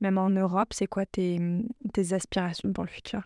même 0.00 0.18
en 0.18 0.30
Europe? 0.30 0.72
C'est 0.72 0.86
quoi 0.86 1.06
tes 1.06 1.40
aspirations 2.12 2.72
pour 2.72 2.84
le 2.84 2.90
futur? 2.90 3.22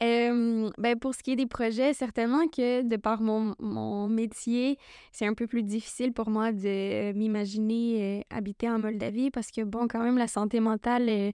Ben 0.00 0.98
pour 0.98 1.14
ce 1.14 1.22
qui 1.22 1.32
est 1.32 1.36
des 1.36 1.46
projets, 1.46 1.92
certainement 1.92 2.48
que 2.48 2.82
de 2.82 2.96
par 2.96 3.20
mon, 3.20 3.54
mon 3.58 4.08
métier, 4.08 4.78
c'est 5.12 5.26
un 5.26 5.34
peu 5.34 5.46
plus 5.46 5.62
difficile 5.62 6.12
pour 6.12 6.30
moi 6.30 6.52
de 6.52 7.12
m'imaginer 7.12 8.24
habiter 8.30 8.68
en 8.70 8.78
Moldavie 8.78 9.30
parce 9.30 9.50
que, 9.50 9.62
bon, 9.62 9.88
quand 9.88 10.02
même, 10.02 10.16
la 10.16 10.28
santé 10.28 10.60
mentale, 10.60 11.32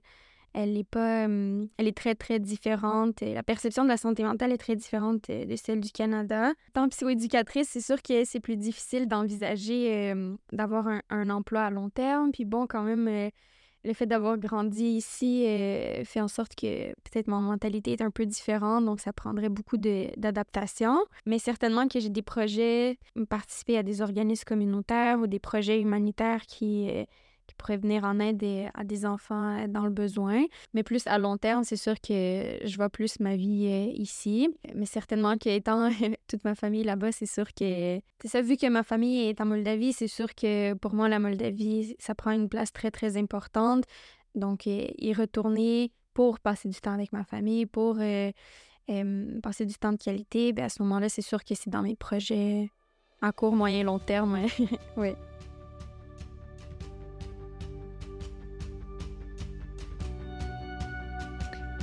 elle 0.53 0.77
est 0.77 0.83
pas 0.83 1.27
elle 1.27 1.87
est 1.87 1.95
très 1.95 2.15
très 2.15 2.39
différente. 2.39 3.21
La 3.21 3.43
perception 3.43 3.83
de 3.83 3.89
la 3.89 3.97
santé 3.97 4.23
mentale 4.23 4.51
est 4.51 4.57
très 4.57 4.75
différente 4.75 5.29
de 5.29 5.55
celle 5.55 5.79
du 5.79 5.91
Canada. 5.91 6.53
Tant 6.73 6.89
psychoéducatrice 6.89 7.69
c'est 7.69 7.81
sûr 7.81 8.01
que 8.01 8.25
c'est 8.25 8.39
plus 8.39 8.57
difficile 8.57 9.07
d'envisager 9.07 10.13
d'avoir 10.51 10.87
un, 11.09 11.29
emploi 11.29 11.61
à 11.61 11.69
long 11.69 11.89
terme. 11.89 12.31
Puis 12.31 12.45
bon 12.45 12.65
quand 12.65 12.83
même 12.83 13.29
le 13.83 13.93
fait 13.93 14.05
d'avoir 14.05 14.37
grandi 14.37 14.83
ici 14.83 15.45
fait 16.03 16.21
en 16.21 16.27
sorte 16.27 16.55
que 16.55 16.89
peut-être 17.03 17.27
mon 17.27 17.39
mentalité 17.39 17.93
est 17.93 18.01
un 18.01 18.11
peu 18.11 18.25
différente, 18.25 18.85
donc 18.85 18.99
ça 18.99 19.13
prendrait 19.13 19.49
beaucoup 19.49 19.77
d'adaptation. 19.77 20.97
Mais 21.25 21.39
certainement 21.39 21.87
que 21.87 21.99
j'ai 21.99 22.09
des 22.09 22.21
projets, 22.21 22.97
participer 23.29 23.77
à 23.77 23.83
des 23.83 24.01
organismes 24.01 24.45
communautaires 24.45 25.19
ou 25.19 25.27
des 25.27 25.39
projets 25.39 25.79
humanitaires 25.79 26.45
qui, 26.45 26.87
qui 26.87 27.07
pourraient 27.57 27.77
venir 27.77 28.03
en 28.03 28.19
aide 28.19 28.43
à 28.73 28.83
des 28.83 29.05
enfants 29.05 29.57
euh, 29.57 29.67
dans 29.67 29.83
le 29.83 29.89
besoin. 29.89 30.45
Mais 30.73 30.83
plus 30.83 31.05
à 31.07 31.17
long 31.17 31.37
terme, 31.37 31.63
c'est 31.63 31.75
sûr 31.75 31.95
que 31.99 32.57
je 32.63 32.75
vois 32.75 32.89
plus 32.89 33.19
ma 33.19 33.35
vie 33.35 33.67
euh, 33.67 33.91
ici. 33.93 34.49
Mais 34.75 34.85
certainement 34.85 35.37
qu'étant 35.37 35.89
toute 36.27 36.43
ma 36.43 36.55
famille 36.55 36.83
là-bas, 36.83 37.11
c'est 37.11 37.25
sûr 37.25 37.53
que... 37.53 37.99
C'est 38.21 38.27
ça, 38.27 38.41
vu 38.41 38.57
que 38.57 38.67
ma 38.67 38.83
famille 38.83 39.27
est 39.27 39.41
en 39.41 39.45
Moldavie, 39.45 39.93
c'est 39.93 40.07
sûr 40.07 40.33
que 40.35 40.73
pour 40.75 40.93
moi, 40.93 41.09
la 41.09 41.19
Moldavie, 41.19 41.95
ça 41.99 42.15
prend 42.15 42.31
une 42.31 42.49
place 42.49 42.71
très, 42.71 42.91
très 42.91 43.17
importante. 43.17 43.83
Donc, 44.35 44.67
euh, 44.67 44.87
y 44.97 45.13
retourner 45.13 45.91
pour 46.13 46.39
passer 46.39 46.69
du 46.69 46.79
temps 46.79 46.93
avec 46.93 47.13
ma 47.13 47.23
famille, 47.23 47.65
pour 47.65 47.97
passer 49.43 49.65
du 49.65 49.75
temps 49.75 49.91
de 49.91 49.97
qualité, 49.97 50.53
bien, 50.53 50.65
à 50.65 50.69
ce 50.69 50.81
moment-là, 50.81 51.09
c'est 51.09 51.21
sûr 51.21 51.43
que 51.43 51.53
c'est 51.53 51.69
dans 51.69 51.83
mes 51.83 51.95
projets 51.95 52.71
à 53.21 53.31
court, 53.31 53.55
moyen, 53.55 53.83
long 53.83 53.99
terme. 53.99 54.39
oui. 54.97 55.13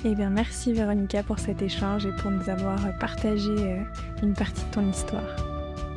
Eh 0.06 0.14
bien, 0.14 0.28
merci 0.28 0.74
Véronica 0.74 1.22
pour 1.22 1.38
cet 1.38 1.62
échange 1.62 2.04
et 2.04 2.12
pour 2.12 2.30
nous 2.30 2.50
avoir 2.50 2.78
partagé 2.98 3.48
euh, 3.48 3.82
une 4.22 4.34
partie 4.34 4.62
de 4.62 4.70
ton 4.70 4.86
histoire. 4.86 5.22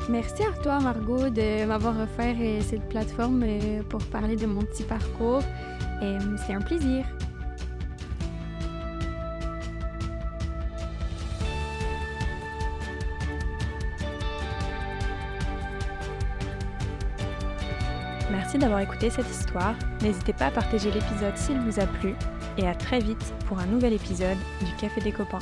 Merci 0.07 0.43
à 0.43 0.53
toi, 0.63 0.79
Margot, 0.79 1.29
de 1.29 1.65
m'avoir 1.65 1.99
offert 1.99 2.37
euh, 2.39 2.61
cette 2.61 2.87
plateforme 2.87 3.43
euh, 3.43 3.83
pour 3.89 4.01
parler 4.05 4.37
de 4.37 4.45
mon 4.45 4.61
petit 4.61 4.83
parcours. 4.83 5.41
C'est 5.99 6.53
un 6.53 6.61
plaisir. 6.61 7.03
Merci 18.31 18.57
d'avoir 18.57 18.79
écouté 18.79 19.09
cette 19.09 19.29
histoire. 19.29 19.75
N'hésitez 20.01 20.31
pas 20.31 20.45
à 20.45 20.51
partager 20.51 20.91
l'épisode 20.91 21.35
s'il 21.35 21.59
vous 21.59 21.77
a 21.81 21.87
plu 21.87 22.15
et 22.57 22.67
à 22.67 22.75
très 22.75 22.99
vite 22.99 23.33
pour 23.47 23.59
un 23.59 23.65
nouvel 23.65 23.93
épisode 23.93 24.37
du 24.61 24.71
Café 24.73 25.01
des 25.01 25.11
copains. 25.11 25.39